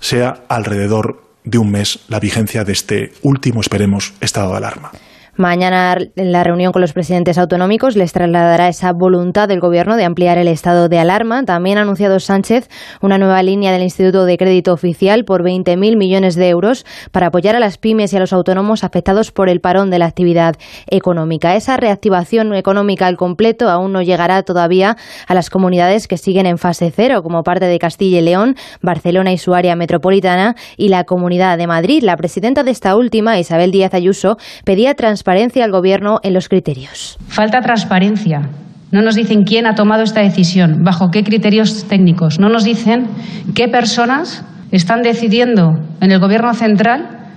sea 0.00 0.44
alrededor 0.48 1.22
de 1.44 1.58
un 1.58 1.70
mes 1.70 2.00
la 2.08 2.20
vigencia 2.20 2.64
de 2.64 2.72
este 2.72 3.12
último, 3.22 3.60
esperemos, 3.60 4.14
estado 4.20 4.50
de 4.52 4.56
alarma. 4.56 4.92
Mañana 5.38 5.96
en 6.16 6.32
la 6.32 6.42
reunión 6.42 6.72
con 6.72 6.82
los 6.82 6.92
presidentes 6.92 7.38
autonómicos 7.38 7.94
les 7.94 8.12
trasladará 8.12 8.66
esa 8.66 8.92
voluntad 8.92 9.46
del 9.46 9.60
Gobierno 9.60 9.96
de 9.96 10.04
ampliar 10.04 10.36
el 10.36 10.48
estado 10.48 10.88
de 10.88 10.98
alarma. 10.98 11.44
También 11.44 11.78
ha 11.78 11.82
anunciado 11.82 12.18
Sánchez 12.18 12.68
una 13.02 13.18
nueva 13.18 13.40
línea 13.44 13.70
del 13.70 13.84
Instituto 13.84 14.24
de 14.24 14.36
Crédito 14.36 14.72
Oficial 14.72 15.24
por 15.24 15.44
20.000 15.44 15.96
millones 15.96 16.34
de 16.34 16.48
euros 16.48 16.84
para 17.12 17.28
apoyar 17.28 17.54
a 17.54 17.60
las 17.60 17.78
pymes 17.78 18.12
y 18.12 18.16
a 18.16 18.18
los 18.18 18.32
autónomos 18.32 18.82
afectados 18.82 19.30
por 19.30 19.48
el 19.48 19.60
parón 19.60 19.90
de 19.90 20.00
la 20.00 20.06
actividad 20.06 20.56
económica. 20.88 21.54
Esa 21.54 21.76
reactivación 21.76 22.52
económica 22.54 23.06
al 23.06 23.16
completo 23.16 23.68
aún 23.68 23.92
no 23.92 24.02
llegará 24.02 24.42
todavía 24.42 24.96
a 25.28 25.34
las 25.34 25.50
comunidades 25.50 26.08
que 26.08 26.16
siguen 26.16 26.46
en 26.46 26.58
fase 26.58 26.90
cero, 26.90 27.22
como 27.22 27.44
parte 27.44 27.66
de 27.66 27.78
Castilla 27.78 28.18
y 28.18 28.22
León, 28.22 28.56
Barcelona 28.82 29.30
y 29.32 29.38
su 29.38 29.54
área 29.54 29.76
metropolitana 29.76 30.56
y 30.76 30.88
la 30.88 31.04
Comunidad 31.04 31.58
de 31.58 31.68
Madrid. 31.68 32.02
La 32.02 32.16
presidenta 32.16 32.64
de 32.64 32.72
esta 32.72 32.96
última, 32.96 33.38
Isabel 33.38 33.70
Díaz 33.70 33.94
Ayuso, 33.94 34.36
pedía 34.64 34.94
transparencia 34.94 35.27
al 35.28 35.72
Gobierno 35.72 36.20
en 36.22 36.32
los 36.32 36.48
criterios. 36.48 37.18
Falta 37.28 37.60
transparencia. 37.60 38.48
No 38.90 39.02
nos 39.02 39.14
dicen 39.14 39.44
quién 39.44 39.66
ha 39.66 39.74
tomado 39.74 40.02
esta 40.02 40.22
decisión, 40.22 40.84
bajo 40.84 41.10
qué 41.10 41.22
criterios 41.22 41.84
técnicos. 41.86 42.40
No 42.40 42.48
nos 42.48 42.64
dicen 42.64 43.08
qué 43.54 43.68
personas 43.68 44.42
están 44.70 45.02
decidiendo 45.02 45.80
en 46.00 46.12
el 46.12 46.18
Gobierno 46.18 46.54
central 46.54 47.28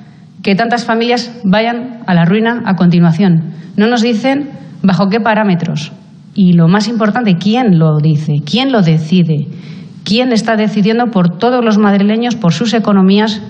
que 0.41 0.55
tantas 0.55 0.85
familias 0.85 1.37
vayan 1.43 1.99
a 2.07 2.13
la 2.13 2.23
ruina 2.23 2.61
a 2.65 2.77
continuación. 2.77 3.51
No 3.75 3.87
nos 3.87 4.01
dicen 4.01 4.51
bajo 4.81 5.09
qué 5.09 5.19
parámetros. 5.19 5.91
Y 6.33 6.53
lo 6.53 6.69
más 6.69 6.87
importante, 6.87 7.35
quién 7.35 7.77
lo 7.77 7.97
dice, 7.97 8.35
quién 8.49 8.71
lo 8.71 8.81
decide, 8.81 9.49
quién 10.05 10.31
está 10.31 10.55
decidiendo 10.55 11.07
por 11.07 11.37
todos 11.37 11.63
los 11.63 11.77
madrileños, 11.77 12.37
por 12.37 12.53
sus 12.53 12.73
economías 12.73 13.41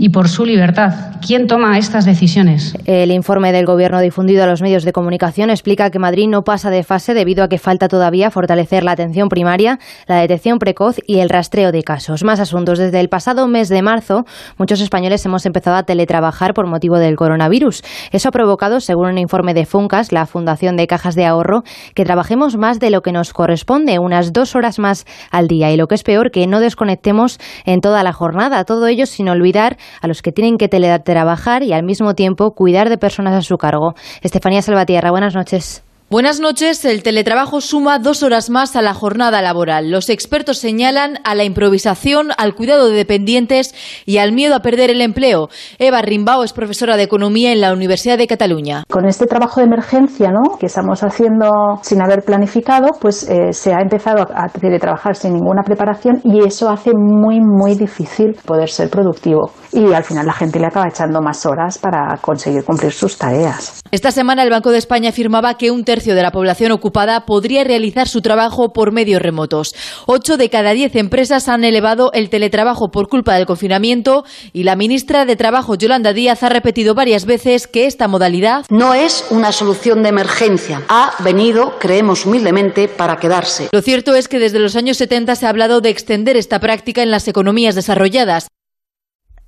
y 0.00 0.08
por 0.08 0.30
su 0.30 0.46
libertad. 0.46 0.94
¿Quién 1.20 1.46
toma 1.46 1.76
estas 1.76 2.06
decisiones? 2.06 2.74
El 2.86 3.10
informe 3.10 3.52
del 3.52 3.66
Gobierno 3.66 4.00
difundido 4.00 4.42
a 4.42 4.46
los 4.46 4.62
medios 4.62 4.84
de 4.84 4.92
comunicación 4.92 5.50
explica 5.50 5.90
que 5.90 5.98
Madrid 5.98 6.26
no 6.26 6.40
pasa 6.40 6.70
de 6.70 6.82
fase 6.82 7.12
debido 7.12 7.44
a 7.44 7.48
que 7.48 7.58
falta 7.58 7.86
todavía 7.86 8.30
fortalecer 8.30 8.82
la 8.82 8.92
atención 8.92 9.28
primaria, 9.28 9.78
la 10.06 10.16
detección 10.16 10.58
precoz 10.58 10.96
y 11.06 11.18
el 11.18 11.28
rastreo 11.28 11.70
de 11.70 11.82
casos. 11.82 12.24
Más 12.24 12.40
asuntos. 12.40 12.78
Desde 12.78 12.98
el 12.98 13.10
pasado 13.10 13.46
mes 13.46 13.68
de 13.68 13.82
marzo, 13.82 14.24
muchos 14.56 14.80
españoles 14.80 15.24
hemos 15.26 15.44
empezado 15.44 15.76
a 15.76 15.82
teletrabajar 15.82 16.54
por 16.54 16.66
motivo 16.66 16.98
del 16.98 17.16
coronavirus. 17.16 17.82
Eso 18.10 18.30
ha 18.30 18.32
provocado, 18.32 18.80
según 18.80 19.08
un 19.08 19.18
informe 19.18 19.52
de 19.52 19.66
Funcas, 19.66 20.12
la 20.12 20.24
Fundación 20.24 20.78
de 20.78 20.86
Cajas 20.86 21.14
de 21.14 21.26
Ahorro, 21.26 21.62
que 21.94 22.06
trabajemos 22.06 22.56
más 22.56 22.80
de 22.80 22.88
lo 22.88 23.02
que 23.02 23.12
nos 23.12 23.34
corresponde, 23.34 23.98
unas 23.98 24.32
dos 24.32 24.56
horas 24.56 24.78
más 24.78 25.04
al 25.30 25.46
día. 25.46 25.70
Y 25.70 25.76
lo 25.76 25.88
que 25.88 25.96
es 25.96 26.04
peor, 26.04 26.30
que 26.30 26.46
no 26.46 26.58
desconectemos 26.58 27.38
en 27.66 27.82
toda 27.82 28.02
la 28.02 28.14
jornada. 28.14 28.64
Todo 28.64 28.86
ello 28.86 29.04
sin 29.04 29.28
olvidar 29.28 29.76
a 30.00 30.06
los 30.06 30.22
que 30.22 30.32
tienen 30.32 30.56
que 30.56 30.68
teletrabajar 30.68 31.62
y 31.62 31.72
al 31.72 31.82
mismo 31.82 32.14
tiempo 32.14 32.52
cuidar 32.52 32.88
de 32.88 32.98
personas 32.98 33.34
a 33.34 33.42
su 33.42 33.56
cargo. 33.56 33.94
Estefanía 34.22 34.62
Salvatierra, 34.62 35.10
buenas 35.10 35.34
noches. 35.34 35.84
Buenas 36.12 36.40
noches. 36.40 36.84
El 36.84 37.04
teletrabajo 37.04 37.60
suma 37.60 38.00
dos 38.00 38.24
horas 38.24 38.50
más 38.50 38.74
a 38.74 38.82
la 38.82 38.94
jornada 38.94 39.42
laboral. 39.42 39.92
Los 39.92 40.10
expertos 40.10 40.58
señalan 40.58 41.18
a 41.22 41.36
la 41.36 41.44
improvisación, 41.44 42.30
al 42.36 42.56
cuidado 42.56 42.88
de 42.88 42.96
dependientes 42.96 43.72
y 44.06 44.18
al 44.18 44.32
miedo 44.32 44.56
a 44.56 44.58
perder 44.58 44.90
el 44.90 45.02
empleo. 45.02 45.50
Eva 45.78 46.02
Rimbao 46.02 46.42
es 46.42 46.52
profesora 46.52 46.96
de 46.96 47.04
Economía 47.04 47.52
en 47.52 47.60
la 47.60 47.72
Universidad 47.72 48.18
de 48.18 48.26
Cataluña. 48.26 48.82
Con 48.90 49.06
este 49.06 49.26
trabajo 49.26 49.60
de 49.60 49.66
emergencia 49.66 50.32
¿no? 50.32 50.58
que 50.58 50.66
estamos 50.66 51.00
haciendo 51.04 51.78
sin 51.82 52.02
haber 52.02 52.22
planificado, 52.22 52.88
pues 53.00 53.30
eh, 53.30 53.52
se 53.52 53.72
ha 53.72 53.78
empezado 53.80 54.26
a 54.34 54.48
teletrabajar 54.48 55.14
sin 55.14 55.34
ninguna 55.34 55.62
preparación 55.62 56.20
y 56.24 56.44
eso 56.44 56.70
hace 56.70 56.90
muy, 56.92 57.38
muy 57.38 57.76
difícil 57.76 58.32
poder 58.44 58.68
ser 58.68 58.90
productivo. 58.90 59.52
Y 59.72 59.92
al 59.92 60.02
final 60.02 60.26
la 60.26 60.32
gente 60.32 60.58
le 60.58 60.66
acaba 60.66 60.88
echando 60.88 61.20
más 61.20 61.46
horas 61.46 61.78
para 61.78 62.16
conseguir 62.20 62.64
cumplir 62.64 62.90
sus 62.90 63.16
tareas. 63.16 63.80
Esta 63.92 64.10
semana 64.10 64.42
el 64.42 64.50
Banco 64.50 64.72
de 64.72 64.78
España 64.78 65.10
afirmaba 65.10 65.54
que 65.54 65.70
un 65.70 65.84
tercio 65.84 65.99
de 66.06 66.22
la 66.22 66.32
población 66.32 66.72
ocupada 66.72 67.26
podría 67.26 67.64
realizar 67.64 68.08
su 68.08 68.22
trabajo 68.22 68.72
por 68.72 68.92
medios 68.92 69.22
remotos. 69.22 69.74
Ocho 70.06 70.36
de 70.36 70.48
cada 70.48 70.72
diez 70.72 70.96
empresas 70.96 71.48
han 71.48 71.64
elevado 71.64 72.10
el 72.12 72.30
teletrabajo 72.30 72.90
por 72.90 73.08
culpa 73.08 73.34
del 73.34 73.46
confinamiento 73.46 74.24
y 74.52 74.62
la 74.62 74.76
ministra 74.76 75.24
de 75.24 75.36
Trabajo, 75.36 75.74
Yolanda 75.74 76.12
Díaz, 76.12 76.42
ha 76.42 76.48
repetido 76.48 76.94
varias 76.94 77.26
veces 77.26 77.66
que 77.66 77.86
esta 77.86 78.08
modalidad 78.08 78.64
no 78.70 78.94
es 78.94 79.26
una 79.30 79.52
solución 79.52 80.02
de 80.02 80.08
emergencia. 80.08 80.82
Ha 80.88 81.14
venido, 81.22 81.78
creemos 81.78 82.26
humildemente, 82.26 82.88
para 82.88 83.18
quedarse. 83.18 83.68
Lo 83.72 83.82
cierto 83.82 84.14
es 84.14 84.28
que 84.28 84.38
desde 84.38 84.58
los 84.58 84.76
años 84.76 84.96
70 84.96 85.36
se 85.36 85.46
ha 85.46 85.50
hablado 85.50 85.80
de 85.80 85.90
extender 85.90 86.36
esta 86.36 86.60
práctica 86.60 87.02
en 87.02 87.10
las 87.10 87.28
economías 87.28 87.74
desarrolladas. 87.74 88.48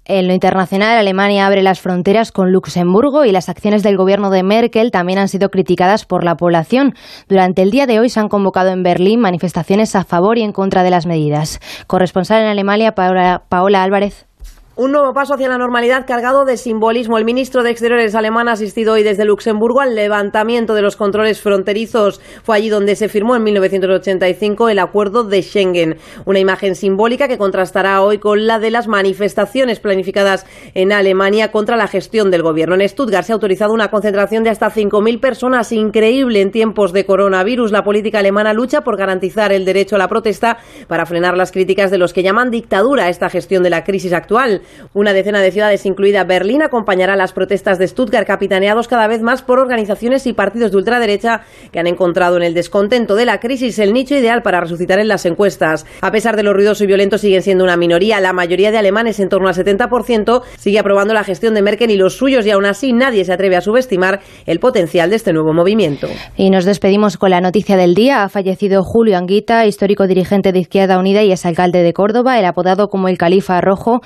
En 0.05 0.27
lo 0.27 0.35
internacional, 0.35 0.99
Alemania 0.99 1.47
abre 1.47 1.63
las 1.63 1.81
fronteras 1.81 2.33
con 2.33 2.51
Luxemburgo 2.51 3.25
y 3.25 3.31
las 3.31 3.49
acciones 3.49 3.85
del 3.85 3.97
gobierno 3.97 4.31
de 4.31 4.43
Merkel 4.43 4.91
también 4.91 5.21
han 5.21 5.29
sido 5.29 5.49
criticadas 5.49 6.07
por 6.07 6.25
la 6.25 6.35
población. 6.35 6.95
Durante 7.29 7.63
el 7.63 7.71
día 7.71 7.87
de 7.87 8.01
hoy 8.01 8.09
se 8.09 8.19
han 8.19 8.29
convocado 8.29 8.71
en 8.71 8.83
Berlín 8.83 9.21
manifestaciones 9.21 9.95
a 9.95 10.03
favor 10.03 10.39
y 10.39 10.43
en 10.43 10.53
contra 10.53 10.83
de 10.83 10.91
las 10.91 11.07
medidas. 11.07 11.61
Corresponsal 11.87 12.43
en 12.43 12.49
Alemania, 12.49 12.97
Paola, 12.97 13.45
Paola 13.49 13.85
Álvarez. 13.85 14.27
Un 14.75 14.91
nuevo 14.91 15.13
paso 15.13 15.35
hacia 15.35 15.51
la 15.51 15.59
normalidad 15.59 16.07
cargado 16.07 16.47
de 16.47 16.57
simbolismo. 16.57 17.19
El 17.19 17.27
ministro 17.27 17.63
de 17.63 17.69
Exteriores 17.69 18.15
alemán 18.15 18.49
ha 18.49 18.53
asistido 18.53 18.95
hoy 18.95 19.03
desde 19.03 19.27
Luxemburgo 19.27 19.83
al 19.83 19.95
levantamiento 19.95 20.73
de 20.73 20.81
los 20.81 20.97
controles 20.97 21.43
fronterizos. 21.43 22.23
Fue 22.43 22.57
allí 22.57 22.71
donde 22.71 22.97
se 22.97 23.11
firmó 23.11 23.37
en 23.37 23.43
1985 23.43 24.71
el 24.71 24.79
acuerdo 24.79 25.25
de 25.25 25.43
Schengen. 25.43 25.99
Una 26.25 26.39
imagen 26.39 26.75
simbólica 26.75 27.29
que 27.29 27.37
contrastará 27.37 28.01
hoy 28.01 28.17
con 28.17 28.47
la 28.47 28.59
de 28.59 28.71
las 28.71 28.89
manifestaciones 28.89 29.79
planificadas 29.79 30.47
en 30.73 30.93
Alemania 30.93 31.53
contra 31.53 31.77
la 31.77 31.87
gestión 31.87 32.31
del 32.31 32.43
gobierno. 32.43 32.75
En 32.75 32.89
Stuttgart 32.89 33.27
se 33.27 33.33
ha 33.33 33.35
autorizado 33.35 33.75
una 33.75 33.91
concentración 33.91 34.43
de 34.43 34.49
hasta 34.49 34.71
5.000 34.71 35.21
personas. 35.21 35.71
Increíble 35.73 36.41
en 36.41 36.51
tiempos 36.51 36.95
de 36.95 37.05
coronavirus. 37.05 37.73
La 37.73 37.85
política 37.85 38.21
alemana 38.21 38.55
lucha 38.55 38.81
por 38.81 38.97
garantizar 38.97 39.53
el 39.53 39.67
derecho 39.67 39.97
a 39.97 39.99
la 39.99 40.09
protesta 40.09 40.57
para 40.89 41.05
frenar 41.05 41.37
las 41.37 41.53
críticas 41.53 41.91
de 41.91 41.99
los 41.99 42.15
que 42.15 42.23
llaman 42.23 42.51
dictadura 42.51 43.05
a 43.05 43.09
esta 43.11 43.29
gestión 43.29 43.63
de 43.63 43.69
la 43.69 43.85
crisis 43.85 44.15
actual. 44.15 44.63
Una 44.95 45.13
decena 45.13 45.41
de 45.41 45.51
ciudades, 45.51 45.87
incluida 45.87 46.25
Berlín, 46.25 46.63
acompañará 46.63 47.17
las 47.17 47.33
protestas 47.33 47.79
de 47.79 47.89
Stuttgart, 47.89 48.27
capitaneados 48.27 48.89
cada 48.89 49.07
vez 49.07 49.23
más 49.23 49.43
por 49.43 49.59
organizaciones 49.59 50.27
y 50.27 50.33
partidos 50.33 50.71
de 50.71 50.77
ultraderecha 50.77 51.43
que 51.71 51.81
han 51.81 51.87
encontrado 51.87 52.37
en 52.37 52.43
el 52.43 52.55
descontento 52.55 53.15
de 53.15 53.27
la 53.27 53.41
crisis 53.41 53.79
el 53.79 53.93
nicho 53.93 54.15
ideal 54.15 54.43
para 54.43 54.61
resucitar 54.61 54.99
en 54.99 55.09
las 55.09 55.27
encuestas. 55.27 55.87
A 56.01 56.11
pesar 56.11 56.37
de 56.37 56.43
lo 56.43 56.53
ruidoso 56.53 56.85
y 56.85 56.87
violento, 56.87 57.19
siguen 57.19 57.43
siendo 57.43 57.65
una 57.65 57.77
minoría. 57.77 58.21
La 58.21 58.33
mayoría 58.33 58.71
de 58.71 58.79
alemanes, 58.79 59.21
en 59.21 59.29
torno 59.29 59.49
al 59.49 59.55
70%, 59.55 60.43
sigue 60.59 60.79
aprobando 60.79 61.15
la 61.15 61.25
gestión 61.25 61.55
de 61.55 61.63
Merkel 61.63 61.91
y 61.91 61.97
los 61.97 62.17
suyos, 62.17 62.47
y 62.47 62.51
aún 62.51 62.67
así 62.67 62.93
nadie 62.93 63.25
se 63.25 63.33
atreve 63.33 63.57
a 63.57 63.61
subestimar 63.61 64.21
el 64.47 64.61
potencial 64.61 65.11
de 65.11 65.17
este 65.17 65.33
nuevo 65.33 65.53
movimiento. 65.53 66.09
Y 66.37 66.51
nos 66.51 66.65
despedimos 66.65 67.17
con 67.17 67.31
la 67.31 67.41
noticia 67.41 67.77
del 67.77 67.95
día. 67.95 68.23
Ha 68.23 68.29
fallecido 68.29 68.83
Julio 68.83 69.17
Anguita, 69.17 69.67
histórico 69.67 70.07
dirigente 70.07 70.53
de 70.53 70.59
Izquierda 70.61 70.99
Unida 70.99 71.23
y 71.23 71.33
exalcalde 71.33 71.83
de 71.83 71.93
Córdoba. 71.93 72.39
El 72.39 72.45
apodado 72.45 72.89
como 72.89 73.09
el 73.09 73.19
Califa 73.19 73.61
Rojo 73.61 74.01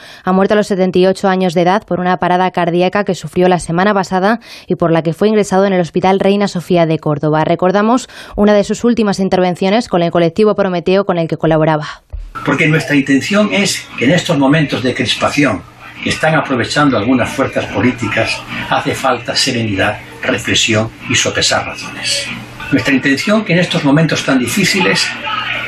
muerto 0.47 0.55
a 0.55 0.59
los 0.59 0.69
78 0.69 1.29
años 1.29 1.55
de 1.55 1.63
edad 1.63 1.83
por 1.85 1.99
una 1.99 2.19
parada 2.19 2.49
cardíaca 2.53 3.03
que 3.03 3.17
sufrió 3.17 3.49
la 3.49 3.59
semana 3.59 3.93
pasada 3.93 4.39
y 4.69 4.77
por 4.77 4.93
la 4.93 5.03
que 5.03 5.13
fue 5.13 5.27
ingresado 5.27 5.67
en 5.67 5.73
el 5.73 5.81
Hospital 5.81 6.21
Reina 6.21 6.47
Sofía 6.47 6.87
de 6.87 7.01
Córdoba. 7.01 7.45
Recordamos 7.45 8.09
una 8.37 8.55
de 8.55 8.63
sus 8.63 8.85
últimas 8.85 9.19
intervenciones 9.19 9.89
con 9.89 10.05
el 10.05 10.13
colectivo 10.13 10.55
Prometeo 10.55 11.05
con 11.05 11.19
el 11.19 11.27
que 11.27 11.37
colaboraba. 11.37 12.05
Porque 12.45 12.69
nuestra 12.69 12.95
intención 12.95 13.53
es 13.53 13.89
que 13.99 14.05
en 14.05 14.13
estos 14.13 14.39
momentos 14.39 14.85
de 14.85 14.95
crispación 14.95 15.63
que 16.05 16.11
están 16.11 16.37
aprovechando 16.37 16.97
algunas 16.97 17.29
fuerzas 17.29 17.65
políticas 17.65 18.41
hace 18.71 18.95
falta 18.95 19.35
serenidad, 19.35 19.99
reflexión 20.23 20.89
y 21.11 21.17
sopesar 21.17 21.67
razones. 21.67 22.29
Nuestra 22.71 22.95
intención 22.95 23.45
que 23.45 23.53
en 23.53 23.59
estos 23.59 23.83
momentos 23.83 24.25
tan 24.25 24.39
difíciles 24.39 25.09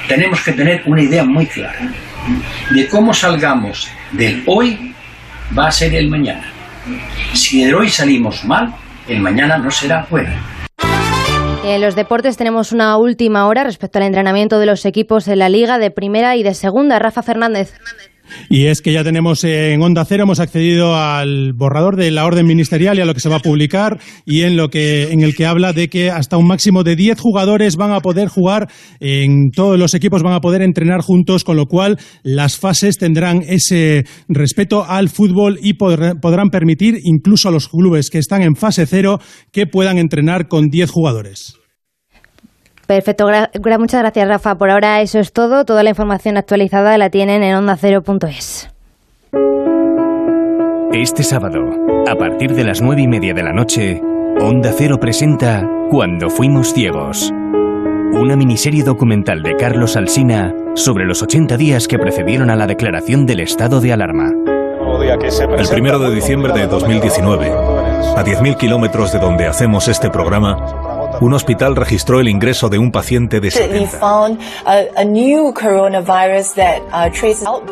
tenemos 0.07 0.41
que 0.41 0.53
tener 0.53 0.83
una 0.87 1.03
idea 1.03 1.24
muy 1.24 1.47
clara 1.47 1.81
de 2.70 2.88
cómo 2.88 3.14
salgamos 3.14 3.88
del 4.12 4.42
hoy 4.46 4.94
va 5.56 5.68
a 5.68 5.72
ser 5.72 5.94
el 5.94 6.08
mañana. 6.08 6.52
Si 7.34 7.64
del 7.64 7.74
hoy 7.74 7.88
salimos 7.88 8.44
mal, 8.44 8.74
el 9.06 9.20
mañana 9.20 9.58
no 9.58 9.70
será 9.70 10.06
bueno. 10.10 10.30
En 11.64 11.80
los 11.82 11.94
deportes 11.94 12.36
tenemos 12.36 12.72
una 12.72 12.96
última 12.96 13.46
hora 13.46 13.64
respecto 13.64 13.98
al 13.98 14.04
entrenamiento 14.04 14.58
de 14.58 14.66
los 14.66 14.86
equipos 14.86 15.28
en 15.28 15.38
la 15.38 15.48
liga 15.48 15.78
de 15.78 15.90
primera 15.90 16.36
y 16.36 16.42
de 16.42 16.54
segunda. 16.54 16.98
Rafa 16.98 17.22
Fernández. 17.22 17.74
Y 18.51 18.66
es 18.66 18.81
que 18.83 18.93
ya 18.93 19.05
tenemos 19.05 19.45
en 19.45 19.83
Onda 19.83 20.05
Cero, 20.05 20.24
hemos 20.24 20.41
accedido 20.41 20.97
al 20.97 21.53
borrador 21.55 21.97
de 21.97 22.11
la 22.11 22.24
orden 22.24 22.47
ministerial 22.47 22.99
y 22.99 23.01
a 23.01 23.05
lo 23.05 23.14
que 23.14 23.20
se 23.20 23.29
va 23.29 23.37
a 23.37 23.41
publicar 23.41 23.99
y 24.24 24.43
en 24.43 24.57
lo 24.57 24.68
que 24.68 25.11
en 25.11 25.22
el 25.22 25.35
que 25.35 25.47
habla 25.47 25.72
de 25.72 25.89
que 25.89 26.11
hasta 26.11 26.37
un 26.37 26.47
máximo 26.47 26.85
de 26.85 26.97
10 26.97 27.20
jugadores 27.20 27.76
van 27.76 27.93
a 27.93 28.01
poder 28.01 28.29
jugar 28.29 28.68
en 29.01 29.51
todos 29.51 29.79
los 29.79 29.95
equipos 29.95 30.22
van 30.22 30.35
a 30.35 30.41
poder 30.41 30.62
entrenar 30.62 31.01
juntos, 31.01 31.45
con 31.45 31.57
lo 31.57 31.66
cual 31.66 31.99
las 32.22 32.57
fases 32.57 32.99
tendrán 32.99 33.43
ese 33.47 34.05
respeto 34.29 34.85
al 34.85 35.09
fútbol 35.09 35.59
y 35.62 35.74
podrán, 35.74 36.49
permitir 36.51 36.99
incluso 37.05 37.49
a 37.49 37.53
los 37.53 37.68
clubes 37.68 38.11
que 38.11 38.18
están 38.18 38.43
en 38.43 38.57
fase 38.57 38.87
cero 38.87 39.18
que 39.53 39.66
puedan 39.66 39.99
entrenar 39.99 40.49
con 40.49 40.68
10 40.68 40.91
jugadores. 40.91 41.57
Perfecto, 42.89 43.26
gra- 43.28 43.78
muchas 43.78 44.01
gracias 44.01 44.26
Rafa. 44.26 44.55
Por 44.55 44.70
ahora 44.70 45.03
eso 45.03 45.18
es 45.18 45.34
todo. 45.34 45.66
Toda 45.66 45.82
la 45.82 45.91
información 45.91 46.39
actualizada 46.39 46.97
la 46.97 47.11
tienen 47.11 47.43
en 47.43 47.55
ondacero.es. 47.55 48.70
Este 50.95 51.22
sábado, 51.22 51.61
a 52.11 52.14
partir 52.16 52.55
de 52.55 52.64
las 52.64 52.80
nueve 52.80 53.03
y 53.03 53.07
media 53.07 53.34
de 53.34 53.43
la 53.43 53.53
noche, 53.53 54.01
Onda 54.41 54.72
Cero 54.74 54.99
presenta 54.99 55.68
Cuando 55.91 56.30
fuimos 56.30 56.72
ciegos. 56.72 57.30
Una 57.30 58.36
miniserie 58.36 58.82
documental 58.84 59.43
de 59.43 59.55
Carlos 59.57 59.95
Alsina 59.95 60.55
sobre 60.74 61.05
los 61.05 61.22
80 61.22 61.59
días 61.59 61.89
que 61.89 61.99
precedieron 61.99 62.49
a 62.49 62.57
la 62.57 62.66
declaración 62.66 63.26
del 63.26 63.41
estado 63.41 63.82
de 63.82 63.93
alarma. 63.93 64.32
El 65.59 65.68
primero 65.68 65.99
de 65.99 66.14
diciembre 66.14 66.55
de 66.55 66.66
2019, 66.66 67.51
a 67.51 68.24
10.000 68.24 68.57
kilómetros 68.57 69.12
de 69.12 69.18
donde 69.18 69.47
hacemos 69.47 69.89
este 69.89 70.09
programa, 70.09 70.57
un 71.20 71.34
hospital 71.34 71.76
registró 71.76 72.20
el 72.20 72.28
ingreso 72.28 72.68
de 72.68 72.78
un 72.78 72.92
paciente 72.92 73.40
de 73.40 73.50
70. 73.50 74.00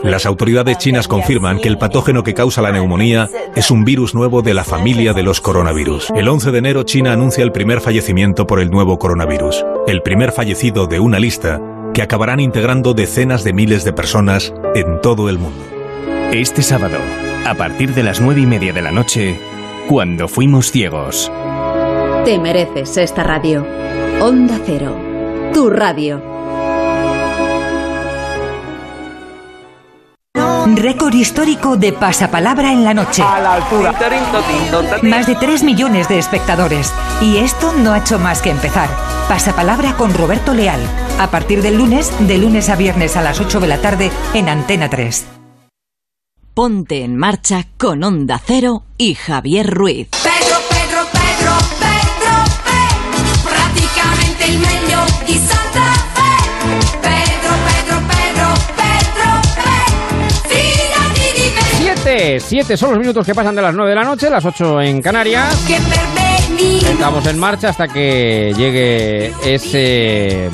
Las 0.03 0.27
autoridades 0.27 0.79
chinas 0.79 1.09
confirman 1.09 1.59
que 1.59 1.69
el 1.69 1.79
patógeno 1.79 2.23
que 2.23 2.35
causa 2.35 2.63
la 2.63 2.73
neumonía 2.73 3.29
es 3.55 3.71
un 3.71 3.85
virus 3.85 4.15
nuevo 4.15 4.43
de 4.43 4.55
la 4.55 4.65
familia 4.65 5.13
de 5.13 5.23
los 5.23 5.41
coronavirus. 5.41 6.11
El 6.15 6.29
11 6.29 6.51
de 6.51 6.59
enero 6.59 6.83
China 6.83 7.13
anuncia 7.13 7.45
el 7.45 7.53
primer 7.53 7.81
fallecimiento 7.81 8.47
por 8.47 8.61
el 8.61 8.71
nuevo 8.71 8.99
coronavirus, 8.99 9.65
el 9.87 10.03
primer 10.03 10.33
fallecido 10.33 10.87
de 10.87 11.01
una 11.01 11.19
lista 11.19 11.61
que 11.95 12.03
acabarán 12.03 12.41
integrando 12.41 12.95
decenas 12.95 13.45
de 13.45 13.53
miles 13.53 13.85
de 13.85 13.93
personas 13.93 14.53
en 14.75 15.01
todo 15.01 15.29
el 15.31 15.39
mundo. 15.39 15.65
Este 16.33 16.63
sábado, 16.63 16.99
a 17.47 17.55
partir 17.55 17.95
de 17.95 18.03
las 18.03 18.21
nueve 18.21 18.41
y 18.41 18.47
media 18.47 18.73
de 18.73 18.83
la 18.83 18.91
noche, 18.91 19.39
Cuando 19.89 20.27
fuimos 20.27 20.73
ciegos. 20.73 21.31
Te 22.27 22.41
mereces 22.41 22.97
esta 22.97 23.23
radio. 23.23 23.65
Onda 24.21 24.59
Cero, 24.67 24.99
tu 25.55 25.71
radio. 25.71 26.21
Récord 30.75 31.15
histórico 31.15 31.77
de 31.77 31.93
pasapalabra 31.93 32.73
en 32.73 32.83
la 32.83 32.95
noche. 32.95 33.23
A 33.23 33.39
la 33.39 33.55
altura. 33.55 33.95
Más 35.03 35.29
de 35.29 35.37
3 35.37 35.63
millones 35.63 36.09
de 36.09 36.19
espectadores. 36.19 36.93
Y 37.23 37.37
esto 37.37 37.73
no 37.75 37.93
ha 37.93 37.99
hecho 37.99 38.19
más 38.19 38.43
que 38.43 38.51
empezar. 38.51 38.89
Pasapalabra 39.29 39.97
con 39.97 40.13
Roberto 40.13 40.53
Leal. 40.53 40.81
A 41.21 41.31
partir 41.31 41.63
del 41.63 41.79
lunes, 41.79 42.11
de 42.27 42.39
lunes 42.39 42.71
a 42.71 42.75
viernes 42.75 43.17
a 43.17 43.23
las 43.23 43.41
8 43.41 43.61
de 43.61 43.69
la 43.69 43.81
tarde 43.81 44.11
en 44.35 44.49
Antena 44.49 44.91
3. 44.91 45.29
Ponte 46.55 47.05
en 47.05 47.17
marcha 47.17 47.67
con 47.79 48.03
Onda 48.03 48.41
Cero 48.45 48.83
y 48.99 49.15
Javier 49.15 49.71
Ruiz. 49.71 50.09
Pedro, 50.11 50.57
Pedro, 50.69 51.05
Pedro, 51.13 51.53
Pedro, 51.79 51.86
Santa 55.39 55.93
Fe. 56.15 56.31
Pedro, 57.03 57.51
Pedro, 57.67 57.97
Pedro, 58.09 58.47
Pedro, 58.77 59.29
me. 61.15 61.77
Siete, 61.79 62.41
siete 62.41 62.77
son 62.77 62.91
los 62.91 62.99
minutos 62.99 63.25
que 63.27 63.35
pasan 63.35 63.55
de 63.55 63.63
las 63.63 63.75
9 63.75 63.91
de 63.91 63.97
la 63.97 64.05
noche, 64.05 64.31
las 64.31 64.45
8 64.45 64.81
en 64.83 65.03
Canarias. 65.03 65.67
Estamos 66.91 67.27
en 67.27 67.39
marcha 67.39 67.69
hasta 67.69 67.89
que 67.89 68.53
llegue 68.57 69.33
ese 69.45 70.49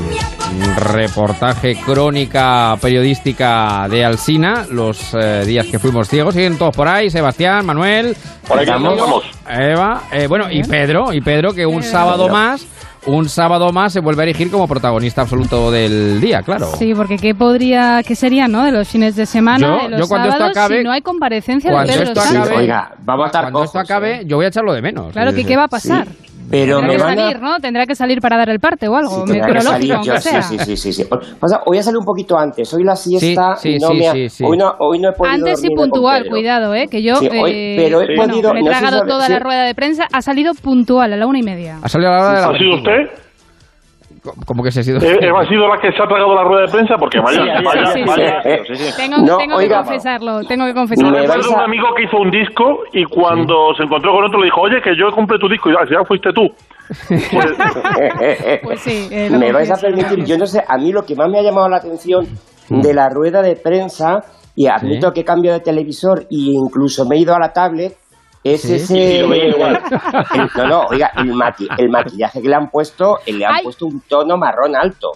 reportaje 0.77 1.77
crónica 1.77 2.77
periodística 2.81 3.87
de 3.89 4.05
Alsina, 4.05 4.67
los 4.71 5.15
eh, 5.15 5.45
días 5.47 5.67
que 5.67 5.79
fuimos 5.79 6.09
ciegos. 6.09 6.35
Siguen 6.35 6.59
todos 6.59 6.75
por 6.75 6.89
ahí, 6.89 7.11
Sebastián, 7.11 7.65
Manuel. 7.65 8.17
Por 8.47 8.59
Emilio, 8.59 8.91
andamos. 8.91 9.25
Eva, 9.49 10.03
eh, 10.13 10.27
bueno, 10.27 10.51
y 10.51 10.63
Pedro, 10.65 11.13
y 11.13 11.21
Pedro 11.21 11.55
que 11.55 11.67
un 11.67 11.83
sábado 11.83 12.29
más, 12.29 12.67
un 13.07 13.29
sábado 13.29 13.73
más 13.73 13.93
se 13.93 14.01
vuelve 14.01 14.23
a 14.23 14.25
erigir 14.25 14.51
como 14.51 14.69
protagonista 14.69 15.23
absoluto 15.23 15.71
del 15.71 16.21
día, 16.21 16.43
claro. 16.43 16.71
Sí, 16.79 16.95
porque 16.95 17.17
¿qué 17.17 17.35
podría, 17.35 18.03
qué 18.07 18.15
sería, 18.15 18.47
no? 18.49 18.65
De 18.65 18.73
los 18.73 18.87
fines 18.89 19.17
de 19.17 19.27
semana, 19.27 19.67
Yo- 19.67 19.83
de 19.85 19.89
los 19.91 20.01
yo 20.01 20.09
cuando 20.09 20.29
esto 20.29 20.39
sábados, 20.39 20.57
acabe- 20.57 20.79
si 20.79 20.85
no 20.85 20.93
hay 20.93 21.03
comparecencia 21.03 21.71
de 21.71 21.75
Cuando 21.77 21.93
Pedro 21.93 22.09
esto 22.09 22.21
acabe, 22.21 22.73
vamos 23.05 23.25
a 23.25 23.27
estar 23.27 23.43
cuando 23.43 23.65
esto 23.65 23.79
acabe, 23.79 24.23
yo 24.27 24.37
voy 24.37 24.45
a 24.45 24.49
echarlo 24.49 24.73
de 24.73 24.83
menos. 24.83 25.13
Claro, 25.13 25.33
que 25.35 25.45
¿qué 25.45 25.57
va 25.57 25.65
a 25.65 25.69
pasar? 25.69 26.07
Pero 26.53 26.77
Tendrá 26.81 26.87
me 26.93 26.97
que 26.99 27.03
van 27.03 27.19
a- 27.19 27.23
salir, 27.23 27.41
¿no? 27.41 27.59
Tendrá 27.61 27.87
que 27.87 27.95
salir 27.95 28.21
para 28.21 28.37
dar 28.37 28.51
el 28.51 28.61
parte 28.61 28.87
o 28.87 28.95
algo, 28.95 29.11
Sí, 29.11 29.27
salir, 29.27 29.43
meteorológico, 29.43 30.03
yo- 30.05 30.19
sea. 30.21 30.43
Sí, 30.43 30.59
sí, 30.59 30.77
sí, 30.77 30.93
sí. 30.93 31.05
Pasa, 31.41 31.63
hoy 31.65 31.79
a 31.79 31.83
salir 31.83 31.97
un 31.99 32.05
poquito 32.05 32.37
antes. 32.39 32.73
Hoy 32.75 32.85
la 32.85 32.95
siesta 32.95 33.57
Sí, 33.57 33.73
sí, 33.73 33.79
no 33.81 33.89
sí, 33.89 33.95
me 33.95 34.09
ha- 34.09 34.13
sí, 34.13 34.29
sí. 34.29 34.45
Hoy, 34.47 34.59
no, 34.59 34.75
hoy 34.79 34.99
no 34.99 35.09
he 35.09 35.13
podido 35.13 35.35
Antes 35.35 35.65
y 35.65 35.75
puntual, 35.75 36.27
cuidado, 36.29 36.75
¿eh? 36.75 36.89
Que 36.89 37.03
yo 37.03 37.17
Sí, 37.17 37.29
hoy- 37.31 37.51
eh, 37.53 37.75
pero 37.79 38.03
he 38.03 38.15
bueno, 38.17 38.35
podido- 38.35 38.53
me 38.53 38.61
he 38.61 38.63
no 38.65 38.69
sé 38.69 38.75
si 38.75 38.81
tragado 38.81 38.99
sabe- 38.99 39.11
toda 39.11 39.27
sí. 39.27 39.33
la 39.33 39.39
rueda 39.39 39.63
de 39.65 39.75
prensa, 39.75 40.07
ha 40.13 40.21
salido 40.21 40.53
puntual 40.55 41.13
a 41.13 41.17
la 41.17 41.27
una 41.27 41.39
y 41.39 41.43
media. 41.43 41.79
Ha 41.83 41.89
salido 41.89 42.11
a 42.11 42.17
la 42.19 42.21
hora 42.23 42.35
de 42.35 42.41
la 42.43 42.49
¿Ha 42.55 42.59
sido 42.59 42.75
usted? 42.77 43.11
¿Cómo 44.47 44.63
que 44.63 44.71
se 44.71 44.81
ha 44.81 44.83
sido? 44.83 44.99
Eh, 45.01 45.19
Eva 45.21 45.41
ha 45.43 45.49
sido 45.49 45.67
la 45.67 45.81
que 45.81 45.91
se 45.91 46.03
ha 46.03 46.07
tragado 46.07 46.35
la 46.35 46.45
rueda 46.45 46.67
de 46.67 46.73
prensa 46.73 46.95
porque 46.99 47.19
vaya, 47.19 47.43
Sí, 47.93 48.05
sí, 48.05 48.77
sí, 48.77 48.77
sí. 48.77 48.97
Tengo, 48.97 49.59
que 49.59 49.69
confesarlo, 49.69 50.45
tengo 50.45 50.67
que 50.67 50.75
confesarlo. 50.75 51.19
recuerdo 51.19 51.51
un 51.51 51.61
amigo 51.61 51.89
que 51.97 52.05
hizo 52.05 52.19
un 52.19 52.31
disco 52.31 52.85
y 52.93 53.05
cuando 53.05 53.75
se 53.77 53.83
encontró 53.83 54.13
con 54.13 54.25
otro 54.25 54.39
le 54.39 54.47
dijo, 54.47 54.61
oye, 54.61 54.81
que 54.83 54.97
yo 54.97 55.11
compré 55.15 55.39
tu 55.39 55.49
disco 55.49 55.71
y 55.71 55.73
ya, 55.73 55.81
ya 55.91 56.05
fuiste 56.05 56.31
tú. 56.33 56.49
Pues 58.63 58.81
sí, 58.81 59.09
eh, 59.11 59.31
me 59.31 59.53
vais 59.53 59.71
a 59.71 59.77
permitir, 59.77 60.25
yo 60.25 60.37
no 60.37 60.47
sé, 60.47 60.63
a 60.67 60.77
mí 60.77 60.93
lo 60.93 61.03
que 61.03 61.15
más 61.17 61.29
me 61.31 61.39
ha 61.39 61.43
llamado 61.43 61.69
la 61.69 61.79
atención 61.79 62.27
de 62.69 62.95
la 62.95 63.09
rueda 63.09 63.43
de 63.43 63.57
prensa 63.57 64.21
y 64.55 64.67
admito 64.67 65.13
que 65.13 65.25
cambio 65.25 65.53
de 65.53 65.61
televisor 65.61 66.21
e 66.31 66.53
incluso 66.53 67.07
me 67.07 67.17
he 67.17 67.21
ido 67.21 67.35
a 67.35 67.39
la 67.39 67.53
tablet. 67.53 67.97
Es 68.45 68.63
Sí. 68.63 68.75
ese. 68.75 68.99
Y 68.99 69.19
lo 69.21 69.29
veía 69.29 69.49
igual. 69.49 69.81
el- 70.35 70.51
no, 70.57 70.67
no, 70.69 70.81
oiga, 70.87 71.13
el, 71.17 71.33
maqui- 71.33 71.69
el 71.79 71.89
maquillaje 71.89 72.43
que 72.43 72.49
le 72.49 72.55
han 72.57 72.69
puesto, 72.71 73.19
eh, 73.25 73.33
le 73.33 73.45
han 73.47 73.55
Ay. 73.57 73.63
puesto 73.65 73.87
un 73.87 74.01
tono 74.09 74.37
marrón 74.37 74.75
alto. 74.77 75.13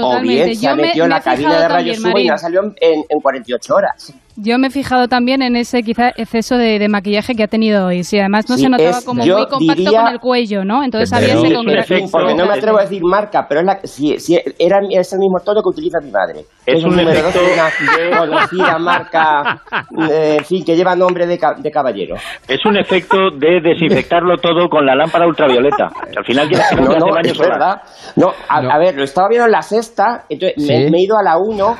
O 0.00 0.20
bien 0.20 0.54
se 0.56 0.62
Yo 0.64 0.70
ha 0.70 0.74
me- 0.74 0.82
metido 0.82 1.06
me 1.06 1.10
la 1.10 1.20
cabina 1.20 1.60
de 1.60 1.68
rayos 1.68 1.96
también, 2.02 2.14
UV 2.16 2.20
y 2.26 2.28
ha 2.30 2.38
salido 2.38 2.62
en, 2.64 2.74
en- 2.80 3.04
en 3.08 3.20
48 3.20 3.74
horas. 3.74 4.12
Yo 4.40 4.56
me 4.56 4.68
he 4.68 4.70
fijado 4.70 5.08
también 5.08 5.42
en 5.42 5.56
ese 5.56 5.82
quizá 5.82 6.10
exceso 6.16 6.56
de, 6.56 6.78
de 6.78 6.88
maquillaje 6.88 7.34
que 7.34 7.42
ha 7.42 7.48
tenido 7.48 7.86
hoy. 7.86 8.04
Sí, 8.04 8.20
además 8.20 8.48
no 8.48 8.54
Sí, 8.56 8.62
se 8.62 8.68
notaba 8.68 8.90
es- 8.90 9.04
como 9.04 9.24
muy 9.24 9.46
compacto 9.46 9.74
diría- 9.82 10.00
con 10.02 10.12
el 10.12 10.20
cuello, 10.20 10.64
¿no? 10.64 10.84
Entonces 10.84 11.12
había 11.12 11.34
ese 11.34 12.08
porque 12.12 12.34
no 12.36 12.46
me 12.46 12.52
atrevo 12.52 12.78
a 12.78 12.82
decir 12.82 13.02
marca, 13.02 13.46
pero 13.48 13.60
es, 13.62 13.66
la, 13.66 13.80
si, 13.82 14.16
si 14.20 14.36
era, 14.36 14.78
es 14.90 15.12
el 15.12 15.18
mismo 15.18 15.40
tono 15.44 15.60
que 15.60 15.68
utiliza 15.70 15.98
mi 16.00 16.12
madre. 16.12 16.44
Es 16.64 16.84
un 16.84 16.90
número 16.90 17.10
efecto 17.10 17.40
dos 17.40 17.48
de 17.48 18.08
una 18.08 18.18
conocida 18.18 18.78
marca, 18.78 19.60
eh, 20.08 20.36
en 20.38 20.44
fin, 20.44 20.64
que 20.64 20.76
lleva 20.76 20.94
nombre 20.94 21.26
de, 21.26 21.36
de 21.58 21.70
caballero. 21.72 22.14
Es 22.46 22.64
un 22.64 22.76
efecto 22.78 23.16
de 23.36 23.60
desinfectarlo 23.60 24.36
todo 24.36 24.68
con 24.68 24.86
la 24.86 24.94
lámpara 24.94 25.26
ultravioleta. 25.26 25.88
Al 26.16 26.24
final 26.24 26.48
que 26.48 26.56
no, 26.76 26.82
No, 26.82 26.94
no, 26.98 27.18
es 27.20 27.36
solar. 27.36 27.50
verdad. 27.52 27.82
No, 28.14 28.28
a, 28.48 28.58
a 28.58 28.78
ver, 28.78 28.94
lo 28.94 29.02
estaba 29.02 29.26
viendo 29.28 29.46
en 29.46 29.52
la 29.52 29.62
sexta, 29.62 30.24
entonces 30.28 30.54
Sí. 30.64 30.72
me, 30.72 30.90
me 30.90 30.98
he 30.98 31.02
ido 31.02 31.16
a 31.18 31.22
la 31.24 31.38
1 31.38 31.76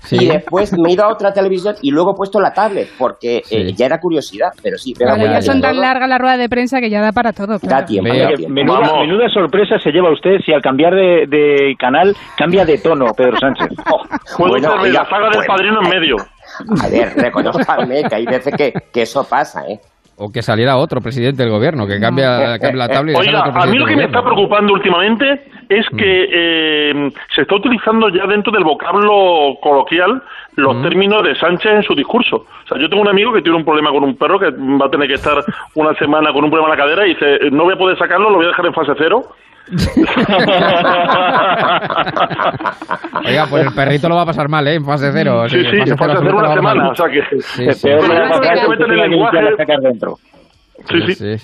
Sí. 0.00 0.16
y 0.24 0.28
después 0.28 0.72
me 0.78 0.90
he 0.90 0.92
ido 0.92 1.04
a 1.04 1.12
otra 1.12 1.32
televisión 1.32 1.74
y 1.82 1.90
luego 1.90 2.12
he 2.12 2.16
puesto 2.16 2.40
la 2.40 2.52
tablet, 2.52 2.88
porque 2.98 3.42
eh, 3.50 3.72
ya 3.74 3.86
era 3.86 3.98
curiosidad, 3.98 4.48
pero 4.62 4.78
sí, 4.78 4.94
muy 4.98 5.28
ya 5.28 5.42
son 5.42 5.60
tan 5.60 5.78
largas 5.80 6.08
la 6.08 6.18
rueda 6.18 6.36
de 6.36 6.48
prensa 6.48 6.80
que 6.80 6.88
ya 6.90 7.00
da 7.00 7.12
para 7.12 7.32
todo. 7.32 7.58
claro. 7.58 7.86
tiempo, 7.86 8.10
Oye, 8.10 8.22
da 8.22 8.28
tiempo. 8.34 8.54
menuda, 8.54 9.00
menuda 9.00 9.28
sorpresa 9.28 9.78
se 9.82 9.90
lleva 9.90 10.12
usted 10.12 10.38
si 10.44 10.52
al 10.52 10.62
cambiar 10.62 10.94
de, 10.94 11.26
de 11.28 11.74
canal 11.78 12.14
cambia 12.36 12.64
de 12.64 12.78
tono, 12.78 13.06
Pedro 13.16 13.36
Sánchez. 13.38 13.68
Puedo 14.36 14.52
Bueno, 14.52 14.70
oiga, 14.80 15.02
la 15.02 15.08
saga 15.10 15.28
del 15.30 15.36
bueno. 15.38 15.46
padrino 15.46 15.80
en 15.82 15.88
medio. 15.88 16.16
A 16.82 16.88
ver, 16.88 17.12
reconozcanme 17.16 18.02
que 18.04 18.14
hay 18.14 18.24
veces 18.26 18.54
que, 18.56 18.72
que 18.92 19.02
eso 19.02 19.24
pasa, 19.28 19.62
¿eh? 19.68 19.78
O 20.18 20.30
que 20.30 20.42
saliera 20.42 20.76
otro 20.76 21.00
presidente 21.00 21.42
del 21.42 21.52
gobierno, 21.52 21.86
que 21.86 22.00
cambia, 22.00 22.58
cambia 22.58 22.86
la 22.86 22.88
tabla 22.88 23.12
y 23.12 23.14
Oiga, 23.14 23.48
otro 23.48 23.62
a 23.62 23.66
mí 23.66 23.78
lo 23.78 23.86
que 23.86 23.96
me 23.96 24.04
está 24.04 24.22
preocupando 24.22 24.72
últimamente 24.72 25.44
es 25.68 25.86
que 25.96 26.28
eh, 26.32 27.12
se 27.34 27.42
está 27.42 27.54
utilizando 27.54 28.08
ya 28.08 28.26
dentro 28.26 28.50
del 28.52 28.64
vocablo 28.64 29.58
coloquial 29.60 30.22
los 30.56 30.82
términos 30.82 31.22
de 31.22 31.36
Sánchez 31.36 31.72
en 31.72 31.82
su 31.82 31.94
discurso. 31.94 32.36
O 32.36 32.68
sea, 32.68 32.78
yo 32.78 32.88
tengo 32.88 33.02
un 33.02 33.08
amigo 33.08 33.32
que 33.32 33.42
tiene 33.42 33.56
un 33.56 33.64
problema 33.64 33.90
con 33.90 34.02
un 34.02 34.16
perro 34.16 34.40
que 34.40 34.50
va 34.50 34.86
a 34.86 34.90
tener 34.90 35.06
que 35.06 35.14
estar 35.14 35.44
una 35.74 35.94
semana 35.94 36.32
con 36.32 36.42
un 36.42 36.50
problema 36.50 36.72
en 36.72 36.78
la 36.78 36.84
cadera 36.84 37.06
y 37.06 37.10
dice, 37.10 37.50
no 37.52 37.64
voy 37.64 37.74
a 37.74 37.78
poder 37.78 37.96
sacarlo, 37.98 38.30
lo 38.30 38.36
voy 38.36 38.46
a 38.46 38.48
dejar 38.48 38.66
en 38.66 38.74
fase 38.74 38.92
cero. 38.98 39.22
Oiga, 43.26 43.46
pues 43.50 43.66
el 43.66 43.72
perrito 43.74 44.08
lo 44.08 44.14
va 44.16 44.22
a 44.22 44.26
pasar 44.26 44.48
mal, 44.48 44.66
¿eh? 44.66 44.74
En 44.76 44.84
fase 44.84 45.10
cero. 45.12 45.46
Sí, 45.48 45.60
sí, 45.60 45.66
en 45.66 45.98
fase 45.98 46.14
cero 46.20 46.38
una 46.38 46.54
semana. 46.54 46.82
mal. 46.82 46.92
O 46.92 46.94
sea 46.94 47.06
que 47.08 47.22
Sí, 47.40 47.72
sí. 47.72 47.80
Pero 47.82 48.24
esto 48.24 48.40
que 48.40 48.56
se 48.56 48.68
mete 48.68 48.84
en 48.84 48.90
el 48.90 49.10
lenguaje... 49.10 49.38
dentro. 49.82 50.18
Sí, 50.88 51.14
sí. 51.14 51.36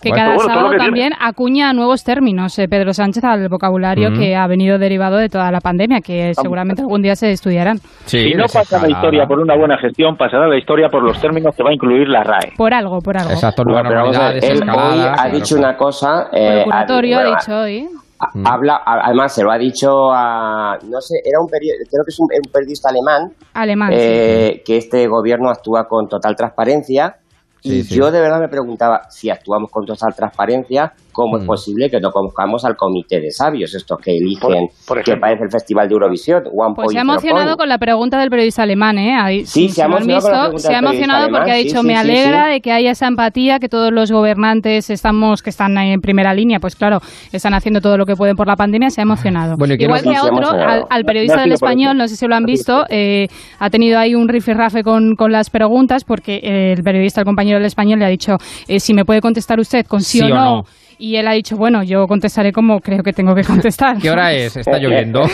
Que 0.00 0.10
Bueno, 0.10 0.24
cada 0.24 0.34
bueno, 0.36 0.48
sábado 0.54 0.70
que 0.70 0.76
tiene. 0.76 0.84
también 0.86 1.12
acuña 1.20 1.72
nuevos 1.72 2.04
términos, 2.04 2.56
eh, 2.60 2.68
Pedro 2.68 2.92
Sánchez, 2.94 3.24
al 3.24 3.48
vocabulario 3.48 4.10
que 4.12 4.36
ha 4.36 4.46
venido 4.46 4.78
derivado 4.78 5.16
de 5.16 5.28
toda 5.28 5.50
la 5.50 5.60
pandemia, 5.60 6.00
que 6.00 6.32
seguramente 6.40 6.82
algún 6.82 7.02
día 7.02 7.16
se 7.16 7.32
estudiarán. 7.32 7.78
si 8.04 8.32
no 8.34 8.44
pasa 8.44 8.80
la 8.80 8.88
historia 8.90 9.26
por 9.26 9.40
una 9.40 9.56
buena 9.56 9.76
gestión, 9.78 10.16
pasará 10.16 10.46
la 10.46 10.56
historia 10.56 10.88
por 10.88 11.02
los 11.02 11.20
términos 11.20 11.54
que 11.56 11.64
va 11.64 11.70
a 11.70 11.74
incluir 11.74 12.08
la 12.08 12.22
RAE. 12.22 12.52
Por 12.56 12.72
algo, 12.72 13.00
por 13.00 13.16
algo. 13.16 13.30
Exacto, 13.32 13.64
No, 13.64 13.72
nueva 13.72 13.88
pero 13.88 14.00
vamos 14.02 14.16
a 14.16 14.20
normalidad, 14.20 14.48
ver, 14.48 14.52
él 14.62 14.70
hoy 14.70 15.14
ha 15.18 15.28
dicho 15.32 15.56
claro. 15.56 15.68
una 15.68 15.76
cosa. 15.76 16.28
Eh, 16.32 16.58
el 16.58 16.64
curatorio 16.64 17.16
ha- 17.16 17.20
ha 17.20 17.22
bueno, 17.24 17.36
dicho 17.40 17.56
hoy. 17.58 17.88
ha- 18.20 18.52
Habla, 18.54 18.80
además 18.84 19.34
se 19.34 19.42
lo 19.42 19.50
ha 19.50 19.58
dicho 19.58 20.12
a, 20.12 20.76
no 20.88 21.00
sé, 21.00 21.16
era 21.24 21.40
un 21.40 21.48
periodista, 21.48 21.90
creo 21.90 22.04
que 22.04 22.10
es 22.10 22.18
un, 22.20 22.28
un 22.46 22.52
periodista 22.52 22.88
alemán, 22.90 23.32
Alemán. 23.54 23.90
sí. 23.90 23.96
eh, 24.00 24.62
que 24.64 24.76
este 24.76 25.06
gobierno 25.08 25.50
actúa 25.50 25.86
con 25.88 26.06
total 26.08 26.34
transparencia. 26.36 27.16
Sí, 27.62 27.78
y 27.78 27.82
sí. 27.84 27.94
yo 27.94 28.10
de 28.10 28.20
verdad 28.20 28.40
me 28.40 28.48
preguntaba, 28.48 29.10
si 29.10 29.30
actuamos 29.30 29.70
con 29.70 29.84
total 29.84 30.14
transparencia, 30.14 30.92
¿cómo 31.18 31.36
es 31.38 31.44
posible 31.44 31.90
que 31.90 31.98
no 31.98 32.10
conozcamos 32.12 32.64
al 32.64 32.76
comité 32.76 33.20
de 33.20 33.32
sabios, 33.32 33.74
estos 33.74 33.98
que 33.98 34.12
eligen, 34.12 34.68
que 35.04 35.16
parece 35.16 35.42
el 35.42 35.50
Festival 35.50 35.88
de 35.88 35.94
Eurovisión? 35.94 36.44
One 36.46 36.74
Pues 36.76 36.92
se 36.92 36.98
ha 36.98 37.02
emocionado 37.02 37.46
Point? 37.46 37.58
con 37.58 37.68
la 37.68 37.78
pregunta 37.78 38.20
del 38.20 38.30
periodista 38.30 38.62
alemán, 38.62 38.98
¿eh? 38.98 39.16
Ahí, 39.20 39.44
Sí, 39.44 39.68
si 39.68 39.70
se 39.70 39.82
ha 39.82 39.86
emocionado 39.86 40.06
con 40.06 40.12
la 40.12 40.16
visto, 40.16 40.42
pregunta 40.42 40.68
se 40.68 40.74
ha 40.74 40.78
emocionado 40.78 41.28
porque 41.30 41.50
ha 41.50 41.54
dicho, 41.56 41.80
sí, 41.80 41.86
me 41.86 41.94
sí, 41.94 41.98
alegra 41.98 42.44
sí. 42.46 42.52
de 42.52 42.60
que 42.60 42.70
haya 42.70 42.90
esa 42.92 43.08
empatía, 43.08 43.58
que 43.58 43.68
todos 43.68 43.90
los 43.92 44.12
gobernantes 44.12 44.90
estamos, 44.90 45.42
que 45.42 45.50
están 45.50 45.76
ahí 45.76 45.90
en 45.90 46.00
primera 46.00 46.32
línea, 46.34 46.60
pues 46.60 46.76
claro, 46.76 46.98
están 47.32 47.54
haciendo 47.54 47.80
todo 47.80 47.96
lo 47.96 48.06
que 48.06 48.14
pueden 48.14 48.36
por 48.36 48.46
la 48.46 48.54
pandemia, 48.54 48.90
se 48.90 49.00
ha 49.00 49.02
emocionado. 49.02 49.56
Bueno, 49.58 49.74
¿y 49.74 49.78
qué 49.78 49.84
Igual 49.84 50.02
que 50.02 50.14
a 50.14 50.22
otro, 50.22 50.50
al, 50.50 50.84
al 50.88 51.04
periodista 51.04 51.40
del 51.40 51.50
por 51.50 51.54
español, 51.54 51.96
no 51.96 52.06
sé 52.06 52.14
si 52.14 52.26
lo 52.28 52.36
han 52.36 52.44
visto, 52.44 52.84
eh, 52.90 53.26
ha 53.58 53.70
tenido 53.70 53.98
ahí 53.98 54.14
un 54.14 54.28
rifirrafe 54.28 54.84
con, 54.84 55.16
con 55.16 55.32
las 55.32 55.50
preguntas 55.50 56.04
porque 56.04 56.38
el 56.42 56.82
periodista, 56.84 57.22
el 57.22 57.24
compañero 57.24 57.58
del 57.58 57.66
español, 57.66 57.98
le 57.98 58.04
ha 58.04 58.08
dicho, 58.08 58.36
eh, 58.68 58.78
si 58.78 58.94
me 58.94 59.04
puede 59.04 59.20
contestar 59.20 59.58
usted 59.58 59.84
con 59.84 60.00
sí, 60.00 60.18
Sí 60.18 60.22
o 60.22 60.28
o 60.34 60.38
no. 60.38 60.62
Y 61.00 61.16
él 61.16 61.28
ha 61.28 61.32
dicho, 61.32 61.56
bueno, 61.56 61.82
yo 61.84 62.06
contestaré 62.08 62.52
como 62.52 62.80
creo 62.80 63.02
que 63.04 63.12
tengo 63.12 63.34
que 63.34 63.44
contestar. 63.44 63.98
¿Qué 63.98 64.10
hora 64.10 64.32
es? 64.32 64.56
Está 64.56 64.78
lloviendo. 64.78 65.22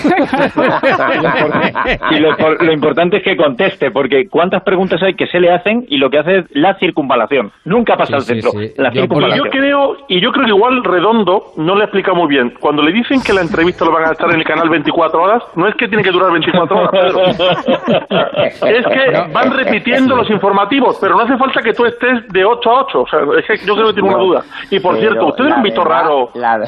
Y 2.11 2.19
lo, 2.19 2.37
por- 2.37 2.63
lo 2.63 2.73
importante 2.73 3.19
es 3.19 3.23
que 3.23 3.37
conteste, 3.37 3.91
porque 3.91 4.29
cuántas 4.29 4.63
preguntas 4.63 5.03
hay 5.03 5.15
que 5.15 5.27
se 5.27 5.41
le 5.41 5.51
hacen 5.51 5.85
y 5.89 5.97
lo 5.97 6.11
que 6.11 6.19
hace 6.19 6.39
es 6.39 6.45
la 6.51 6.75
circunvalación. 6.79 7.51
Nunca 7.65 7.97
pasa 7.97 8.17
al 8.17 8.23
centro. 8.23 8.51
La 8.77 8.91
Y 8.91 8.95
yo 8.95 9.01
circunvalación. 9.03 9.49
creo, 9.51 9.97
y 10.09 10.21
yo 10.21 10.33
creo 10.33 10.45
que 10.45 10.51
igual 10.51 10.85
Redondo 10.85 11.53
no 11.57 11.75
le 11.77 11.85
explica 11.85 12.13
muy 12.15 12.29
bien. 12.29 12.53
Cuando 12.61 12.83
le 12.83 12.93
dicen 12.93 13.23
que 13.23 13.33
la 13.33 13.41
entrevista 13.43 13.85
lo 13.85 13.93
van 13.93 14.09
a 14.09 14.13
estar 14.13 14.29
en 14.31 14.37
el 14.37 14.45
canal 14.45 14.69
24 14.69 15.21
horas, 15.23 15.43
no 15.57 15.67
es 15.69 15.75
que 15.77 15.89
tiene 15.89 16.03
que 16.03 16.11
durar 16.11 16.33
24 16.33 16.77
horas, 16.77 16.91
Pedro. 16.91 17.25
Es 18.45 18.87
que 18.87 19.33
van 19.33 19.51
repitiendo 19.53 20.17
los 20.17 20.29
informativos, 20.31 20.99
pero 21.01 21.15
no 21.17 21.23
hace 21.23 21.37
falta 21.37 21.61
que 21.63 21.73
tú 21.73 21.85
estés 21.85 22.27
de 22.29 22.45
8 22.45 22.71
a 22.71 22.83
8. 22.85 23.01
O 23.03 23.07
sea, 23.09 23.21
es 23.39 23.47
que 23.61 23.67
yo 23.67 23.75
creo 23.75 23.89
que 23.89 23.95
tengo 23.95 24.09
una 24.09 24.19
duda. 24.19 24.45
Y 24.71 24.81
por 24.81 24.97
cierto, 24.99 25.27
usted 25.29 25.45
es 25.45 25.51
la 25.51 25.54
un 25.57 25.63
mito 25.63 25.83
verdad- 25.85 26.03
raro. 26.03 26.31
La, 26.35 26.59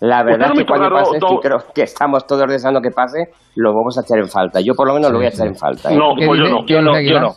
la 0.00 0.22
verdad 0.22 0.48
es 0.48 0.52
que 0.52 0.58
es 0.58 0.60
un 0.60 0.66
cuando 0.66 0.84
mito 0.86 0.94
raro, 0.96 1.04
pase, 1.06 1.18
do- 1.18 1.28
sí 1.28 1.36
creo 1.42 1.58
que 1.74 1.82
estamos 1.82 2.26
todos 2.26 2.46
deseando 2.46 2.80
que 2.80 2.90
pase, 2.90 3.30
lo 3.56 3.74
vamos 3.74 3.98
a 3.98 4.02
echar 4.02 4.18
en 4.18 4.28
falta. 4.28 4.60
Yo 4.60 4.74
por 4.74 4.86
lo 4.86 4.94
menos 4.94 5.10
lo 5.10 5.18
voy 5.18 5.26
a 5.26 5.30
echar 5.30 5.46
en 5.46 5.56
falta. 5.56 5.92
¿eh? 5.92 5.96
No, 5.96 6.14
pues 6.14 6.38
yo 6.40 6.48
no. 6.48 6.64
¿Qué 6.66 6.76
dice 6.78 6.96
Aguilar? 6.96 7.28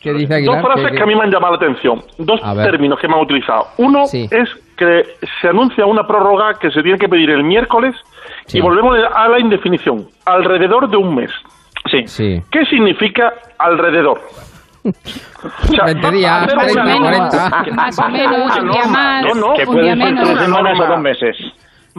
¿Qué 0.00 0.12
dice 0.14 0.34
Aguilar? 0.34 0.56
Dos 0.56 0.64
frases 0.64 0.90
¿Qué- 0.92 0.96
que 0.96 1.02
a 1.02 1.06
mí 1.06 1.14
me 1.14 1.22
han 1.22 1.30
llamado 1.30 1.54
la 1.54 1.56
atención. 1.56 2.02
Dos 2.18 2.40
términos 2.62 2.98
que 3.00 3.08
me 3.08 3.14
han 3.14 3.20
utilizado. 3.20 3.66
Uno 3.78 4.06
Sí. 4.06 4.28
es 4.30 4.48
que 4.76 5.02
se 5.40 5.48
anuncia 5.48 5.84
una 5.86 6.06
prórroga 6.06 6.54
que 6.58 6.70
se 6.70 6.82
tiene 6.82 6.98
que 6.98 7.08
pedir 7.08 7.30
el 7.30 7.44
miércoles 7.44 7.94
y 8.52 8.60
volvemos 8.60 8.96
a 9.14 9.28
la 9.28 9.38
indefinición. 9.38 10.06
Alrededor 10.24 10.88
de 10.90 10.96
un 10.96 11.14
mes. 11.14 11.30
Sí. 11.90 12.06
Sí. 12.06 12.42
¿Qué 12.50 12.64
significa 12.66 13.32
alrededor? 13.58 14.20
O 14.84 15.66
sea, 15.72 15.84
20 15.86 16.02
va 16.02 16.08
a 16.08 16.12
días, 16.12 16.42
hacer 16.42 16.58
30, 16.58 16.82
una 16.82 16.94
norma. 16.94 17.28
40. 17.30 17.74
Más 17.74 17.98
o 17.98 18.02
Va 18.02 18.08
a 18.08 18.10
ser 18.10 18.10
menos, 18.10 18.38
una 18.38 18.62
un 18.62 18.70
día 18.70 18.82
norma. 18.82 18.92
más, 18.98 19.22
No, 19.24 19.34
no, 19.48 19.54
que 19.54 19.60
un 19.62 19.66
pueden 19.66 19.82
día 19.82 19.94
ser 20.06 20.14
menos. 20.14 20.28
tres 20.30 20.40
semanas 20.44 20.72
o 20.72 20.76
norma. 20.78 20.94
dos 20.94 21.00
meses. 21.02 21.36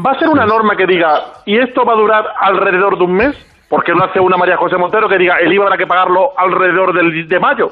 ¿Va 0.06 0.12
a 0.12 0.20
ser 0.20 0.30
una 0.30 0.46
norma 0.46 0.76
que 0.76 0.86
diga, 0.88 1.20
y 1.46 1.58
esto 1.58 1.84
va 1.86 1.94
a 1.94 1.98
durar 1.98 2.26
alrededor 2.40 2.98
de 2.98 3.04
un 3.04 3.14
mes? 3.14 3.48
porque 3.70 3.94
no 3.94 4.04
hace 4.04 4.20
una 4.20 4.36
María 4.36 4.58
José 4.58 4.76
Montero 4.76 5.08
que 5.08 5.18
diga, 5.18 5.38
el 5.38 5.54
IVA 5.54 5.64
habrá 5.64 5.78
que 5.78 5.88
pagarlo 5.88 6.32
alrededor 6.38 6.92
del, 6.94 7.26
de 7.26 7.40
mayo? 7.40 7.72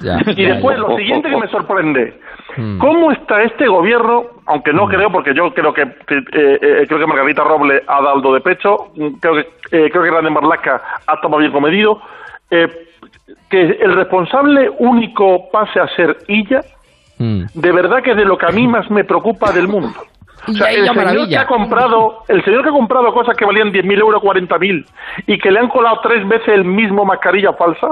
Ya, 0.00 0.18
Y 0.26 0.44
ya, 0.44 0.52
después, 0.54 0.76
ya. 0.76 0.82
lo 0.86 0.96
siguiente 0.96 1.28
que 1.28 1.36
me 1.36 1.48
sorprende, 1.48 2.20
Hmm. 2.56 2.78
¿cómo 2.78 3.10
está 3.12 3.42
este 3.42 3.66
gobierno? 3.66 4.24
Aunque 4.46 4.72
no 4.72 4.86
creo, 4.86 5.10
porque 5.10 5.34
yo 5.34 5.52
creo 5.52 5.74
que 5.74 5.82
eh, 5.82 5.88
eh, 6.32 6.84
creo 6.88 6.98
que 7.00 7.06
Margarita 7.06 7.42
Roble 7.44 7.82
ha 7.86 8.00
dado 8.00 8.32
de 8.32 8.40
pecho, 8.40 8.86
creo 9.20 9.34
que 9.34 9.40
eh, 9.72 9.90
creo 9.90 10.02
que 10.04 10.10
Grande 10.10 10.30
Marlaska 10.30 10.80
ha 11.06 11.20
tomado 11.20 11.40
bien 11.40 11.52
comedido, 11.52 12.00
eh, 12.50 12.66
que 13.50 13.60
el 13.60 13.94
responsable 13.94 14.70
único 14.78 15.50
pase 15.50 15.80
a 15.80 15.88
ser 15.96 16.16
ella, 16.28 16.62
Mm. 17.18 17.44
de 17.54 17.72
verdad 17.72 18.02
que 18.02 18.10
es 18.10 18.16
de 18.16 18.24
lo 18.26 18.36
que 18.36 18.46
a 18.46 18.50
mí 18.50 18.66
más 18.68 18.90
me 18.90 19.04
preocupa 19.04 19.52
del 19.52 19.68
mundo. 19.68 19.94
O 20.48 20.52
sea, 20.52 20.70
el 20.70 20.86
señor 20.86 21.28
que 21.28 21.36
ha 21.38 21.46
comprado, 21.46 22.22
el 22.28 22.44
señor 22.44 22.62
que 22.62 22.68
ha 22.68 22.72
comprado 22.72 23.12
cosas 23.12 23.36
que 23.36 23.44
valían 23.44 23.72
10.000 23.72 23.98
euros, 23.98 24.22
40.000 24.22 24.86
y 25.26 25.38
que 25.38 25.50
le 25.50 25.58
han 25.58 25.68
colado 25.68 25.98
tres 26.02 26.28
veces 26.28 26.48
el 26.48 26.64
mismo 26.64 27.04
mascarilla 27.04 27.54
falsa, 27.54 27.88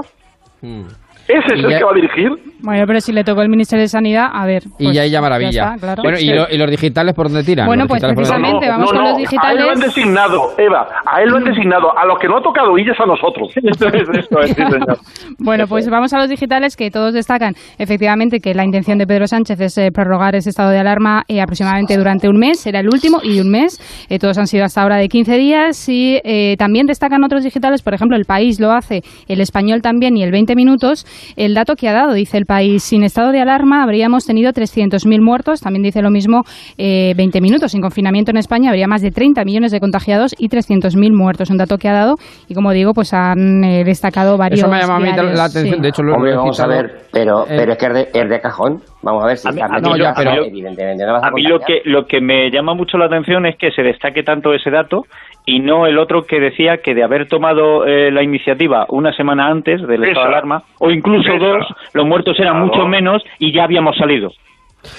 ¿ese 1.29 1.55
es 1.55 1.61
Y 1.61 1.65
el 1.65 1.79
que 1.79 1.85
va 1.85 1.91
a 1.91 1.95
dirigir? 1.95 2.31
Bueno, 2.61 2.85
pero 2.87 3.01
si 3.01 3.13
le 3.13 3.25
tocó 3.25 3.43
el 3.43 3.49
Ministerio 3.51 3.83
de 3.83 3.89
Sanidad, 3.89 4.29
a 4.33 4.47
ver. 4.47 4.63
Y 4.79 4.85
pues, 4.85 4.97
ya 4.97 5.05
ella 5.05 5.21
maravilla. 5.21 5.51
ya 5.51 5.65
está, 5.75 5.79
claro. 5.79 6.03
Bueno, 6.03 6.19
¿y, 6.19 6.29
lo- 6.33 6.47
y 6.51 6.57
los 6.57 6.71
digitales 6.71 7.15
por 7.15 7.27
dónde 7.27 7.45
tiran? 7.45 7.67
Bueno, 7.67 7.87
pues 7.87 8.01
digitales 8.01 8.17
precisamente, 8.31 8.69
vamos 8.69 8.91
con 8.93 9.01
los 9.03 9.09
A 9.09 9.11
él 9.11 9.13
lo 9.15 9.19
digitales. 9.19 9.69
han 9.69 9.81
designado, 9.81 10.53
Eva, 10.57 10.89
a 11.05 11.21
él 11.23 11.29
lo 11.29 11.37
han 11.37 11.45
designado. 11.45 11.97
A 11.99 12.07
los 12.07 12.19
que 12.19 12.27
no 12.29 12.39
ha 12.39 12.43
tocado 12.43 12.77
ella 12.79 12.93
es 12.93 13.01
a 13.01 13.07
nosotros. 13.07 13.51
Eso 13.57 13.89
es, 13.89 14.09
eso 14.09 14.41
es, 14.41 14.49
sí, 14.49 14.55
señor. 14.55 14.99
Bueno, 15.39 15.67
pues 15.67 15.89
vamos 15.91 16.13
a 16.15 16.19
los 16.19 16.29
digitales 16.31 16.77
que 16.77 16.91
todos 16.91 17.13
destacan 17.13 17.55
efectivamente 17.79 18.41
que 18.41 18.55
la 18.55 18.65
intención 18.65 18.99
de 18.99 19.07
Pedro 19.07 19.27
Sánchez 19.27 19.61
es 19.61 19.79
eh, 19.79 19.91
prorrogar 19.93 20.35
ese 20.37 20.51
estado 20.51 20.71
de 20.71 20.79
alarma 20.79 21.25
eh, 21.29 21.41
aproximadamente 21.41 21.97
durante 21.97 22.29
un 22.29 22.39
mes, 22.39 22.61
será 22.61 22.81
el 22.81 22.89
último 22.89 23.21
y 23.23 23.41
un 23.41 23.51
mes. 23.51 23.79
Eh, 24.09 24.19
todos 24.19 24.39
han 24.39 24.47
sido 24.47 24.65
hasta 24.65 24.81
ahora 24.83 24.97
de 24.97 25.09
15 25.09 25.37
días 25.37 25.89
y 25.89 26.21
eh, 26.25 26.57
también 26.59 26.87
destacan 26.87 27.23
otros 27.25 27.43
digitales, 27.45 27.83
por 27.83 27.93
ejemplo, 27.95 28.17
el 28.17 28.25
país 28.25 28.59
lo 28.61 28.73
hace, 28.73 29.03
el 29.29 29.41
español 29.41 29.83
también 29.83 30.17
y 30.17 30.23
el 30.23 30.31
20 30.31 30.55
minutos, 30.57 31.05
el 31.37 31.55
dato 31.55 31.75
que 31.77 31.89
ha 31.89 31.93
dado. 31.93 32.13
Dice 32.15 32.37
el 32.39 32.47
país, 32.47 32.83
sin 32.83 33.03
estado 33.05 33.33
de 33.33 33.41
alarma 33.41 33.83
habríamos 33.83 34.25
tenido 34.27 34.53
300.000 34.53 35.21
muertos. 35.21 35.61
También 35.61 35.83
dice 35.83 36.03
lo 36.03 36.11
mismo, 36.11 36.43
eh, 36.79 37.15
20 37.17 37.41
minutos. 37.41 37.73
Sin 37.73 37.81
confinamiento 37.81 38.31
en 38.31 38.37
España 38.37 38.71
habría 38.71 38.87
más 38.87 39.03
de 39.03 39.11
30 39.11 39.45
millones 39.45 39.73
de 39.73 39.81
contagiados 39.81 40.35
y 40.39 40.49
300.000 40.49 41.13
muertos. 41.13 41.51
Un 41.51 41.57
dato 41.59 41.79
que 41.79 41.89
ha 41.89 41.93
dado 41.93 42.17
y, 42.49 42.55
como 42.55 42.73
digo, 42.73 42.93
pues 42.95 43.13
han 43.15 43.65
eh, 43.65 43.85
destacado 43.85 44.37
varios. 44.37 44.61
Eso 44.61 44.69
me 44.69 44.77
ha 44.77 44.81
llamado 44.81 44.97
a 44.97 45.01
mí 45.01 45.11
la 45.35 45.45
atención. 45.45 45.77
Sí. 45.77 45.81
De 45.83 45.89
hecho, 45.89 46.03
lo, 46.03 46.15
Hombre, 46.15 46.31
lo 46.31 46.35
he 46.37 46.39
vamos 46.39 46.61
a 46.61 46.67
ver, 46.67 47.03
pero, 47.13 47.43
Eh, 47.45 47.55
pero 47.57 47.73
es 47.73 47.79
que 47.79 47.87
es 47.87 47.93
de, 47.95 48.09
es 48.15 48.29
de 48.31 48.41
cajón. 48.41 48.81
Vamos 49.03 49.23
a 49.25 49.27
ver 49.27 49.37
si 49.37 49.49
A 49.49 49.51
mí- 49.53 49.61
está 49.61 49.67
a 49.67 49.69
mí 49.81 49.89
metido, 49.89 49.97
lo- 50.09 50.15
pero 50.17 50.31
pero- 50.31 50.45
evidentemente 50.45 51.05
no 51.07 51.13
vas 51.13 51.23
a 51.25 51.27
A 51.27 51.31
mí 51.31 51.43
lo 51.43 51.59
que, 51.61 51.81
lo 51.85 52.07
que 52.07 52.21
me 52.21 52.51
llama 52.51 52.75
mucho 52.75 52.97
la 52.97 53.07
atención 53.07 53.45
es 53.47 53.57
que 53.59 53.71
se 53.71 53.83
destaque 53.83 54.23
tanto 54.23 54.55
ese 54.55 54.71
dato 54.71 55.03
y 55.47 55.61
no 55.61 55.87
el 55.87 55.99
otro 55.99 56.23
que 56.27 56.41
decía 56.41 56.79
que 56.79 56.95
de 56.95 57.03
haber 57.05 57.29
tomado 57.29 57.87
eh, 57.87 58.11
la 58.11 58.23
iniciativa 58.23 58.87
una 58.89 59.13
semana 59.13 59.47
antes 59.49 59.87
del 59.87 60.05
estado 60.05 60.27
de 60.27 60.33
alarma, 60.33 60.63
o 60.79 60.91
incluso 60.91 61.29
Esa. 61.33 61.45
dos, 61.45 61.67
los 61.93 62.07
muertos 62.07 62.39
eran 62.41 62.55
Claro. 62.55 62.67
mucho 62.67 62.89
menos 62.89 63.23
y 63.39 63.53
ya 63.53 63.65
habíamos 63.65 63.97
salido. 63.97 64.33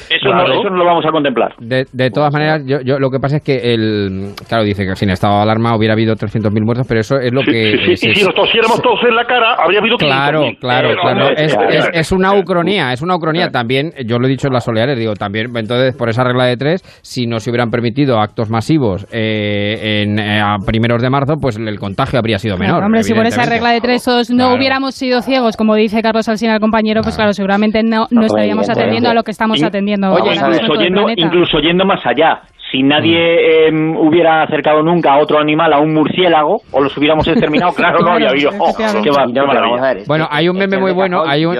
Eso, 0.09 0.29
Claro. 0.29 0.47
no, 0.47 0.53
eso 0.59 0.69
no 0.69 0.77
lo 0.77 0.86
vamos 0.86 1.05
a 1.05 1.11
contemplar. 1.11 1.53
De, 1.59 1.86
de 1.91 2.09
todas 2.11 2.31
maneras, 2.33 2.63
yo, 2.65 2.81
yo 2.81 2.99
lo 2.99 3.09
que 3.09 3.19
pasa 3.19 3.38
es 3.38 3.43
que 3.43 3.73
el 3.73 4.31
claro 4.47 4.63
dice 4.63 4.86
que 4.86 4.95
sin 4.95 5.09
estado 5.09 5.36
de 5.38 5.41
alarma 5.43 5.75
hubiera 5.75 5.93
habido 5.93 6.15
300.000 6.15 6.63
muertos, 6.63 6.86
pero 6.88 6.99
eso 7.01 7.17
es 7.19 7.31
lo 7.31 7.41
Sí, 7.41 7.51
que 7.51 7.63
sí, 7.71 7.77
sí, 7.86 7.91
es- 7.93 8.03
y 8.03 8.15
si 8.19 8.25
nos 8.25 8.36
tosiéramos 8.36 8.81
todos 8.81 8.99
en 9.07 9.15
la 9.15 9.25
cara, 9.25 9.55
habría 9.63 9.79
habido 9.79 9.97
Claro, 9.97 10.41
500.000. 10.43 10.59
claro, 10.59 10.88
Pero, 10.89 11.01
claro. 11.01 11.29
Es, 11.36 11.57
es- 11.69 11.89
es 11.93 12.11
una 12.11 12.33
ucronía, 12.38 12.91
es 12.93 13.01
una 13.01 13.15
ucronía. 13.15 13.49
También, 13.49 13.91
yo 14.05 14.17
lo 14.19 14.27
he 14.27 14.29
dicho 14.29 14.47
en 14.47 14.53
las 14.53 14.63
soleares, 14.63 14.97
digo, 14.97 15.13
también, 15.13 15.47
entonces, 15.55 15.95
por 15.95 16.09
esa 16.09 16.23
regla 16.23 16.45
de 16.45 16.57
tres, 16.57 16.81
si 17.01 17.27
no 17.27 17.39
se 17.39 17.49
hubieran 17.49 17.69
permitido 17.69 18.19
actos 18.19 18.49
masivos 18.49 19.05
eh, 19.11 20.03
en, 20.03 20.19
eh, 20.19 20.39
a 20.41 20.57
primeros 20.65 21.01
de 21.01 21.09
marzo, 21.09 21.36
pues 21.39 21.57
el 21.57 21.79
contagio 21.79 22.19
habría 22.19 22.39
sido 22.39 22.57
menor. 22.57 22.83
Hombre, 22.83 23.03
si 23.03 23.13
por 23.13 23.25
esa 23.25 23.45
regla 23.45 23.71
de 23.71 23.81
tres 23.81 24.03
todos 24.03 24.29
no 24.29 24.38
Claro. 24.45 24.55
hubiéramos 24.57 24.95
sido 24.95 25.21
ciegos, 25.21 25.55
como 25.57 25.75
dice 25.75 26.01
Carlos 26.01 26.27
Alsina, 26.29 26.53
el 26.55 26.59
compañero, 26.59 27.01
pues 27.01 27.15
claro, 27.15 27.33
seguramente 27.33 27.81
no, 27.83 28.07
no 28.11 28.25
estaríamos 28.25 28.69
atendiendo 28.69 29.09
a 29.09 29.13
lo 29.13 29.23
que 29.23 29.31
estamos 29.31 29.59
In- 29.59 29.65
atendiendo 29.76 30.11
Oye, 30.11 30.36
incluso 30.36 30.73
yendo, 30.76 31.05
incluso 31.15 31.59
yendo 31.59 31.86
más 31.86 32.05
allá. 32.05 32.41
Si 32.71 32.82
nadie 32.82 33.67
eh, 33.67 33.71
hubiera 33.71 34.43
acercado 34.43 34.82
nunca 34.82 35.13
a 35.13 35.19
otro 35.21 35.39
animal, 35.39 35.71
a 35.73 35.80
un 35.80 35.93
murciélago, 35.93 36.61
o 36.71 36.82
los 36.82 36.97
hubiéramos 36.97 37.28
exterminado, 37.28 37.73
claro, 37.76 37.99
no 37.99 38.13
había 38.13 38.30
habido. 38.30 38.51
Oh, 38.59 38.73
qué, 38.76 38.86
qué 39.03 39.11
maravilla. 39.11 40.03
Bueno, 40.07 40.28
hay 40.32 40.49
un 40.49 40.57
meme 40.57 40.80
muy 40.80 40.93
bueno, 40.93 41.23
hay 41.26 41.45
un... 41.45 41.57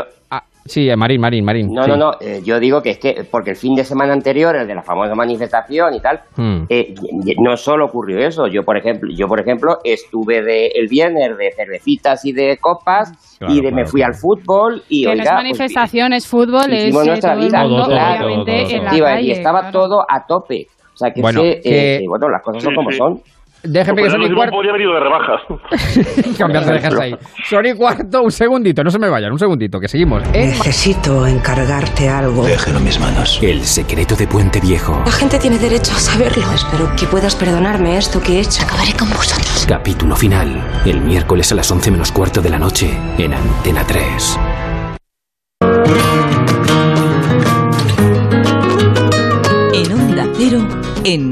Sí, 0.68 0.90
eh, 0.90 0.96
Marín, 0.96 1.22
Marín, 1.22 1.46
Marín. 1.46 1.72
No, 1.72 1.84
sí. 1.84 1.90
no, 1.92 1.96
no, 1.96 2.12
eh, 2.20 2.42
yo 2.44 2.60
digo 2.60 2.82
que 2.82 2.90
es 2.90 2.98
que 2.98 3.24
porque 3.30 3.52
el 3.52 3.56
fin 3.56 3.76
de 3.76 3.84
semana 3.84 4.14
anterior, 4.14 4.56
el 4.56 4.66
de 4.68 4.74
la 4.74 4.82
famosa 4.82 5.14
manifestación 5.14 5.94
y 5.94 6.00
tal, 6.00 6.22
Hmm. 6.36 6.64
eh, 6.70 6.96
no 7.38 7.56
solo 7.56 7.86
ocurrió 7.86 8.18
eso, 8.26 8.48
yo 8.48 8.64
por 8.64 8.76
ejemplo, 8.76 9.12
yo 9.14 9.28
por 9.28 9.40
ejemplo 9.40 9.78
estuve 9.84 10.42
de, 10.42 10.68
el 10.74 10.88
viernes 10.88 11.38
de 11.38 11.52
cervecitas 11.56 12.26
y 12.26 12.34
de 12.34 12.58
copas 12.60 13.12
Claro, 13.38 13.54
y 13.54 13.58
de, 13.58 13.68
me 13.70 13.82
claro, 13.82 13.88
fui 13.90 14.02
al 14.02 14.16
fútbol 14.16 14.82
y 14.90 15.02
que 15.04 15.08
no 15.08 15.14
es 15.14 15.20
oiga, 15.20 15.32
pues, 15.34 15.44
manifestaciones, 15.44 16.26
fútbol, 16.28 16.74
es 16.74 16.84
hicimos 16.86 17.06
nuestra 17.06 17.36
vida, 17.36 17.62
mundo, 17.62 17.76
Todo, 17.84 17.86
todo, 17.86 17.96
obviamente, 17.96 18.52
todo, 18.52 18.64
todo, 18.64 18.76
en 18.78 18.84
la 18.84 18.90
todo. 18.90 18.98
iba, 18.98 19.08
calle. 19.10 19.28
y 19.28 19.32
estaba 19.32 19.60
claro. 19.60 19.80
todo 19.80 20.06
a 20.10 20.26
tope. 20.26 20.68
O 20.94 20.98
sea 20.98 21.12
que, 21.14 21.22
Bueno, 21.22 21.42
sé, 21.42 21.52
eh, 21.64 22.00
que- 22.00 22.06
bueno, 22.08 22.30
las 22.30 22.42
cosas 22.42 22.64
son 22.64 22.74
como 22.74 22.92
son. 22.92 23.22
Déjeme 23.66 24.04
que 24.04 24.10
son 24.10 24.24
y 24.24 24.34
cuarto... 24.34 24.52
podría 24.52 24.72
haber 24.72 24.82
ido 24.82 24.94
de 24.94 25.00
rebajas. 25.00 25.42
Cambiarse 26.38 26.74
de 26.74 26.80
jersey. 26.80 27.18
Son 27.50 27.66
y 27.66 27.74
cuarto, 27.74 28.22
un 28.24 28.32
segundito, 28.32 28.84
no 28.84 28.92
se 28.92 29.00
me 29.00 29.10
vayan, 29.10 29.32
un 29.32 29.40
segundito, 29.40 29.80
que 29.80 29.88
seguimos. 29.88 30.24
En 30.34 30.50
Necesito 30.50 31.26
encargarte 31.28 32.10
algo. 32.10 32.46
Déjelo 32.46 32.80
en 32.80 32.86
mis 32.86 33.00
manos. 33.00 33.40
El 33.42 33.62
secreto 33.64 34.16
de 34.16 34.28
Puente 34.28 34.60
Viejo. 34.60 35.02
La 35.06 35.12
gente 35.12 35.40
tiene 35.40 35.58
derecho 35.58 35.92
a 35.94 36.00
saberlo. 36.00 36.44
Espero 36.54 36.90
que 36.98 37.06
puedas 37.08 37.36
perdonarme 37.36 37.98
esto 37.98 38.22
que 38.22 38.38
he 38.38 38.40
hecho. 38.42 38.64
Acabaré 38.64 38.94
con 38.94 39.10
vosotros. 39.10 39.66
Capítulo 39.68 40.16
final. 40.16 40.62
El 40.86 41.02
miércoles 41.02 41.52
a 41.52 41.56
las 41.56 41.72
11 41.72 41.92
menos 41.92 42.12
cuarto 42.12 42.42
de 42.42 42.50
la 42.50 42.60
noche 42.60 42.90
en 43.18 43.34
Antena 43.34 43.84
3. 43.86 44.40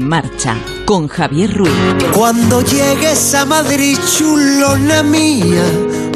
Marcha, 0.04 0.56
con 0.84 1.08
Javier 1.08 1.56
Ruiz. 1.56 1.72
Cuando 2.14 2.60
llegues 2.62 3.34
a 3.34 3.44
Madrid, 3.44 3.98
chulona 4.16 5.02
mía, 5.02 5.64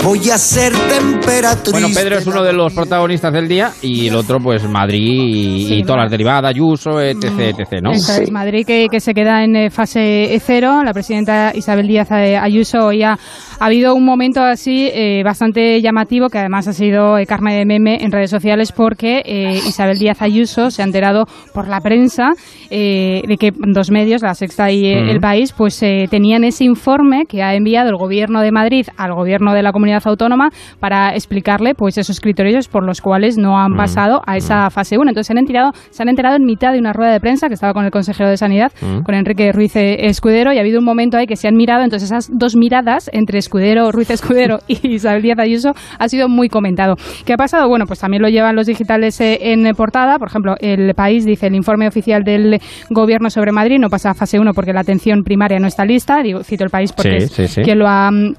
voy 0.05 0.31
a 0.31 0.39
ser 0.39 0.73
temperatriz. 0.73 1.73
Bueno, 1.73 1.89
Pedro 1.95 2.19
es 2.19 2.27
uno 2.27 2.43
de 2.43 2.53
los 2.53 2.73
protagonistas 2.73 3.33
del 3.33 3.49
día 3.49 3.73
y 3.83 4.09
el 4.09 4.15
otro, 4.15 4.39
pues 4.39 4.67
Madrid 4.69 4.99
y, 5.01 5.67
Sí, 5.69 5.75
y 5.79 5.83
todas 5.83 6.03
las 6.03 6.11
derivadas, 6.11 6.51
Ayuso, 6.51 7.01
etc, 7.01 7.25
etc, 7.59 7.83
¿no? 7.83 7.91
Eso 7.91 8.21
es, 8.21 8.31
Madrid 8.31 8.65
que, 8.67 8.87
que 8.91 9.01
se 9.01 9.13
queda 9.13 9.45
en 9.45 9.57
eh, 9.57 9.71
fase 9.71 10.39
cero. 10.45 10.83
La 10.85 10.93
presidenta 10.93 11.53
Isabel 11.55 11.87
Díaz 11.89 12.11
eh, 12.13 12.37
Ayuso 12.37 12.87
hoy 12.87 13.03
ha, 13.03 13.13
ha 13.13 13.65
habido 13.67 13.95
un 13.95 14.05
momento 14.05 14.41
así 14.41 14.91
eh, 14.93 15.23
bastante 15.25 15.81
llamativo 15.81 16.29
que 16.29 16.39
además 16.39 16.69
ha 16.69 16.73
sido 16.73 17.19
eh, 17.19 17.27
carne 17.27 17.57
de 17.57 17.67
meme 17.67 17.99
en 18.03 18.13
redes 18.13 18.31
sociales 18.31 18.73
porque 18.73 19.23
eh, 19.25 19.61
Isabel 19.67 19.99
Díaz 19.99 20.23
Ayuso 20.23 20.71
se 20.71 20.83
ha 20.83 20.85
enterado 20.85 21.25
por 21.53 21.69
la 21.69 21.81
prensa 21.81 22.33
eh, 22.71 23.23
de 23.27 23.37
que 23.37 23.53
dos 23.57 23.91
medios, 23.91 24.23
La 24.23 24.35
Sexta 24.35 24.71
y 24.71 24.87
eh, 24.87 25.03
Ujú. 25.03 25.11
El 25.11 25.21
País, 25.21 25.53
pues 25.53 25.83
eh, 25.83 26.07
tenían 26.11 26.45
ese 26.45 26.65
informe 26.65 27.25
que 27.29 27.43
ha 27.43 27.55
enviado 27.55 27.89
el 27.89 27.97
Gobierno 27.97 28.41
de 28.41 28.53
Madrid 28.53 28.87
al 28.97 29.15
Gobierno 29.15 29.53
de 29.55 29.63
la 29.63 29.73
Comunidad 29.73 29.88
Autónoma 29.95 30.51
para 30.81 31.15
explicarle 31.15 31.75
pues 31.75 31.99
esos 31.99 32.21
criterios 32.21 32.69
por 32.69 32.85
los 32.85 33.01
cuales 33.01 33.37
no 33.39 33.59
han 33.59 33.73
Mm, 33.73 33.77
pasado 33.77 34.23
a 34.27 34.37
esa 34.37 34.71
fase 34.71 34.97
1. 34.99 35.11
Entonces 35.11 35.27
se 35.27 35.33
han 35.33 35.39
enterado, 35.39 35.73
se 35.91 36.03
han 36.03 36.09
enterado 36.09 36.37
en 36.37 36.45
mitad 36.45 36.73
de 36.73 36.79
una 36.79 36.93
rueda 36.93 37.13
de 37.13 37.21
prensa 37.21 37.49
que 37.49 37.55
estaba 37.55 37.73
con 37.75 37.85
el 37.85 37.91
consejero 37.91 38.29
de 38.31 38.37
Sanidad, 38.37 38.73
Mm. 38.81 39.03
con 39.03 39.15
Enrique 39.15 39.53
Ruiz 39.53 39.75
eh, 39.77 40.07
Escudero, 40.07 40.53
y 40.53 40.59
ha 40.59 40.61
habido 40.61 40.79
un 40.79 40.85
momento 40.85 41.17
ahí 41.17 41.27
que 41.27 41.37
se 41.37 41.49
han 41.49 41.55
mirado, 41.57 41.83
entonces 41.85 42.11
esas 42.11 42.31
dos 42.33 42.57
miradas 42.57 43.11
entre 43.13 43.39
Escudero, 43.39 43.91
Ruiz 43.93 44.11
Escudero 44.11 44.59
y 44.69 44.95
Isabel 44.95 45.23
Díaz 45.23 45.39
Ayuso 45.39 45.73
ha 45.99 46.09
sido 46.09 46.29
muy 46.29 46.49
comentado. 46.49 46.95
¿Qué 47.25 47.33
ha 47.35 47.37
pasado? 47.37 47.69
Bueno, 47.69 47.85
pues 47.87 48.01
también 48.01 48.23
lo 48.23 48.29
llevan 48.29 48.57
los 48.57 48.67
digitales 48.67 49.21
eh, 49.21 49.39
en 49.53 49.65
portada, 49.75 50.19
por 50.19 50.29
ejemplo, 50.29 50.55
el 50.61 50.95
país 50.95 51.25
dice 51.25 51.47
el 51.49 51.55
informe 51.55 51.87
oficial 51.89 52.23
del 52.25 52.59
gobierno 52.91 53.31
sobre 53.31 53.53
Madrid 53.53 53.79
no 53.79 53.89
pasa 53.89 54.11
a 54.11 54.15
fase 54.15 54.39
1 54.39 54.53
porque 54.55 54.73
la 54.73 54.81
atención 54.81 55.23
primaria 55.23 55.59
no 55.59 55.67
está 55.67 55.85
lista, 55.85 56.23
digo, 56.23 56.43
cito 56.43 56.65
el 56.65 56.71
país 56.71 56.93
porque 56.93 57.21
Sí, 57.21 57.25
es 57.27 57.31
sí, 57.33 57.49
sí. 57.49 57.63
quien 57.63 57.79
lo 57.79 57.87
ha 57.87 58.11
mm, 58.11 58.35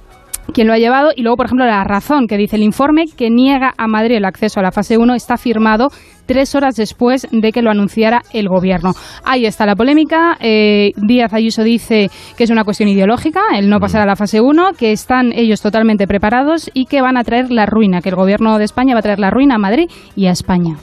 quien 0.54 0.68
lo 0.68 0.74
ha 0.74 0.78
llevado 0.78 1.12
y 1.16 1.22
luego, 1.22 1.38
por 1.38 1.46
ejemplo, 1.46 1.66
la 1.66 1.84
razón 1.84 2.28
que 2.28 2.38
dice 2.38 2.56
el 2.56 2.64
informe 2.64 3.06
que 3.18 3.30
niega 3.30 3.74
a 3.78 3.88
Madrid 3.88 4.18
el 4.18 4.26
acceso 4.26 4.60
a 4.60 4.64
la 4.64 4.72
fase 4.72 4.98
1 4.98 5.16
está 5.16 5.38
firmado 5.38 5.90
tres 6.30 6.54
horas 6.54 6.76
después 6.76 7.28
de 7.32 7.52
que 7.52 7.64
lo 7.64 7.72
anunciara 7.72 8.22
el 8.34 8.48
gobierno. 8.48 8.92
Ahí 9.26 9.48
está 9.48 9.66
la 9.66 9.76
polémica. 9.76 10.38
Eh, 10.40 10.92
Díaz 10.96 11.34
Ayuso 11.34 11.64
dice 11.64 12.10
que 12.38 12.44
es 12.44 12.52
una 12.52 12.64
cuestión 12.64 12.88
ideológica, 12.88 13.42
el 13.58 13.68
no 13.68 13.80
pasar 13.80 14.02
a 14.04 14.06
la 14.06 14.16
fase 14.16 14.40
1, 14.40 14.74
que 14.78 14.92
están 14.92 15.32
ellos 15.34 15.60
totalmente 15.60 16.06
preparados 16.06 16.70
y 16.76 16.86
que 16.86 17.02
van 17.02 17.18
a 17.18 17.24
traer 17.24 17.50
la 17.50 17.66
ruina, 17.66 18.02
que 18.02 18.10
el 18.10 18.16
gobierno 18.16 18.60
de 18.60 18.66
España 18.66 18.94
va 18.94 19.00
a 19.00 19.02
traer 19.02 19.20
la 19.20 19.32
ruina 19.32 19.56
a 19.56 19.58
Madrid 19.58 19.90
y 20.16 20.28
a 20.28 20.32
España. 20.32 20.76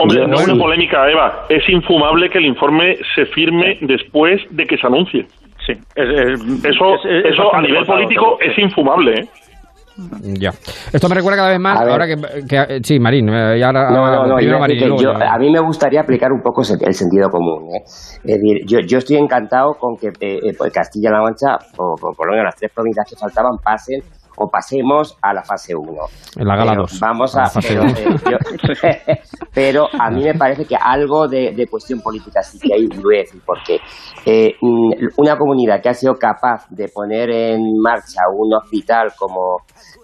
Hombre, 0.00 0.26
no 0.26 0.34
es 0.34 0.48
una 0.48 0.58
polémica, 0.58 1.08
Eva. 1.08 1.44
Es 1.48 1.68
infumable 1.68 2.28
que 2.28 2.38
el 2.38 2.46
informe 2.46 2.96
se 3.14 3.26
firme 3.26 3.78
después 3.80 4.40
de 4.50 4.64
que 4.64 4.76
se 4.76 4.86
anuncie. 4.86 5.26
Sí, 5.68 5.74
es- 5.94 6.08
es- 6.08 6.64
Eso, 6.64 6.94
es- 6.94 7.04
es 7.04 7.34
eso 7.34 7.54
a 7.54 7.60
nivel 7.60 7.84
político 7.84 8.38
es 8.40 8.56
infumable, 8.58 9.20
¿eh? 9.20 9.28
Ya. 10.38 10.50
Esto 10.92 11.08
me 11.08 11.16
recuerda 11.16 11.38
cada 11.38 11.48
vez 11.50 11.58
más, 11.58 11.80
ahora 11.80 12.06
que, 12.06 12.14
que- 12.48 12.76
eh, 12.76 12.80
Sí, 12.84 13.00
Marín, 13.00 13.28
eh, 13.30 13.58
y 13.58 13.62
ahora... 13.62 13.90
No, 13.90 14.06
no, 14.06 14.26
no, 14.28 14.36
primero 14.36 14.58
a 14.58 14.60
Marín, 14.60 14.78
yo- 14.78 14.96
yo. 14.96 15.12
mí 15.38 15.50
me 15.50 15.58
gustaría 15.58 16.00
aplicar 16.02 16.30
un 16.30 16.40
poco 16.40 16.62
el 16.62 16.94
sentido 16.94 17.28
común. 17.30 17.74
¿eh? 17.74 17.82
Es 17.84 18.22
decir, 18.22 18.64
yo, 18.64 18.78
yo 18.86 18.98
estoy 18.98 19.16
encantado 19.16 19.74
con 19.74 19.96
que 19.96 20.12
eh, 20.20 20.54
pues 20.56 20.72
Castilla-La 20.72 21.20
Mancha, 21.20 21.58
o, 21.78 21.94
o 22.00 22.12
por 22.14 22.26
lo 22.28 22.32
menos 22.32 22.44
las 22.44 22.54
tres 22.56 22.70
provincias 22.72 23.06
que 23.10 23.16
faltaban, 23.16 23.58
pasen 23.62 24.00
o 24.38 24.48
pasemos 24.48 25.16
a 25.22 25.32
la 25.34 25.42
fase 25.42 25.74
1. 25.74 25.90
En 26.36 26.46
la 26.46 26.56
gala 26.56 26.72
Pero 26.72 26.82
2. 26.82 27.00
Vamos 27.00 27.36
A 27.36 27.44
a... 27.44 27.50
pero, 27.60 27.82
eh, 27.84 28.04
yo- 28.30 28.38
pero 29.54 29.86
a 29.98 30.10
mí 30.10 30.22
me 30.24 30.34
parece 30.34 30.64
que 30.64 30.76
algo 30.76 31.26
de, 31.28 31.52
de 31.52 31.66
cuestión 31.66 32.00
política 32.00 32.42
sí 32.42 32.58
que 32.58 32.74
hay, 32.74 32.84
y 32.84 33.02
voy 33.02 33.16
a 33.16 33.18
decir 33.20 33.40
por 33.44 33.58
qué. 33.64 33.78
Eh, 34.24 34.54
mm, 34.60 34.90
una 35.16 35.36
comunidad 35.36 35.80
que 35.82 35.88
ha 35.88 35.94
sido 35.94 36.14
capaz 36.14 36.66
de 36.70 36.88
poner 36.88 37.30
en 37.30 37.60
marcha 37.82 38.20
un 38.34 38.54
hospital 38.54 39.12
como 39.18 39.58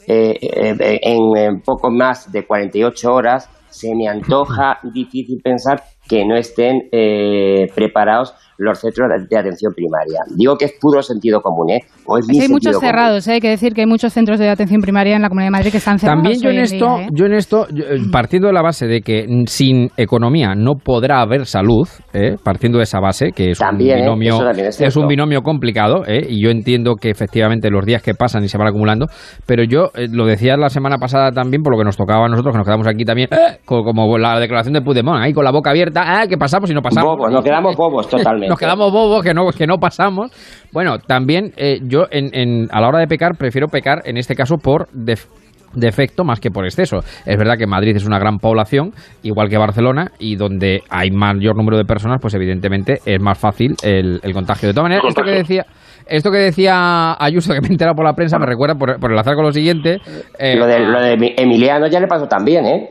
eh, 0.07 0.35
eh, 0.41 0.99
en, 1.03 1.37
en 1.37 1.61
poco 1.63 1.91
más 1.91 2.31
de 2.31 2.47
48 2.47 3.13
horas, 3.13 3.49
se 3.71 3.89
me 3.95 4.09
antoja 4.09 4.79
difícil 4.93 5.41
pensar 5.43 5.83
que 6.09 6.25
no 6.25 6.37
estén 6.37 6.89
eh, 6.93 7.67
preparados 7.75 8.35
los 8.57 8.79
centros 8.79 9.09
de- 9.29 9.37
atención 9.37 9.73
primaria. 9.75 10.21
Digo 10.37 10.57
que 10.57 10.67
es 10.67 10.75
puro 10.81 11.03
sentido 11.03 11.41
común, 11.41 11.71
¿eh? 11.71 11.81
O 12.07 12.19
es 12.19 12.27
hay 12.31 12.49
muchos 12.49 12.77
común. 12.77 12.87
cerrados, 12.89 13.27
¿eh? 13.27 13.33
hay 13.33 13.41
que 13.41 13.49
decir 13.49 13.73
que 13.75 13.81
hay 13.81 13.87
muchos 13.89 14.13
centros 14.13 14.39
de 14.39 14.49
atención 14.49 14.81
primaria 14.81 15.17
en 15.17 15.23
la 15.23 15.29
Comunidad 15.29 15.49
de 15.49 15.51
Madrid 15.59 15.71
que 15.73 15.79
están 15.79 15.99
cerrados. 15.99 16.23
También 16.23 16.41
yo 16.41 16.51
en 16.51 16.59
esto, 16.61 16.97
día, 16.99 17.07
¿eh? 17.07 17.09
yo 17.13 17.27
en 17.27 17.33
esto, 17.33 17.67
yo, 17.75 17.83
eh, 17.85 17.99
partiendo 18.13 18.47
de 18.47 18.55
la 18.55 18.63
base 18.63 18.87
de 18.87 19.01
que 19.01 19.27
mm, 19.29 19.47
sin 19.47 19.89
economía 19.97 20.55
no 20.55 20.75
podrá 20.77 21.21
haber 21.21 21.47
salud, 21.47 21.89
¿eh? 22.13 22.37
partiendo 22.45 22.79
de 22.79 22.85
esa 22.85 23.01
base, 23.01 23.33
que 23.35 23.51
es 23.51 23.59
También, 23.59 23.97
un 24.09 24.19
binomio, 24.21 24.51
es 24.53 24.81
es 24.81 24.97
un 24.97 25.09
binomio 25.09 25.41
complicado, 25.43 26.05
¿eh? 26.07 26.25
y 26.29 26.41
yo 26.41 26.51
entiendo 26.51 26.95
que 26.95 27.11
efectivamente 27.11 27.71
los 27.71 27.85
días 27.85 28.03
que 28.03 28.15
pasan 28.15 28.45
y 28.45 28.49
se 28.49 28.57
van 28.57 28.69
acumulando, 28.69 29.07
pero 29.47 29.65
yo 29.65 29.91
eh, 29.97 30.07
lo 30.13 30.27
decía 30.27 30.57
la 30.57 30.69
semana 30.69 30.99
pasada 30.99 31.33
también, 31.33 31.63
por 31.65 31.73
lo 31.73 31.79
que 31.79 31.85
nos 31.85 31.97
tocaba 31.97 32.27
a 32.27 32.29
nosotros, 32.29 32.53
que 32.53 32.59
nos 32.59 32.67
quedamos 32.69 32.87
aquí 32.87 33.05
también, 33.05 33.29
¡eh! 33.33 33.59
co- 33.65 33.83
como 33.83 34.17
la 34.17 34.39
declaración 34.39 34.75
de 34.75 34.83
Puigdemont, 34.83 35.21
ahí 35.25 35.33
con 35.33 35.45
la 35.45 35.51
boca 35.51 35.71
abierta, 35.71 35.94
ah, 35.97 36.25
¿qué 36.29 36.37
pasamos 36.37 36.69
si 36.69 36.75
no 36.75 36.81
pasamos? 36.83 37.17
Bobos, 37.17 37.31
nos 37.33 37.45
quedamos 37.45 37.77
bobos 37.77 38.09
totalmente. 38.09 38.49
Nos 38.51 38.59
quedamos 38.59 38.93
bobos 38.93 39.23
que 39.23 39.35
no, 39.35 39.49
que 39.51 39.67
no 39.67 39.79
pasamos. 39.79 40.31
Bueno, 40.73 40.99
también 40.99 41.53
eh, 41.57 41.79
yo 41.83 42.05
en, 42.11 42.31
en- 42.33 42.69
a 42.73 42.81
la 42.81 42.89
hora 42.89 42.99
de 42.99 43.07
pecar 43.07 43.33
prefiero 43.39 43.69
pecar 43.69 44.03
en 44.05 44.17
este 44.17 44.35
caso 44.35 44.57
por 44.57 44.89
def- 44.93 45.29
defecto 45.75 46.23
más 46.25 46.39
que 46.41 46.51
por 46.51 46.65
exceso. 46.65 46.99
Es 47.27 47.37
verdad 47.37 47.55
que 47.59 47.67
Madrid 47.67 47.97
es 47.97 48.07
una 48.07 48.19
gran 48.19 48.39
población, 48.39 48.93
igual 49.23 49.49
que 49.49 49.59
Barcelona, 49.59 50.13
y 50.19 50.37
donde 50.37 50.83
hay 50.91 51.11
mayor 51.11 51.57
número 51.57 51.77
de 51.77 51.85
personas, 51.85 52.19
pues 52.21 52.35
evidentemente 52.35 52.99
es 53.05 53.21
más 53.21 53.39
fácil 53.39 53.75
el, 53.83 54.21
el 54.23 54.33
contagio. 54.33 54.69
De 54.69 54.75
todas 54.75 54.85
maneras, 54.91 55.05
esto 55.09 55.23
que 55.23 55.31
decía... 55.33 55.65
Esto 56.07 56.31
que 56.31 56.37
decía 56.37 57.15
Ayuso, 57.19 57.55
que 57.55 57.63
me 57.63 57.69
he 57.69 57.71
enterado 57.71 57.95
por 57.97 58.05
la 58.05 58.13
prensa, 58.13 58.39
me 58.39 58.45
recuerda 58.45 58.75
por, 58.75 59.01
por 59.01 59.11
enlazar 59.11 59.35
con 59.37 59.45
lo 59.47 59.53
siguiente. 59.53 60.01
eh, 60.39 60.55
Lo 60.55 60.67
de, 60.67 60.81
lo 60.81 61.01
de 61.01 61.17
Emi- 61.17 61.33
Emiliano 61.35 61.87
ya 61.87 61.99
le 61.99 62.07
pasó 62.07 62.27
también, 62.27 62.67
¿eh? 62.67 62.91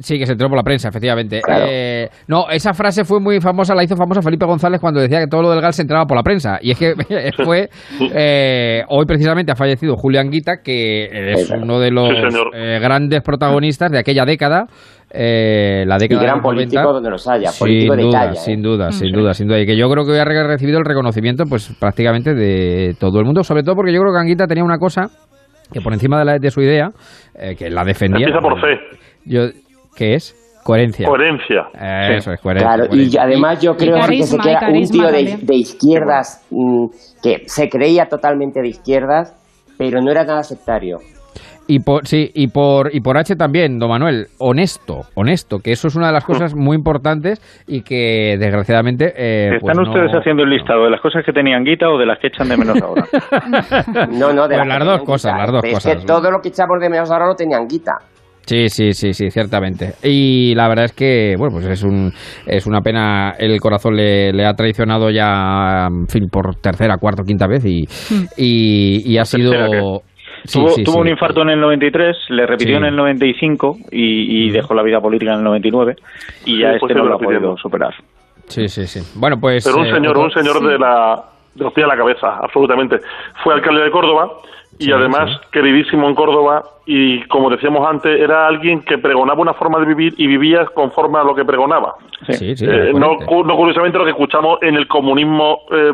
Sí, 0.00 0.18
que 0.18 0.26
se 0.26 0.32
enteró 0.32 0.48
por 0.48 0.56
la 0.56 0.62
prensa, 0.62 0.88
efectivamente. 0.88 1.40
Claro. 1.42 1.64
Eh, 1.68 2.08
no, 2.28 2.48
esa 2.50 2.72
frase 2.74 3.04
fue 3.04 3.20
muy 3.20 3.40
famosa, 3.40 3.74
la 3.74 3.82
hizo 3.84 3.96
famosa 3.96 4.22
Felipe 4.22 4.46
González 4.46 4.80
cuando 4.80 5.00
decía 5.00 5.20
que 5.20 5.26
todo 5.26 5.42
lo 5.42 5.50
del 5.50 5.60
GAL 5.60 5.72
se 5.72 5.82
enteraba 5.82 6.06
por 6.06 6.16
la 6.16 6.22
prensa. 6.22 6.58
Y 6.62 6.70
es 6.70 6.78
que 6.78 6.94
fue. 7.44 7.68
eh, 8.12 8.82
hoy 8.88 9.04
precisamente 9.06 9.52
ha 9.52 9.56
fallecido 9.56 9.96
Julián 9.96 10.30
Guita, 10.30 10.58
que 10.62 11.32
es 11.32 11.50
uno 11.50 11.78
de 11.80 11.90
los 11.90 12.08
Sí, 12.08 12.38
eh, 12.54 12.78
grandes 12.80 13.22
protagonistas 13.22 13.90
de 13.90 13.98
aquella 13.98 14.24
década. 14.24 14.66
eh, 15.12 15.84
la 15.86 15.96
Y 15.96 15.98
década 16.00 16.20
de 16.20 16.26
gran 16.26 16.36
los 16.38 16.44
90. 16.44 16.70
político 16.72 16.92
donde 16.92 17.10
los 17.10 17.28
haya, 17.28 17.48
Sin 17.50 17.66
político 17.66 17.96
de 17.96 18.02
duda, 18.02 18.18
talla. 18.20 18.32
¿eh? 18.32 18.36
sin 18.36 18.62
duda, 18.62 18.92
sin 18.92 19.12
duda, 19.12 19.34
sin 19.34 19.48
duda. 19.48 19.60
Y 19.60 19.66
que 19.66 19.76
yo 19.76 19.88
creo 19.90 20.04
que 20.04 20.12
hoy 20.12 20.18
ha 20.18 20.24
re- 20.24 20.46
recibido 20.46 20.78
el 20.78 20.84
reconocimiento, 20.84 21.44
pues 21.48 21.74
prácticamente 21.80 22.34
de 22.34 22.94
todo 22.98 23.18
el 23.18 23.24
mundo, 23.26 23.42
sobre 23.42 23.62
todo 23.62 23.74
porque 23.76 23.92
yo 23.92 24.00
creo 24.00 24.12
que 24.12 24.20
Anguita 24.20 24.46
tenía 24.46 24.64
una 24.64 24.78
cosa 24.78 25.08
que 25.72 25.80
por 25.80 25.92
encima 25.92 26.18
de, 26.18 26.24
la- 26.24 26.38
de 26.38 26.50
su 26.50 26.60
idea, 26.62 26.90
eh, 27.34 27.54
que 27.56 27.70
la 27.70 27.84
defendía. 27.84 28.26
Empieza 28.26 28.40
por 28.40 28.60
C. 28.60 28.66
Yo, 29.24 29.42
¿Qué 29.96 30.14
es? 30.14 30.36
Coherencia. 30.62 31.06
Coherencia. 31.08 31.68
Eh, 31.74 32.16
Eso 32.18 32.32
es 32.32 32.40
coherencia. 32.40 32.74
Claro, 32.74 32.94
y 32.94 33.16
además 33.16 33.60
yo 33.62 33.76
creo 33.76 33.96
que, 34.06 34.22
se 34.24 34.36
queda 34.38 34.68
un 34.68 34.84
tío 34.88 35.10
de, 35.10 35.54
izquierdas 35.56 36.46
mm, 36.50 36.86
que 37.22 37.42
se 37.46 37.68
creía 37.68 38.06
totalmente 38.06 38.60
de 38.60 38.68
izquierdas, 38.68 39.34
pero 39.78 40.00
no 40.02 40.10
era 40.10 40.24
nada 40.24 40.42
sectario. 40.42 40.98
Y 41.66 41.78
por, 41.80 42.04
sí, 42.06 42.30
y 42.34 42.48
por, 42.48 42.94
y 42.94 43.00
por 43.00 43.16
H 43.16 43.36
también, 43.36 43.78
don 43.78 43.88
Manuel, 43.88 44.26
honesto, 44.38 45.02
honesto, 45.14 45.60
que 45.60 45.70
eso 45.70 45.86
es 45.86 45.94
una 45.94 46.08
de 46.08 46.12
las 46.14 46.24
cosas 46.24 46.52
muy 46.54 46.76
importantes 46.76 47.40
y 47.66 47.82
que 47.82 48.36
desgraciadamente... 48.38 49.12
eh, 49.16 49.54
¿Están 49.54 49.60
pues 49.60 49.76
no- 49.76 49.82
ustedes 49.84 50.12
haciendo 50.12 50.42
el 50.42 50.50
listado 50.50 50.84
de 50.84 50.90
las 50.90 51.00
cosas 51.00 51.24
que 51.24 51.32
tenían 51.32 51.62
guita 51.64 51.88
o 51.88 51.96
de 51.96 52.06
las 52.06 52.18
que 52.18 52.26
echan 52.26 52.48
de 52.48 52.56
menos 52.56 52.82
ahora? 52.82 53.06
No, 54.10 54.32
no, 54.32 54.48
de 54.48 54.56
Pues 54.56 54.66
la 54.66 54.78
las 54.78 54.78
que 54.78 54.84
dos 54.84 55.02
cosas, 55.04 55.32
guita. 55.32 55.42
las 55.44 55.52
dos 55.52 55.64
Es 55.64 55.74
cosas. 55.74 55.96
que 55.96 56.06
todo 56.06 56.30
lo 56.30 56.40
que 56.40 56.48
echamos 56.48 56.80
de 56.80 56.88
menos 56.90 57.10
ahora 57.10 57.26
lo 57.26 57.34
tenían 57.36 57.66
guita. 57.68 57.92
Sí, 58.50 58.68
sí, 58.68 58.90
sí, 58.94 59.12
sí, 59.12 59.30
ciertamente. 59.30 59.92
Y 60.02 60.56
la 60.56 60.66
verdad 60.66 60.86
es 60.86 60.92
que, 60.92 61.36
bueno, 61.38 61.52
pues 61.52 61.66
es, 61.66 61.84
un, 61.84 62.10
es 62.48 62.66
una 62.66 62.80
pena, 62.80 63.34
el 63.38 63.60
corazón 63.60 63.94
le, 63.94 64.32
le 64.32 64.44
ha 64.44 64.54
traicionado 64.54 65.08
ya, 65.08 65.86
en 65.86 66.08
fin, 66.08 66.28
por 66.28 66.56
tercera, 66.56 66.96
cuarta, 66.96 67.22
quinta 67.22 67.46
vez 67.46 67.64
y, 67.64 67.84
y, 68.36 69.02
y 69.08 69.18
ha 69.18 69.24
sido... 69.24 69.52
tuvo 69.52 70.02
sí, 70.70 70.82
tuvo 70.82 70.94
sí. 70.94 71.00
un 71.00 71.08
infarto 71.10 71.42
en 71.42 71.50
el 71.50 71.60
93, 71.60 72.16
le 72.30 72.44
repitió 72.44 72.74
Sí. 72.74 72.82
en 72.82 72.86
el 72.86 72.96
95 72.96 73.76
y, 73.92 74.48
y 74.48 74.50
dejó 74.50 74.74
la 74.74 74.82
vida 74.82 74.98
política 75.00 75.30
en 75.34 75.38
el 75.38 75.44
99 75.44 75.94
y 76.44 76.60
ya 76.60 76.72
Sí, 76.72 76.78
pues 76.80 76.90
este 76.90 76.94
sí, 76.94 76.98
no 76.98 77.08
lo 77.08 77.14
ha 77.14 77.18
podido 77.18 77.56
superar. 77.56 77.94
Sí, 78.48 78.66
sí, 78.66 78.84
sí. 78.84 78.98
Bueno, 79.16 79.36
pues... 79.40 79.64
Pero 79.64 79.80
un 79.80 79.86
eh, 79.86 79.94
señor, 79.94 80.18
un 80.18 80.30
señor 80.32 80.60
de 80.60 80.76
la 80.76 81.22
de 81.54 81.64
los 81.64 81.72
pies 81.72 81.84
a 81.84 81.88
la 81.88 81.96
cabeza, 81.96 82.36
absolutamente. 82.42 83.00
Fue 83.42 83.54
alcalde 83.54 83.82
de 83.82 83.90
Córdoba 83.90 84.30
y 84.78 84.84
Sí, 84.84 84.92
además 84.92 85.40
queridísimo 85.52 86.08
en 86.08 86.14
Córdoba 86.14 86.62
y 86.86 87.22
como 87.24 87.50
decíamos 87.50 87.86
antes, 87.88 88.18
era 88.20 88.46
alguien 88.46 88.82
que 88.82 88.98
pregonaba 88.98 89.40
una 89.40 89.52
forma 89.54 89.78
de 89.78 89.86
vivir 89.86 90.14
y 90.16 90.26
vivía 90.26 90.64
conforme 90.66 91.18
a 91.18 91.24
lo 91.24 91.34
que 91.34 91.44
pregonaba. 91.44 91.94
Sí, 92.30 92.54
Eh, 92.60 92.92
no, 92.94 93.16
no 93.44 93.56
curiosamente 93.56 93.98
lo 93.98 94.04
que 94.04 94.10
escuchamos 94.10 94.58
en 94.62 94.76
el 94.76 94.86
comunismo 94.88 95.60
eh, 95.72 95.92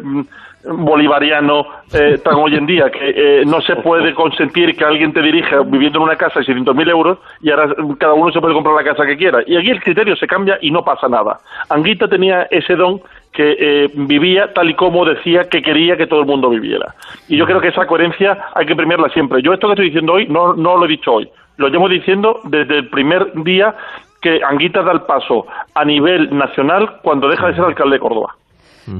bolivariano 0.66 1.66
eh, 1.92 2.18
tan 2.24 2.34
hoy 2.34 2.54
en 2.54 2.66
día, 2.66 2.90
que 2.90 3.10
eh, 3.40 3.44
no 3.46 3.60
se 3.60 3.76
puede 3.76 4.14
consentir 4.14 4.76
que 4.76 4.84
alguien 4.84 5.12
te 5.12 5.22
dirija 5.22 5.60
viviendo 5.62 5.98
en 5.98 6.04
una 6.04 6.16
casa 6.16 6.40
de 6.40 6.46
600.000 6.46 6.90
euros 6.90 7.18
y 7.40 7.50
ahora 7.50 7.74
cada 7.98 8.14
uno 8.14 8.32
se 8.32 8.40
puede 8.40 8.54
comprar 8.54 8.74
la 8.74 8.84
casa 8.84 9.06
que 9.06 9.16
quiera. 9.16 9.40
Y 9.46 9.56
aquí 9.56 9.70
el 9.70 9.82
criterio 9.82 10.16
se 10.16 10.26
cambia 10.26 10.58
y 10.60 10.70
no 10.70 10.84
pasa 10.84 11.08
nada. 11.08 11.38
Anguita 11.68 12.08
tenía 12.08 12.42
ese 12.50 12.74
don 12.74 13.00
que 13.32 13.56
eh, 13.58 13.90
vivía 13.94 14.52
tal 14.54 14.70
y 14.70 14.74
como 14.74 15.04
decía 15.04 15.48
que 15.48 15.60
quería 15.60 15.96
que 15.96 16.06
todo 16.06 16.20
el 16.20 16.26
mundo 16.26 16.48
viviera. 16.48 16.94
Y 17.28 17.36
yo 17.36 17.44
creo 17.44 17.60
que 17.60 17.68
esa 17.68 17.86
coherencia 17.86 18.46
hay 18.54 18.64
que 18.64 18.74
premiarla 18.74 19.10
siempre. 19.10 19.42
Yo 19.42 19.52
esto 19.52 19.66
que 19.66 19.74
estoy 19.74 19.86
diciendo 19.86 20.14
hoy 20.14 20.26
no, 20.26 20.54
no 20.54 20.78
lo 20.78 20.86
he 20.86 20.88
dicho 20.88 21.12
hoy, 21.12 21.28
lo 21.58 21.68
llevo 21.68 21.88
diciendo 21.88 22.40
desde 22.44 22.78
el 22.78 22.88
primer 22.88 23.32
día 23.42 23.74
que 24.22 24.40
Anguita 24.42 24.82
da 24.82 24.92
el 24.92 25.02
paso 25.02 25.46
a 25.74 25.84
nivel 25.84 26.36
nacional 26.36 27.00
cuando 27.02 27.28
deja 27.28 27.48
de 27.48 27.54
ser 27.54 27.64
alcalde 27.64 27.96
de 27.96 28.00
Córdoba. 28.00 28.34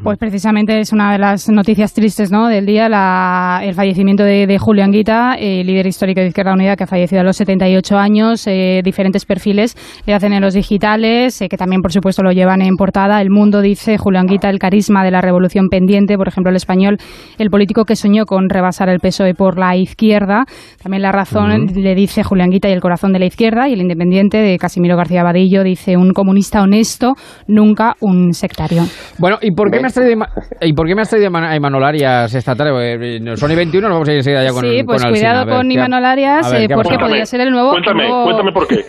Pues 0.03 0.19
precisamente 0.19 0.81
es 0.81 0.93
una 0.93 1.13
de 1.13 1.19
las 1.19 1.49
noticias 1.49 1.93
tristes 1.95 2.31
¿no? 2.33 2.49
del 2.49 2.67
día, 2.67 2.89
la- 2.89 3.61
el 3.63 3.75
fallecimiento 3.75 4.25
de, 4.25 4.47
de 4.47 4.59
Julio 4.59 4.85
Anguita, 4.85 5.37
eh, 5.39 5.63
líder 5.65 5.87
histórico 5.87 6.21
de 6.21 6.29
Izquierda 6.29 6.53
Unida, 6.55 6.75
que 6.77 6.85
ha 6.85 6.87
fallecido 6.87 7.21
a 7.21 7.25
los 7.25 7.37
78 7.37 7.97
años. 7.97 8.47
eh, 8.47 8.81
diferentes 8.85 9.25
perfiles 9.25 9.77
le 10.07 10.15
hacen 10.15 10.33
en 10.33 10.43
los 10.43 10.55
digitales, 10.55 11.41
eh, 11.41 11.49
que 11.49 11.57
también, 11.57 11.83
por 11.83 11.93
supuesto, 11.93 12.23
lo 12.23 12.33
llevan 12.33 12.63
en 12.63 12.75
portada. 12.77 13.21
El 13.21 13.31
Mundo 13.31 13.61
dice 13.61 13.97
Julio 13.99 14.21
Anguita, 14.21 14.51
el 14.51 14.59
carisma 14.59 15.05
de 15.05 15.11
la 15.11 15.21
revolución 15.21 15.69
pendiente. 15.69 16.17
Por 16.17 16.29
ejemplo, 16.29 16.51
el 16.51 16.57
español, 16.57 16.99
el 17.39 17.51
político 17.51 17.85
que 17.85 17.97
soñó 17.97 18.25
con 18.27 18.49
rebasar 18.49 18.89
el 18.89 18.99
PSOE 19.01 19.35
por 19.35 19.59
la 19.59 19.77
izquierda. 19.77 20.45
También 20.83 21.03
La 21.03 21.13
Razón 21.13 21.67
le 21.75 21.95
dice 21.95 22.23
Julio 22.23 22.45
Anguita 22.45 22.69
y 22.69 22.73
el 22.73 22.81
corazón 22.81 23.13
de 23.13 23.19
la 23.21 23.27
izquierda. 23.27 23.69
Y 23.69 23.75
el 23.75 23.81
Independiente 23.81 24.39
de 24.39 24.59
Casimiro 24.59 24.97
García 24.97 25.23
Vadillo 25.23 25.63
dice 25.63 25.97
un 25.97 26.13
comunista 26.13 26.63
honesto, 26.63 27.15
nunca 27.47 27.95
un 28.01 28.33
sectario. 28.33 28.83
Bueno, 29.19 29.39
¿y 29.43 29.51
por 29.53 29.71
qué 29.71 29.76
me 29.81 29.87
has 29.89 29.95
traído, 29.95 30.25
¿y 30.61 30.73
por 30.73 30.87
qué 30.87 30.95
me 30.95 31.03
has 31.03 31.09
traído 31.11 31.29
a 31.29 31.31
Ima- 31.31 31.49
a 31.51 31.57
Imanol 31.57 31.85
Arias 31.85 32.35
esta 32.35 32.55
tarde? 32.55 33.37
Son 33.37 33.51
y 33.51 33.55
21, 33.55 33.89
nos 33.89 33.95
vamos 33.97 34.09
a 34.09 34.13
ir 34.13 34.19
enseguida 34.19 34.43
ya 34.45 34.51
con 34.53 34.63
sí, 34.63 34.83
pues 34.85 35.03
con 35.03 35.11
cuidado 35.13 35.41
A 35.41 35.45
ver, 35.45 35.55
con 35.57 35.69
¿qué- 35.69 35.75
Imanol 35.75 36.05
Arias, 36.05 36.51
ver, 36.53 36.63
eh, 36.63 36.69
¿qué 36.69 36.75
porque 36.75 36.89
pasado? 36.91 37.07
podría 37.07 37.27
ser 37.27 37.41
el 37.41 37.51
nuevo... 37.51 37.71
Cuéntame, 37.71 38.09
nuevo- 38.09 38.25
cuéntame 38.25 38.53
por 38.53 38.67
qué. 38.69 38.85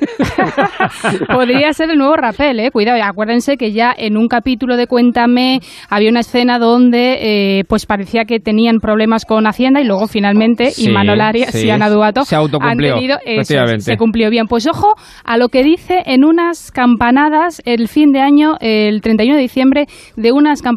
podría 1.34 1.74
ser 1.74 1.90
el 1.92 1.98
nuevo 1.98 2.16
Rapel, 2.16 2.60
eh. 2.60 2.72
Cuidado, 2.72 3.02
acuérdense 3.04 3.58
que 3.58 3.72
ya 3.72 3.94
en 3.98 4.18
un 4.18 4.28
capítulo 4.28 4.78
de 4.78 4.88
Cuéntame 4.88 5.60
había 5.90 6.10
una 6.10 6.22
escena 6.22 6.60
donde 6.60 7.60
eh, 7.60 7.64
pues 7.68 7.86
parecía 7.86 8.26
que 8.26 8.40
tenían 8.40 8.80
problemas 8.80 9.26
con 9.26 9.46
Hacienda 9.48 9.82
y 9.82 9.86
luego 9.86 10.08
finalmente 10.08 10.72
Sí, 10.72 10.90
Imanol 10.90 11.22
Arias 11.22 11.52
sí. 11.52 11.68
y 11.68 11.70
Ana 11.70 11.90
Duato 11.90 12.24
Se 12.26 12.36
han 12.36 12.42
autocumplió, 12.42 12.96
tenido... 12.96 13.18
eso, 13.26 13.54
se 13.80 13.98
cumplió 13.98 14.30
bien. 14.30 14.48
Pues 14.48 14.68
ojo 14.68 14.94
a 15.24 15.38
lo 15.38 15.50
que 15.50 15.64
dice 15.64 16.02
en 16.06 16.24
unas 16.24 16.72
campanadas 16.72 17.62
el 17.66 17.88
fin 17.88 18.12
de 18.12 18.20
año, 18.20 18.56
el 18.60 19.02
31 19.02 19.36
de 19.36 19.42
diciembre, 19.42 19.86
de 20.16 20.32
unas 20.32 20.62
campanadas 20.62 20.77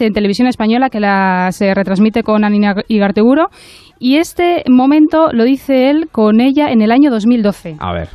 en 0.00 0.12
televisión 0.12 0.48
española 0.48 0.90
que 0.90 1.00
la 1.00 1.48
se 1.52 1.74
retransmite 1.74 2.22
con 2.22 2.44
Anina 2.44 2.74
Igarteburo. 2.88 3.48
Y 3.98 4.18
este 4.18 4.62
momento 4.68 5.32
lo 5.32 5.44
dice 5.44 5.90
él 5.90 6.08
con 6.12 6.40
ella 6.40 6.70
en 6.70 6.82
el 6.82 6.92
año 6.92 7.10
2012. 7.10 7.76
A 7.78 7.92
ver. 7.92 8.08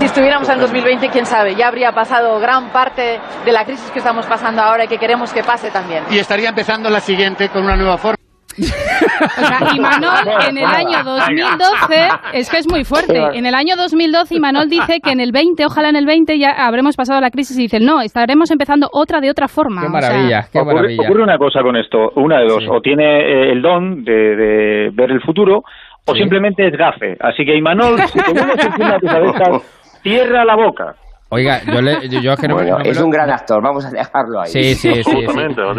Si 0.00 0.04
estuviéramos 0.04 0.46
en 0.50 0.60
2020, 0.60 1.08
quién 1.08 1.24
sabe, 1.24 1.54
ya 1.54 1.68
habría 1.68 1.92
pasado 1.92 2.38
gran 2.40 2.70
parte 2.72 3.18
de 3.44 3.52
la 3.52 3.64
crisis 3.64 3.90
que 3.90 4.00
estamos 4.00 4.26
pasando 4.26 4.60
ahora 4.60 4.84
y 4.84 4.88
que 4.88 4.98
queremos 4.98 5.32
que 5.32 5.42
pase 5.42 5.70
también. 5.70 6.04
Y 6.10 6.18
estaría 6.18 6.50
empezando 6.50 6.90
la 6.90 7.00
siguiente 7.00 7.48
con 7.48 7.64
una 7.64 7.76
nueva 7.76 7.96
forma. 7.96 8.17
O 8.60 9.40
sea, 9.44 9.60
Imanol 9.74 10.48
en 10.48 10.58
el 10.58 10.64
año 10.64 11.04
2012, 11.04 12.08
es 12.34 12.50
que 12.50 12.58
es 12.58 12.68
muy 12.70 12.84
fuerte, 12.84 13.18
en 13.34 13.46
el 13.46 13.54
año 13.54 13.76
2012 13.76 14.34
Imanol 14.36 14.68
dice 14.68 15.00
que 15.02 15.10
en 15.10 15.20
el 15.20 15.32
20, 15.32 15.64
ojalá 15.66 15.88
en 15.90 15.96
el 15.96 16.06
20 16.06 16.38
ya 16.38 16.50
habremos 16.50 16.96
pasado 16.96 17.20
la 17.20 17.30
crisis 17.30 17.58
y 17.58 17.62
dice, 17.62 17.80
no, 17.80 18.00
estaremos 18.00 18.50
empezando 18.50 18.88
otra 18.92 19.20
de 19.20 19.30
otra 19.30 19.48
forma. 19.48 19.82
Qué 19.82 19.86
O 19.88 19.90
sea, 20.00 20.10
maravilla, 20.10 20.46
qué 20.52 20.58
ocurre, 20.58 20.74
maravilla. 20.74 21.02
ocurre 21.08 21.22
una 21.22 21.38
cosa 21.38 21.60
con 21.62 21.76
esto, 21.76 22.10
una 22.16 22.38
de 22.40 22.46
dos, 22.46 22.64
o 22.68 22.80
tiene 22.80 23.04
eh, 23.20 23.52
el 23.52 23.62
don 23.62 24.04
de, 24.04 24.12
de 24.12 24.90
ver 24.92 25.10
el 25.10 25.20
futuro, 25.22 25.62
o 26.06 26.14
simplemente 26.14 26.66
es 26.66 26.72
gafe. 26.76 27.16
Así 27.20 27.44
que 27.44 27.54
Imanol, 27.56 27.98
si 28.00 28.18
te 28.18 28.32
vuelves 28.32 28.64
encima 28.64 28.92
de 28.94 28.98
tu 29.00 29.06
cabeza, 29.06 29.44
cierra 30.02 30.44
la 30.44 30.56
boca. 30.56 30.94
Oiga, 31.30 31.60
yo, 31.66 31.82
le, 31.82 32.08
yo, 32.08 32.20
yo 32.22 32.32
es 32.32 32.40
que 32.40 32.48
no 32.48 32.56
me- 32.56 32.62
Bueno, 32.62 32.78
no 32.78 32.84
me 32.84 32.90
es 32.90 32.98
lo- 32.98 33.04
un 33.04 33.10
gran 33.10 33.30
actor, 33.30 33.62
vamos 33.62 33.84
a 33.84 33.90
dejarlo 33.90 34.40
ahí. 34.40 34.48
Sí, 34.50 34.74
sí, 34.74 34.90
sí, 35.04 35.26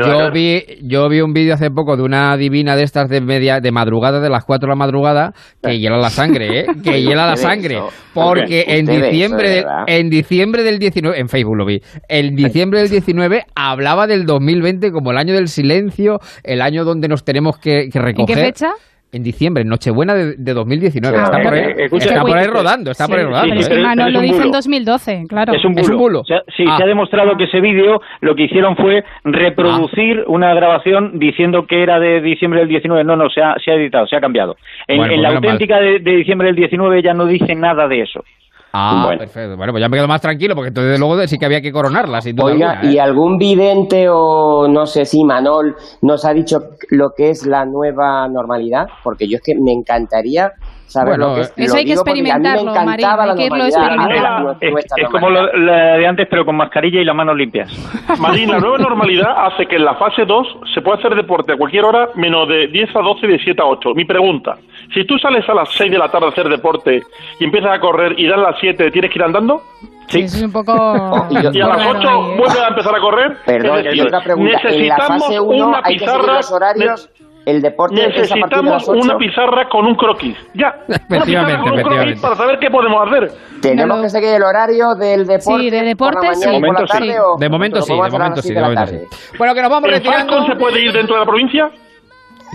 Yo 0.05 0.31
vi, 0.31 0.63
yo 0.83 1.09
vi 1.09 1.21
un 1.21 1.33
vídeo 1.33 1.55
hace 1.55 1.71
poco 1.71 1.97
de 1.97 2.03
una 2.03 2.37
divina 2.37 2.75
de 2.75 2.83
estas 2.83 3.09
de 3.09 3.19
media, 3.19 3.59
de 3.59 3.71
madrugada, 3.71 4.19
de 4.19 4.29
las 4.29 4.45
4 4.45 4.67
de 4.67 4.69
la 4.69 4.75
madrugada, 4.75 5.33
que 5.63 5.79
hiela 5.79 5.97
la 5.97 6.11
sangre, 6.11 6.59
¿eh? 6.59 6.65
Que 6.83 7.01
hiela 7.01 7.25
la 7.25 7.35
sangre. 7.35 7.79
Porque 8.13 8.65
en 8.67 8.85
diciembre, 8.85 9.49
de 9.49 9.55
del, 9.55 9.65
en 9.87 10.09
diciembre 10.09 10.63
del 10.63 10.77
19, 10.77 11.19
en 11.19 11.29
Facebook 11.29 11.55
lo 11.57 11.65
vi, 11.65 11.81
en 12.07 12.35
diciembre 12.35 12.81
del 12.81 12.89
19 12.89 13.43
hablaba 13.55 14.05
del 14.05 14.25
2020 14.25 14.91
como 14.91 15.11
el 15.11 15.17
año 15.17 15.33
del 15.33 15.47
silencio, 15.47 16.19
el 16.43 16.61
año 16.61 16.83
donde 16.83 17.07
nos 17.07 17.23
tenemos 17.23 17.57
que, 17.57 17.89
que 17.91 17.97
¿En 17.99 18.05
recoger. 18.05 18.35
qué 18.37 18.43
fecha? 18.43 18.67
En 19.11 19.23
diciembre, 19.23 19.63
Nochebuena 19.65 20.13
de, 20.13 20.35
de 20.37 20.53
2019. 20.53 21.17
Ah, 21.17 21.23
está 21.23 21.41
por 21.41 21.51
ahí, 21.53 21.73
escucha, 21.77 22.05
está 22.09 22.21
por 22.21 22.37
ahí 22.37 22.43
escucha. 22.43 22.59
rodando, 22.59 22.91
está 22.91 23.05
Sí, 23.05 23.11
por 23.11 23.19
ahí 23.19 23.25
rodando. 23.25 23.55
¿eh? 23.55 24.11
lo 24.11 24.21
dice 24.21 24.35
en 24.35 24.41
bulo. 24.43 24.51
2012, 24.51 25.25
claro. 25.27 25.53
Es 25.53 25.65
un 25.65 25.71
bulo. 25.73 25.81
Es 25.81 25.89
un 25.89 25.97
bulo. 25.97 26.23
Se 26.25 26.35
ha- 26.35 26.43
sí, 26.55 26.63
Ah. 26.67 26.77
se 26.77 26.83
ha 26.83 26.85
demostrado 26.87 27.35
que 27.35 27.45
ese 27.45 27.59
vídeo 27.59 28.01
lo 28.21 28.35
que 28.35 28.43
hicieron 28.43 28.75
fue 28.77 29.03
reproducir 29.23 30.23
una 30.27 30.53
grabación 30.53 31.17
diciendo 31.17 31.65
que 31.65 31.81
era 31.81 31.99
de 31.99 32.21
diciembre 32.21 32.59
del 32.59 32.69
19. 32.69 33.03
No, 33.03 33.15
no, 33.15 33.29
se 33.29 33.41
ha, 33.41 33.55
se 33.63 33.71
ha 33.71 33.75
editado, 33.75 34.05
se 34.07 34.15
ha 34.15 34.21
cambiado. 34.21 34.57
En, 34.87 34.97
Bueno, 34.97 35.13
en 35.13 35.19
pues 35.19 35.21
la 35.23 35.27
mal. 35.29 35.35
auténtica 35.37 35.79
de, 35.79 35.99
de 35.99 36.11
diciembre 36.17 36.47
del 36.47 36.55
19 36.55 37.01
ya 37.01 37.13
no 37.13 37.25
dice 37.25 37.55
nada 37.55 37.87
de 37.87 38.01
eso. 38.01 38.23
Ah, 38.71 39.03
Bueno. 39.05 39.19
perfecto. 39.19 39.57
Bueno, 39.57 39.73
pues 39.73 39.81
ya 39.81 39.89
me 39.89 39.97
quedo 39.97 40.07
más 40.07 40.21
tranquilo 40.21 40.53
porque 40.55 40.67
entonces 40.69 40.99
luego 40.99 41.25
sí 41.27 41.37
que 41.37 41.45
había 41.45 41.61
que 41.61 41.71
coronarla, 41.71 42.21
sin 42.21 42.35
duda 42.35 42.51
Oiga, 42.53 42.71
alguna, 42.71 42.89
¿eh? 42.89 42.93
¿y 42.93 42.99
algún 42.99 43.37
vidente 43.37 44.07
o 44.09 44.67
no 44.67 44.85
sé 44.85 45.05
si 45.05 45.23
Manol 45.23 45.75
nos 46.01 46.23
ha 46.25 46.33
dicho 46.33 46.59
lo 46.89 47.09
que 47.15 47.31
es 47.31 47.45
la 47.47 47.65
nueva 47.65 48.27
normalidad? 48.27 48.87
Porque 49.03 49.27
yo 49.27 49.37
es 49.37 49.41
que 49.43 49.53
me 49.59 49.71
encantaría 49.71 50.51
saber 50.89 51.17
Bueno, 51.17 51.29
lo 51.29 51.35
que 51.35 51.41
es. 51.41 51.53
eso 51.55 51.73
Lo 51.73 51.77
hay 51.79 51.83
que 51.85 51.89
digo 51.91 52.01
porque 52.03 52.11
a 52.11 52.13
mí 52.15 52.21
me 52.21 52.29
experimentarlo, 52.29 52.85
Marín, 52.85 53.05
hay 53.05 53.35
que 53.35 53.43
irlo 53.45 53.65
experimentando. 53.65 54.57
Es, 54.59 54.85
es 54.97 55.09
como 55.09 55.29
lo, 55.29 55.53
la 55.57 55.75
de 55.97 56.07
antes, 56.07 56.27
pero 56.29 56.45
con 56.45 56.55
mascarilla 56.57 57.01
y 57.01 57.05
las 57.05 57.15
manos 57.15 57.35
limpias. 57.37 57.71
Marín, 58.19 58.51
la 58.51 58.59
nueva 58.59 58.77
normalidad 58.79 59.45
hace 59.47 59.65
que 59.67 59.75
en 59.77 59.85
la 59.85 59.95
fase 59.95 60.25
2 60.25 60.47
se 60.73 60.81
pueda 60.81 60.97
hacer 60.97 61.15
deporte 61.15 61.53
a 61.53 61.57
cualquier 61.57 61.85
hora 61.85 62.09
menos 62.15 62.47
de 62.47 62.67
10 62.67 62.95
a 62.95 62.99
12 62.99 63.25
y 63.25 63.29
de 63.29 63.39
7 63.39 63.61
a 63.61 63.65
8. 63.65 63.89
Mi 63.95 64.05
pregunta, 64.05 64.57
si 64.93 65.05
tú 65.05 65.17
sales 65.19 65.47
a 65.47 65.53
las 65.53 65.69
6 65.73 65.91
de 65.91 65.97
la 65.97 66.09
tarde 66.09 66.27
a 66.27 66.29
hacer 66.29 66.49
deporte 66.49 67.01
y 67.39 67.43
empiezas 67.43 67.71
a 67.71 67.79
correr 67.79 68.19
y 68.19 68.27
dan 68.27 68.41
las 68.41 68.55
7, 68.59 68.91
¿tienes 68.91 69.11
que 69.11 69.19
ir 69.19 69.23
andando? 69.23 69.61
Sí, 70.07 70.21
es 70.21 70.41
un 70.41 70.51
poco... 70.51 70.73
Y 71.29 71.41
yo- 71.43 71.51
Y 71.53 71.61
a 71.61 71.67
las 71.67 71.85
8 71.85 71.93
Raro 71.93 72.09
ahí, 72.09 72.31
¿eh? 72.31 72.35
vuelves 72.37 72.59
a 72.59 72.67
empezar 72.69 72.95
a 72.95 72.99
correr. 72.99 73.37
Perdón, 73.45 73.77
Es 73.77 73.83
decir, 73.83 74.03
otra 74.07 74.21
pregunta. 74.21 74.49
En 74.49 74.63
la 74.63 74.63
necesitamos 74.95 75.23
fase 75.23 75.39
1 75.39 75.67
una 75.67 75.77
hay 75.83 75.97
que 75.97 75.99
seguir 75.99 76.15
pizarra. 76.21 76.33
los 76.37 76.51
horarios. 76.51 77.09
El 77.49 77.61
deporte 77.61 77.95
es 77.95 78.31
a 78.31 78.35
partir 78.35 78.59
de 78.59 78.63
Necesitamos 78.63 78.71
las 78.73 78.89
8. 78.89 78.99
una 79.01 79.17
pizarra 79.17 79.69
con 79.69 79.85
un 79.87 79.95
croquis. 79.95 80.37
Ya. 80.53 80.67
Una 80.87 80.95
Efectivamente, 80.97 81.61
con 81.61 81.71
un 81.73 81.81
croquis 81.83 82.21
para 82.21 82.35
saber 82.35 82.59
qué 82.59 82.69
podemos 82.69 83.07
hacer. 83.07 83.31
Tenemos 83.61 84.01
que 84.01 84.09
seguir 84.09 84.29
el 84.35 84.43
horario 84.43 84.93
del 84.95 85.25
deporte. 85.25 85.63
Sí, 85.63 85.69
de 85.69 85.81
deporte, 85.81 86.27
sí. 86.35 86.45
De 86.45 86.51
momento 86.53 86.85
tarde, 86.85 87.05
sí. 87.07 87.13
De 87.39 87.49
momento 87.49 87.81
sí, 87.81 87.93
de 87.93 87.97
momento 88.11 88.41
sí, 88.41 88.47
siete 88.47 88.53
de 88.53 88.53
de 88.53 88.61
la 88.61 88.67
momento 88.67 88.85
tarde. 88.85 89.07
sí. 89.09 89.35
Bueno, 89.37 89.55
que 89.55 89.61
nos 89.61 89.69
vamos 89.71 89.89
¿En 89.89 89.95
retirando. 89.95 90.33
Falcon 90.33 90.47
se 90.47 90.55
puede 90.59 90.81
ir 90.85 90.91
dentro 90.93 91.15
de 91.15 91.19
la 91.21 91.25
provincia? 91.25 91.69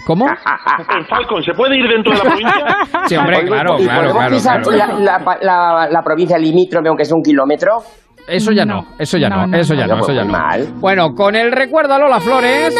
¿Cómo? 0.06 0.26
¿En 0.28 1.06
Falcon 1.06 1.42
se 1.44 1.52
puede 1.54 1.76
ir 1.78 1.88
dentro 1.88 2.12
de 2.12 2.18
la 2.18 2.24
provincia? 2.24 2.66
Sí, 3.08 3.16
hombre, 3.16 3.44
claro, 3.44 3.76
¿y 3.78 3.84
claro, 3.84 4.12
claro. 4.12 4.70
La, 4.70 4.86
la- 5.18 5.38
la- 5.42 5.88
la 5.90 6.02
provincia 6.02 6.38
limítrofe, 6.38 6.88
aunque 6.88 7.04
sea 7.04 7.16
un 7.16 7.22
kilómetro? 7.22 7.78
Eso 8.26 8.52
ya 8.52 8.64
no, 8.64 8.86
eso 8.98 9.18
ya 9.18 9.28
no, 9.28 9.36
No, 9.42 9.46
no, 9.48 9.58
eso 9.58 9.74
ya 9.74 9.86
no. 9.86 9.96
no, 9.96 10.00
eso 10.00 10.12
ya 10.12 10.22
Pues 10.22 10.32
no. 10.32 10.38
mal. 10.38 10.66
Bueno, 10.80 11.14
con 11.14 11.36
el 11.36 11.52
recuerdo 11.52 11.92
a 11.94 11.98
Lola 11.98 12.20
Flores. 12.20 12.74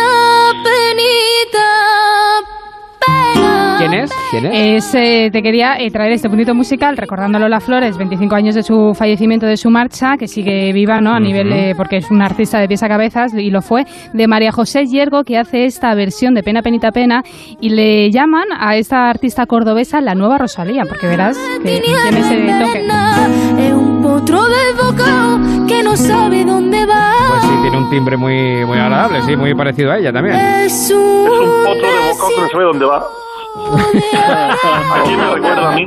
¿Quién 3.86 4.00
es? 4.00 4.10
¿Quién 4.30 4.46
es? 4.46 4.86
Es, 4.86 4.94
eh, 4.94 5.30
te 5.30 5.42
quería 5.42 5.76
eh, 5.78 5.90
traer 5.90 6.12
este 6.12 6.30
puntito 6.30 6.54
musical 6.54 6.96
recordando 6.96 7.36
a 7.36 7.40
Lola 7.42 7.60
Flores, 7.60 7.98
25 7.98 8.34
años 8.34 8.54
de 8.54 8.62
su 8.62 8.94
fallecimiento, 8.94 9.44
de 9.44 9.58
su 9.58 9.68
marcha, 9.68 10.16
que 10.16 10.26
sigue 10.26 10.72
viva, 10.72 11.02
¿no? 11.02 11.12
A 11.12 11.20
nivel, 11.20 11.52
eh, 11.52 11.74
porque 11.76 11.98
es 11.98 12.10
una 12.10 12.24
artista 12.24 12.58
de 12.58 12.66
pies 12.66 12.82
a 12.82 12.88
cabezas 12.88 13.34
y 13.34 13.50
lo 13.50 13.60
fue, 13.60 13.84
de 14.14 14.26
María 14.26 14.52
José 14.52 14.86
Yergo, 14.86 15.22
que 15.22 15.36
hace 15.36 15.66
esta 15.66 15.94
versión 15.94 16.32
de 16.32 16.42
Pena, 16.42 16.62
Penita, 16.62 16.92
Pena, 16.92 17.22
y 17.60 17.68
le 17.68 18.10
llaman 18.10 18.46
a 18.58 18.74
esta 18.76 19.10
artista 19.10 19.44
cordobesa 19.44 20.00
la 20.00 20.14
nueva 20.14 20.38
Rosalía, 20.38 20.84
porque 20.88 21.06
verás 21.06 21.36
que 21.62 21.80
tiene 21.80 22.20
ese 22.20 22.64
toque. 22.64 22.86
Es 23.66 23.72
un 23.74 24.00
potro 24.00 24.44
desbocado 24.44 25.66
que 25.66 25.82
no 25.82 25.94
sabe 25.94 26.46
dónde 26.46 26.86
va. 26.86 27.12
Pues 27.28 27.42
sí, 27.42 27.48
tiene 27.60 27.76
un 27.76 27.90
timbre 27.90 28.16
muy, 28.16 28.64
muy 28.64 28.78
agradable, 28.78 29.20
sí, 29.26 29.36
muy 29.36 29.54
parecido 29.54 29.92
a 29.92 29.98
ella 29.98 30.10
también. 30.10 30.36
Es 30.36 30.72
Es 30.72 30.90
un 30.90 31.64
potro 31.64 31.86
de 31.86 32.34
que 32.34 32.40
no 32.40 32.48
sabe 32.48 32.64
dónde 32.64 32.86
va. 32.86 33.04
Aquí 33.72 35.16
me 35.16 35.34
recuerda 35.34 35.72
a 35.72 35.74
mí. 35.74 35.86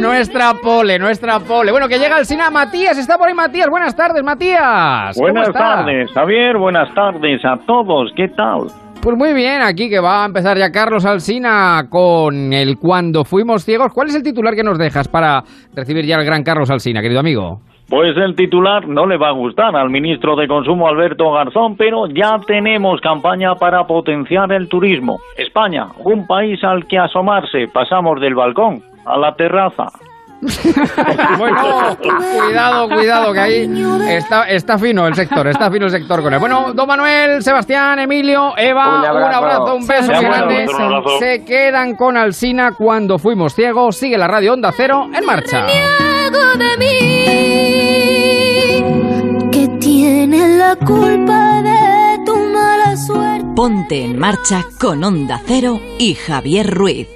Nuestra 0.00 0.54
pole, 0.54 0.98
nuestra 0.98 1.40
pole. 1.40 1.70
Bueno, 1.72 1.88
que 1.88 1.98
llega 1.98 2.16
al 2.16 2.26
Sina 2.26 2.50
Matías. 2.50 2.98
Está 2.98 3.16
por 3.18 3.28
ahí 3.28 3.34
Matías. 3.34 3.68
Buenas 3.68 3.94
tardes, 3.96 4.22
Matías. 4.22 5.14
¿Cómo 5.16 5.26
Buenas 5.26 5.48
está? 5.48 5.58
tardes, 5.58 6.10
Javier. 6.12 6.56
Buenas 6.58 6.94
tardes 6.94 7.44
a 7.44 7.56
todos. 7.66 8.12
¿Qué 8.16 8.28
tal? 8.28 8.66
Pues 9.00 9.16
muy 9.16 9.32
bien, 9.32 9.62
aquí 9.62 9.88
que 9.88 9.98
va 9.98 10.24
a 10.24 10.26
empezar 10.26 10.58
ya 10.58 10.70
Carlos 10.70 11.06
Alsina 11.06 11.86
con 11.88 12.52
el 12.52 12.76
Cuando 12.76 13.24
fuimos 13.24 13.64
ciegos. 13.64 13.92
¿Cuál 13.94 14.08
es 14.08 14.14
el 14.14 14.22
titular 14.22 14.54
que 14.54 14.62
nos 14.62 14.76
dejas 14.76 15.08
para 15.08 15.42
recibir 15.74 16.04
ya 16.04 16.16
al 16.16 16.24
gran 16.24 16.42
Carlos 16.42 16.68
Alsina, 16.70 17.00
querido 17.00 17.20
amigo? 17.20 17.62
Pues 17.90 18.16
el 18.16 18.36
titular 18.36 18.86
no 18.86 19.04
le 19.04 19.16
va 19.16 19.30
a 19.30 19.32
gustar 19.32 19.74
al 19.74 19.90
ministro 19.90 20.36
de 20.36 20.46
Consumo 20.46 20.86
Alberto 20.86 21.32
Garzón, 21.32 21.76
pero 21.76 22.06
ya 22.06 22.38
tenemos 22.46 23.00
campaña 23.00 23.56
para 23.56 23.84
potenciar 23.84 24.52
el 24.52 24.68
turismo. 24.68 25.18
España, 25.36 25.88
un 26.04 26.24
país 26.24 26.62
al 26.62 26.86
que 26.86 26.98
asomarse. 26.98 27.66
Pasamos 27.66 28.20
del 28.20 28.36
balcón 28.36 28.80
a 29.04 29.18
la 29.18 29.34
terraza. 29.34 29.88
Bueno, 30.40 31.96
cuidado, 32.46 32.88
cuidado, 32.88 33.32
que 33.32 33.40
ahí 33.40 33.84
está, 34.08 34.48
está 34.48 34.78
fino 34.78 35.06
el 35.06 35.14
sector, 35.14 35.46
está 35.48 35.70
fino 35.70 35.84
el 35.86 35.90
sector 35.90 36.22
con 36.22 36.32
él. 36.32 36.38
Bueno, 36.40 36.72
don 36.74 36.86
Manuel, 36.88 37.42
Sebastián, 37.42 37.98
Emilio, 37.98 38.54
Eva, 38.56 38.94
Un 38.94 39.00
un 39.00 39.04
abrazo. 39.34 39.74
un 39.76 39.86
beso 39.86 40.04
Sí, 40.04 40.24
grande. 40.24 40.62
abrazo, 40.62 40.76
un 40.76 40.82
abrazo. 40.94 41.18
Se 41.18 41.44
quedan 41.44 41.94
con 41.96 42.16
Alsina 42.16 42.72
cuando 42.72 43.18
fuimos 43.18 43.54
ciegos. 43.54 43.96
Sigue 43.96 44.16
la 44.16 44.28
radio 44.28 44.54
Onda 44.54 44.72
Cero 44.76 45.08
en 45.14 45.24
marcha. 45.26 45.66
de 45.66 46.76
mí 46.78 46.90
que 49.50 49.68
tiene 49.78 50.56
la 50.58 50.74
culpa 50.76 51.62
de 51.62 52.18
tu 52.24 52.34
mala 52.36 52.96
suerte. 52.96 53.46
Ponte 53.54 54.04
en 54.04 54.18
marcha 54.18 54.64
con 54.80 55.04
Onda 55.04 55.40
Cero 55.46 55.78
y 55.98 56.14
Javier 56.14 56.70
Ruiz. 56.70 57.08